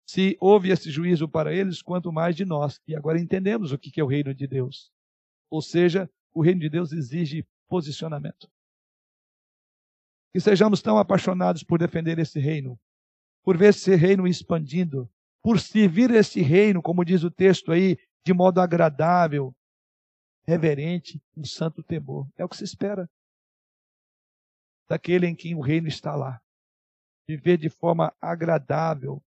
se 0.05 0.35
houve 0.39 0.71
esse 0.71 0.91
juízo 0.91 1.27
para 1.27 1.53
eles, 1.53 1.81
quanto 1.81 2.11
mais 2.11 2.35
de 2.35 2.43
nós, 2.43 2.77
que 2.79 2.95
agora 2.95 3.19
entendemos 3.19 3.71
o 3.71 3.77
que 3.77 3.99
é 3.99 4.03
o 4.03 4.07
reino 4.07 4.33
de 4.33 4.45
Deus. 4.45 4.91
Ou 5.49 5.61
seja, 5.61 6.09
o 6.33 6.41
reino 6.41 6.61
de 6.61 6.69
Deus 6.69 6.91
exige 6.91 7.47
posicionamento. 7.67 8.49
Que 10.33 10.39
sejamos 10.39 10.81
tão 10.81 10.97
apaixonados 10.97 11.63
por 11.63 11.79
defender 11.79 12.17
esse 12.19 12.39
reino, 12.39 12.79
por 13.43 13.57
ver 13.57 13.69
esse 13.69 13.95
reino 13.95 14.27
expandindo, 14.27 15.09
por 15.41 15.59
servir 15.59 16.11
esse 16.11 16.41
reino, 16.41 16.81
como 16.81 17.03
diz 17.03 17.23
o 17.23 17.31
texto 17.31 17.71
aí, 17.71 17.97
de 18.23 18.33
modo 18.33 18.61
agradável, 18.61 19.53
reverente, 20.45 21.21
um 21.35 21.43
santo 21.43 21.83
temor. 21.83 22.27
É 22.37 22.45
o 22.45 22.49
que 22.49 22.57
se 22.57 22.63
espera 22.63 23.09
daquele 24.87 25.25
em 25.25 25.35
quem 25.35 25.55
o 25.55 25.61
reino 25.61 25.87
está 25.87 26.15
lá. 26.15 26.41
Viver 27.27 27.57
de 27.57 27.69
forma 27.69 28.13
agradável, 28.19 29.23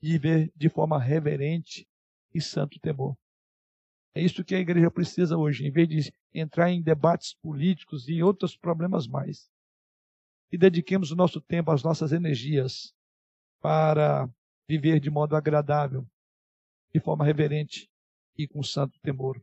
viver 0.00 0.52
de 0.54 0.68
forma 0.68 0.98
reverente 0.98 1.88
e 2.34 2.40
santo 2.40 2.78
temor. 2.78 3.16
É 4.14 4.20
isso 4.20 4.44
que 4.44 4.54
a 4.54 4.58
igreja 4.58 4.90
precisa 4.90 5.36
hoje, 5.36 5.66
em 5.66 5.70
vez 5.70 5.88
de 5.88 6.14
entrar 6.34 6.70
em 6.70 6.82
debates 6.82 7.34
políticos 7.34 8.08
e 8.08 8.22
outros 8.22 8.56
problemas 8.56 9.06
mais. 9.06 9.50
E 10.52 10.58
dediquemos 10.58 11.10
o 11.10 11.16
nosso 11.16 11.40
tempo, 11.40 11.70
as 11.70 11.82
nossas 11.82 12.12
energias 12.12 12.94
para 13.60 14.28
viver 14.68 15.00
de 15.00 15.10
modo 15.10 15.36
agradável, 15.36 16.06
de 16.92 17.00
forma 17.00 17.24
reverente 17.24 17.88
e 18.36 18.48
com 18.48 18.62
santo 18.62 18.98
temor. 19.00 19.40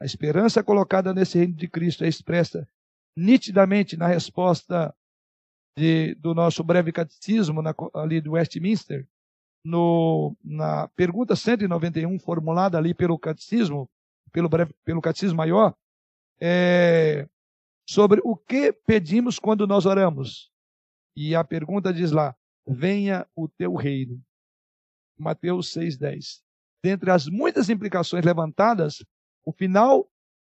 A 0.00 0.04
esperança 0.04 0.62
colocada 0.62 1.12
nesse 1.12 1.38
reino 1.38 1.54
de 1.54 1.68
Cristo 1.68 2.04
é 2.04 2.08
expressa 2.08 2.68
nitidamente 3.16 3.96
na 3.96 4.06
resposta 4.06 4.94
de, 5.76 6.14
do 6.16 6.34
nosso 6.34 6.62
breve 6.62 6.92
catecismo, 6.92 7.60
na, 7.60 7.74
ali 7.94 8.20
do 8.20 8.32
Westminster, 8.32 9.06
no, 9.64 10.36
na 10.42 10.88
pergunta 10.88 11.34
191, 11.34 12.18
formulada 12.18 12.78
ali 12.78 12.94
pelo 12.94 13.18
catecismo, 13.18 13.88
pelo, 14.32 14.48
breve, 14.48 14.72
pelo 14.84 15.00
catecismo 15.00 15.36
maior, 15.36 15.74
é, 16.40 17.28
sobre 17.88 18.20
o 18.22 18.36
que 18.36 18.70
pedimos 18.70 19.38
quando 19.38 19.66
nós 19.66 19.86
oramos. 19.86 20.52
E 21.16 21.34
a 21.34 21.42
pergunta 21.42 21.92
diz 21.92 22.12
lá: 22.12 22.36
venha 22.66 23.26
o 23.34 23.48
teu 23.48 23.74
reino. 23.74 24.22
Mateus 25.18 25.72
6,10. 25.74 26.42
Dentre 26.84 27.10
as 27.10 27.26
muitas 27.26 27.70
implicações 27.70 28.24
levantadas, 28.24 29.02
o 29.44 29.52
final 29.52 30.06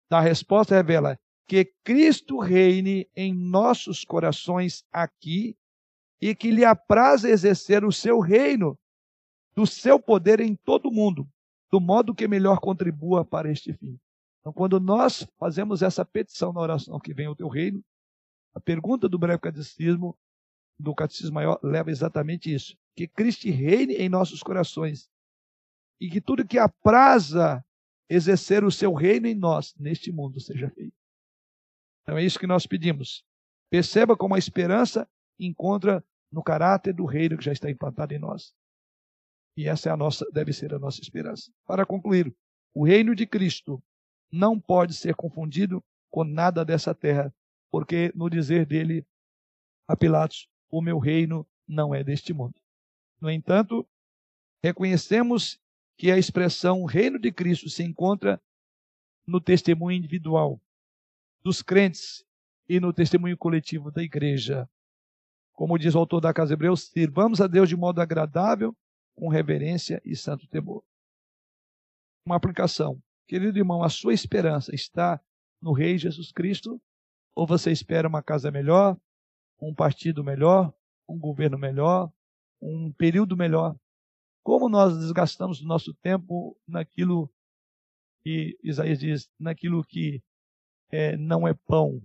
da 0.10 0.22
resposta 0.22 0.76
revela: 0.76 1.20
que 1.46 1.66
Cristo 1.84 2.40
reine 2.40 3.08
em 3.14 3.34
nossos 3.34 4.06
corações 4.06 4.86
aqui 4.92 5.58
e 6.22 6.34
que 6.34 6.50
lhe 6.50 6.64
apraz 6.64 7.26
exercer 7.26 7.84
o 7.84 7.92
seu 7.92 8.20
reino, 8.20 8.80
do 9.54 9.68
seu 9.68 10.00
poder 10.00 10.40
em 10.40 10.56
todo 10.56 10.88
o 10.88 10.94
mundo, 10.94 11.28
do 11.70 11.82
modo 11.82 12.16
que 12.16 12.30
melhor 12.30 12.60
contribua 12.60 13.26
para 13.26 13.52
este 13.52 13.74
fim. 13.74 14.00
Então, 14.46 14.54
quando 14.54 14.80
nós 14.80 15.28
fazemos 15.40 15.82
essa 15.82 16.06
petição 16.06 16.54
na 16.54 16.62
oração 16.62 17.00
que 17.00 17.16
vem 17.16 17.28
o 17.28 17.36
teu 17.36 17.48
reino, 17.48 17.84
a 18.54 18.60
pergunta 18.60 19.10
do 19.10 19.18
breve 19.18 19.40
catecismo, 19.40 20.16
do 20.80 20.94
catecismo 20.94 21.34
maior, 21.34 21.60
leva 21.64 21.90
exatamente 21.90 22.54
isso: 22.54 22.78
que 22.96 23.08
Cristo 23.08 23.50
reine 23.50 23.96
em 23.96 24.08
nossos 24.08 24.44
corações 24.44 25.10
e 26.00 26.12
que 26.12 26.22
tudo 26.22 26.46
que 26.46 26.60
apraza 26.60 27.66
exercer 28.08 28.64
o 28.64 28.72
seu 28.72 28.94
reino 28.94 29.26
em 29.26 29.34
nós, 29.34 29.74
neste 29.80 30.12
mundo, 30.12 30.40
seja 30.40 30.70
feito. 30.70 30.94
Então 32.04 32.16
é 32.16 32.24
isso 32.24 32.38
que 32.38 32.46
nós 32.46 32.68
pedimos. 32.68 33.26
Perceba 33.72 34.16
como 34.16 34.36
a 34.36 34.38
esperança 34.38 35.10
encontra 35.40 36.06
no 36.32 36.44
caráter 36.44 36.94
do 36.94 37.06
reino 37.06 37.36
que 37.36 37.46
já 37.46 37.52
está 37.52 37.68
implantado 37.68 38.14
em 38.14 38.20
nós. 38.20 38.54
E 39.58 39.68
essa 39.68 39.90
é 39.90 39.92
a 39.92 39.98
nossa, 39.98 40.24
deve 40.32 40.54
ser 40.54 40.72
a 40.72 40.78
nossa 40.78 41.02
esperança. 41.02 41.52
Para 41.66 41.84
concluir, 41.84 42.32
o 42.76 42.86
reino 42.86 43.16
de 43.16 43.26
Cristo 43.26 43.82
não 44.32 44.60
pode 44.60 44.94
ser 44.94 45.16
confundido 45.16 45.84
com 46.10 46.24
nada 46.24 46.64
dessa 46.64 46.94
terra, 46.94 47.34
porque 47.70 48.12
no 48.16 48.30
dizer 48.30 48.66
dele 48.66 49.06
a 49.88 49.96
Pilatos, 49.96 50.50
o 50.70 50.82
meu 50.82 50.98
reino 50.98 51.48
não 51.68 51.94
é 51.94 52.04
deste 52.04 52.34
mundo. 52.34 52.56
No 53.20 53.30
entanto, 53.30 53.88
reconhecemos 54.64 55.60
que 55.98 56.12
a 56.12 56.18
expressão 56.18 56.86
reino 56.86 57.20
de 57.20 57.32
Cristo 57.32 57.70
se 57.70 57.84
encontra 57.84 58.42
no 59.26 59.40
testemunho 59.40 59.98
individual, 59.98 60.60
dos 61.44 61.62
crentes 61.62 62.26
e 62.68 62.80
no 62.80 62.94
testemunho 62.94 63.38
coletivo 63.38 63.92
da 63.92 64.04
igreja. 64.04 64.70
Como 65.54 65.78
diz 65.78 65.96
o 65.96 66.00
autor 66.00 66.20
da 66.20 66.34
Casa 66.34 66.54
Hebreus, 66.54 66.88
sirvamos 66.88 67.40
a 67.40 67.48
Deus 67.48 67.70
de 67.70 67.76
modo 67.76 68.02
agradável, 68.02 68.76
com 69.16 69.30
reverência 69.30 70.02
e 70.04 70.16
santo 70.16 70.46
temor. 70.48 70.84
Uma 72.26 72.36
aplicação. 72.36 73.02
Querido 73.28 73.58
irmão, 73.58 73.84
a 73.84 73.90
sua 73.90 74.14
esperança 74.14 74.74
está 74.74 75.20
no 75.62 75.74
Rei 75.74 75.98
Jesus 75.98 76.32
Cristo? 76.32 76.82
Ou 77.34 77.48
você 77.48 77.72
espera 77.72 78.08
uma 78.08 78.22
casa 78.22 78.52
melhor, 78.52 78.98
um 79.60 79.74
partido 79.74 80.24
melhor, 80.24 80.74
um 81.08 81.18
governo 81.18 81.58
melhor, 81.58 82.12
um 82.62 82.92
período 82.94 83.36
melhor? 83.36 83.76
Como 84.44 84.70
nós 84.70 84.98
desgastamos 84.98 85.60
o 85.62 85.66
nosso 85.66 85.94
tempo 85.96 86.56
naquilo 86.68 87.30
que 88.24 88.58
Isaías 88.64 89.00
diz, 89.00 89.30
naquilo 89.40 89.84
que 89.84 90.22
é, 90.92 91.18
não 91.18 91.48
é 91.48 91.54
pão. 91.54 92.02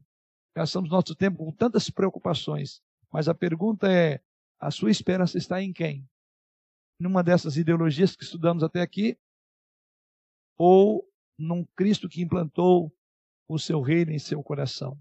Gastamos 0.55 0.91
nosso 0.91 1.15
tempo 1.15 1.39
com 1.39 1.53
tantas 1.53 1.91
preocupações, 1.91 2.83
mas 3.13 3.29
a 3.29 3.35
pergunta 3.35 3.93
é: 3.93 4.23
a 4.59 4.71
sua 4.71 4.91
esperança 4.91 5.39
está 5.39 5.63
em 5.63 5.73
quem? 5.73 6.09
Numa 6.99 7.23
dessas 7.23 7.57
ideologias 7.57 8.17
que 8.17 8.25
estudamos 8.25 8.63
até 8.63 8.81
aqui? 8.81 9.19
Ou 10.59 11.10
num 11.41 11.65
Cristo 11.77 12.09
que 12.09 12.23
implantou 12.23 12.93
o 13.49 13.59
seu 13.59 13.81
reino 13.81 14.13
em 14.13 14.19
seu 14.19 14.43
coração? 14.43 14.99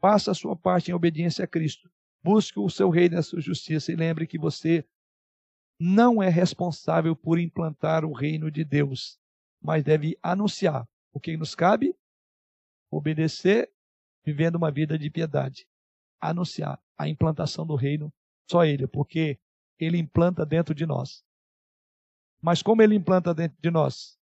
Faça 0.00 0.30
a 0.30 0.34
sua 0.34 0.56
parte 0.56 0.90
em 0.90 0.94
obediência 0.94 1.44
a 1.44 1.48
Cristo. 1.48 1.90
Busque 2.22 2.58
o 2.58 2.68
seu 2.68 2.90
reino 2.90 3.14
e 3.14 3.18
a 3.18 3.22
sua 3.22 3.40
justiça 3.40 3.92
e 3.92 3.96
lembre 3.96 4.26
que 4.26 4.38
você 4.38 4.84
não 5.80 6.22
é 6.22 6.28
responsável 6.28 7.14
por 7.14 7.38
implantar 7.38 8.04
o 8.04 8.12
reino 8.12 8.50
de 8.50 8.64
Deus, 8.64 9.18
mas 9.60 9.84
deve 9.84 10.18
anunciar 10.22 10.86
o 11.12 11.20
que 11.20 11.36
nos 11.36 11.54
cabe 11.54 11.94
obedecer, 12.90 13.70
vivendo 14.24 14.56
uma 14.56 14.70
vida 14.70 14.98
de 14.98 15.10
piedade. 15.10 15.66
Anunciar 16.20 16.82
a 16.96 17.08
implantação 17.08 17.66
do 17.66 17.76
reino, 17.76 18.12
só 18.50 18.64
Ele, 18.64 18.86
porque 18.86 19.38
Ele 19.78 19.98
implanta 19.98 20.44
dentro 20.44 20.74
de 20.74 20.84
nós. 20.84 21.24
Mas 22.40 22.62
como 22.62 22.82
Ele 22.82 22.94
implanta 22.94 23.32
dentro 23.32 23.56
de 23.60 23.70
nós? 23.70 24.17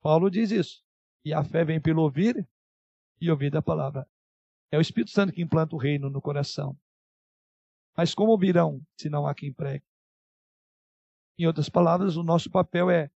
Paulo 0.00 0.30
diz 0.30 0.50
isso. 0.50 0.84
E 1.24 1.32
a 1.32 1.42
fé 1.42 1.64
vem 1.64 1.80
pelo 1.80 2.02
ouvir 2.02 2.48
e 3.20 3.30
ouvir 3.30 3.50
da 3.50 3.60
palavra. 3.62 4.08
É 4.70 4.78
o 4.78 4.80
Espírito 4.80 5.10
Santo 5.10 5.32
que 5.32 5.42
implanta 5.42 5.74
o 5.74 5.78
reino 5.78 6.10
no 6.10 6.20
coração. 6.20 6.78
Mas 7.96 8.14
como 8.14 8.32
ouvirão 8.32 8.80
se 8.96 9.08
não 9.08 9.26
há 9.26 9.34
quem 9.34 9.52
pregue? 9.52 9.84
Em 11.38 11.46
outras 11.46 11.68
palavras, 11.68 12.16
o 12.16 12.22
nosso 12.22 12.50
papel 12.50 12.90
é 12.90 13.10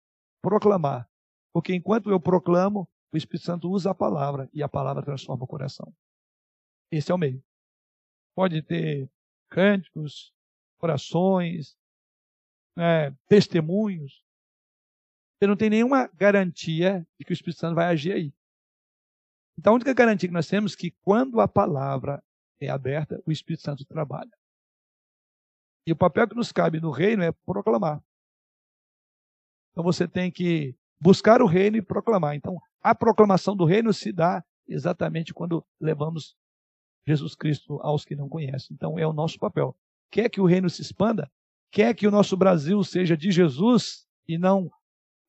proclamar 0.43 1.09
Porque 1.53 1.75
enquanto 1.75 2.11
eu 2.11 2.21
proclamo, 2.21 2.89
o 3.13 3.17
Espírito 3.17 3.47
Santo 3.47 3.71
usa 3.71 3.91
a 3.91 3.95
palavra 3.95 4.49
e 4.53 4.63
a 4.63 4.69
palavra 4.69 5.03
transforma 5.03 5.45
o 5.45 5.49
coração. 5.49 5.95
Esse 6.91 7.11
é 7.11 7.15
o 7.15 7.19
meio. 7.19 7.43
Pode 8.35 8.63
ter 8.63 9.11
cânticos, 9.49 10.35
orações, 10.79 11.77
é, 12.77 13.11
testemunhos. 13.29 14.23
Você 15.39 15.47
não 15.47 15.57
tem 15.57 15.69
nenhuma 15.69 16.09
garantia 16.15 17.07
de 17.19 17.25
que 17.25 17.33
o 17.33 17.35
Espírito 17.35 17.61
Santo 17.61 17.75
vai 17.75 17.87
agir 17.87 18.13
aí. 18.13 18.33
Então, 19.59 19.73
a 19.73 19.77
única 19.77 19.93
garantia 19.95 20.29
que 20.29 20.35
nós 20.35 20.49
temos 20.49 20.75
é 20.75 20.77
que 20.77 20.91
quando 21.03 21.41
a 21.41 21.49
palavra 21.49 22.23
é 22.61 22.69
aberta, 22.69 23.23
o 23.27 23.33
Espírito 23.33 23.63
Santo 23.63 23.85
trabalha. 23.85 24.31
E 25.87 25.93
o 25.93 25.97
papel 25.97 26.29
que 26.29 26.35
nos 26.35 26.51
cabe 26.53 26.81
no 26.81 26.91
reino 26.91 27.23
é 27.23 27.31
proclamar. 27.31 28.03
Então 29.71 29.85
você 29.85 30.09
tem 30.09 30.31
que 30.33 30.75
buscar 30.99 31.43
o 31.43 31.47
reino 31.47 31.77
e 31.77 31.83
proclamar. 31.83 32.35
Então, 32.35 32.59
a 32.83 32.95
proclamação 32.95 33.55
do 33.55 33.65
reino 33.65 33.93
se 33.93 34.11
dá 34.11 34.43
exatamente 34.67 35.35
quando 35.35 35.65
levamos 35.79 36.35
Jesus 37.07 37.35
Cristo 37.35 37.79
aos 37.83 38.05
que 38.05 38.17
não 38.17 38.29
conhecem. 38.29 38.75
Então, 38.75 38.99
é 38.99 39.07
o 39.07 39.13
nosso 39.13 39.39
papel. 39.39 39.77
Quer 40.11 40.29
que 40.29 40.41
o 40.41 40.47
reino 40.47 40.69
se 40.69 40.83
expanda? 40.83 41.31
Quer 41.71 41.95
que 41.95 42.07
o 42.07 42.11
nosso 42.11 42.37
Brasil 42.37 42.83
seja 42.83 43.17
de 43.17 43.31
Jesus 43.31 44.07
e 44.27 44.39
não 44.39 44.71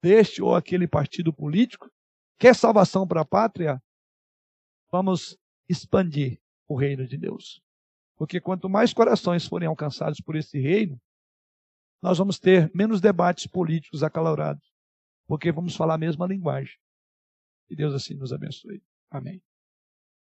deste 0.02 0.42
ou 0.42 0.56
aquele 0.56 0.88
partido 0.88 1.34
político? 1.34 1.92
Quer 2.40 2.56
salvação 2.56 3.08
para 3.08 3.22
a 3.22 3.26
pátria? 3.26 3.82
Vamos 4.92 5.38
expandir 5.68 6.40
o 6.68 6.76
reino 6.76 7.08
de 7.08 7.18
Deus. 7.18 7.62
Porque 8.16 8.42
quanto 8.42 8.70
mais 8.70 8.94
corações 8.94 9.46
forem 9.46 9.68
alcançados 9.68 10.20
por 10.20 10.36
esse 10.36 10.60
reino, 10.60 11.00
nós 12.02 12.18
vamos 12.18 12.40
ter 12.40 12.72
menos 12.74 13.02
debates 13.02 13.48
políticos 13.48 14.04
acalorados, 14.04 14.64
porque 15.28 15.52
vamos 15.52 15.76
falar 15.76 15.96
a 15.96 16.00
mesma 16.00 16.28
linguagem. 16.28 16.78
Que 17.68 17.76
Deus 17.76 17.94
assim 17.94 18.14
nos 18.14 18.32
abençoe. 18.32 18.82
Amém. 19.10 19.42